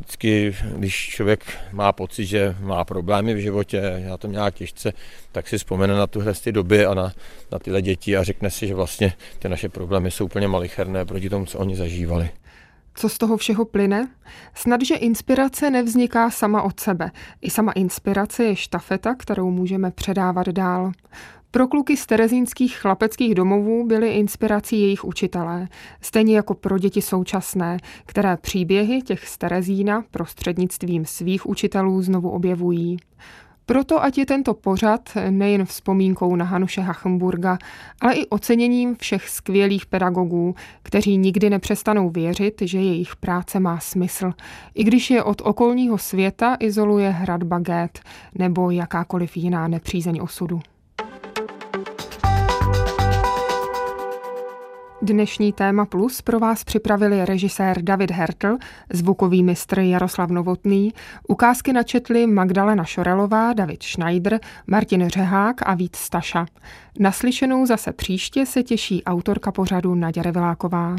vždycky, 0.00 0.54
když 0.76 1.08
člověk 1.08 1.44
má 1.72 1.92
pocit, 1.92 2.26
že 2.26 2.56
má 2.60 2.84
problémy 2.84 3.34
v 3.34 3.38
životě, 3.38 4.02
já 4.04 4.16
to 4.16 4.26
nějak 4.26 4.54
těžce, 4.54 4.92
tak 5.32 5.48
si 5.48 5.58
vzpomene 5.58 5.94
na 5.94 6.06
tuhle 6.06 6.34
ty 6.34 6.52
doby 6.52 6.86
a 6.86 6.94
na, 6.94 7.12
na 7.52 7.58
tyhle 7.58 7.82
děti 7.82 8.16
a 8.16 8.22
řekne 8.22 8.50
si, 8.50 8.66
že 8.66 8.74
vlastně 8.74 9.12
ty 9.38 9.48
naše 9.48 9.68
problémy 9.68 10.10
jsou 10.10 10.24
úplně 10.24 10.48
malicherné 10.48 11.04
proti 11.04 11.30
tomu, 11.30 11.46
co 11.46 11.58
oni 11.58 11.76
zažívali. 11.76 12.30
Co 12.94 13.08
z 13.08 13.18
toho 13.18 13.36
všeho 13.36 13.64
plyne? 13.64 14.08
Snad, 14.54 14.80
že 14.84 14.94
inspirace 14.94 15.70
nevzniká 15.70 16.30
sama 16.30 16.62
od 16.62 16.80
sebe. 16.80 17.10
I 17.40 17.50
sama 17.50 17.72
inspirace 17.72 18.44
je 18.44 18.56
štafeta, 18.56 19.14
kterou 19.14 19.50
můžeme 19.50 19.90
předávat 19.90 20.48
dál. 20.48 20.92
Pro 21.52 21.68
kluky 21.68 21.96
z 21.96 22.06
terezínských 22.06 22.76
chlapeckých 22.76 23.34
domovů 23.34 23.86
byly 23.86 24.12
inspirací 24.12 24.80
jejich 24.80 25.04
učitelé, 25.04 25.68
stejně 26.00 26.36
jako 26.36 26.54
pro 26.54 26.78
děti 26.78 27.02
současné, 27.02 27.76
které 28.06 28.36
příběhy 28.36 29.02
těch 29.02 29.28
z 29.28 29.38
Terezína 29.38 30.04
prostřednictvím 30.10 31.04
svých 31.04 31.46
učitelů 31.46 32.02
znovu 32.02 32.30
objevují. 32.30 32.96
Proto 33.66 34.02
ať 34.02 34.18
je 34.18 34.26
tento 34.26 34.54
pořad 34.54 35.00
nejen 35.30 35.64
vzpomínkou 35.64 36.36
na 36.36 36.44
Hanuše 36.44 36.80
Hachenburga, 36.80 37.58
ale 38.00 38.14
i 38.14 38.26
oceněním 38.26 38.96
všech 38.96 39.28
skvělých 39.28 39.86
pedagogů, 39.86 40.54
kteří 40.82 41.16
nikdy 41.16 41.50
nepřestanou 41.50 42.10
věřit, 42.10 42.62
že 42.64 42.78
jejich 42.78 43.16
práce 43.16 43.60
má 43.60 43.80
smysl, 43.80 44.32
i 44.74 44.84
když 44.84 45.10
je 45.10 45.22
od 45.22 45.42
okolního 45.44 45.98
světa 45.98 46.56
izoluje 46.60 47.10
hrad 47.10 47.42
Baget 47.42 48.00
nebo 48.34 48.70
jakákoliv 48.70 49.36
jiná 49.36 49.68
nepřízeň 49.68 50.20
osudu. 50.22 50.60
Dnešní 55.02 55.52
téma 55.52 55.84
plus 55.84 56.22
pro 56.22 56.38
vás 56.38 56.64
připravili 56.64 57.24
režisér 57.24 57.82
David 57.82 58.10
Hertl, 58.10 58.56
zvukový 58.92 59.42
mistr 59.42 59.78
Jaroslav 59.78 60.30
Novotný, 60.30 60.92
ukázky 61.28 61.72
načetli 61.72 62.26
Magdalena 62.26 62.84
Šorelová, 62.84 63.52
David 63.52 63.82
Schneider, 63.82 64.40
Martin 64.66 65.08
Řehák 65.08 65.68
a 65.68 65.74
Vít 65.74 65.96
Staša. 65.96 66.46
Naslyšenou 66.98 67.66
zase 67.66 67.92
příště 67.92 68.46
se 68.46 68.62
těší 68.62 69.04
autorka 69.04 69.52
pořadu 69.52 69.94
Naděra 69.94 70.30
Viláková. 70.30 70.96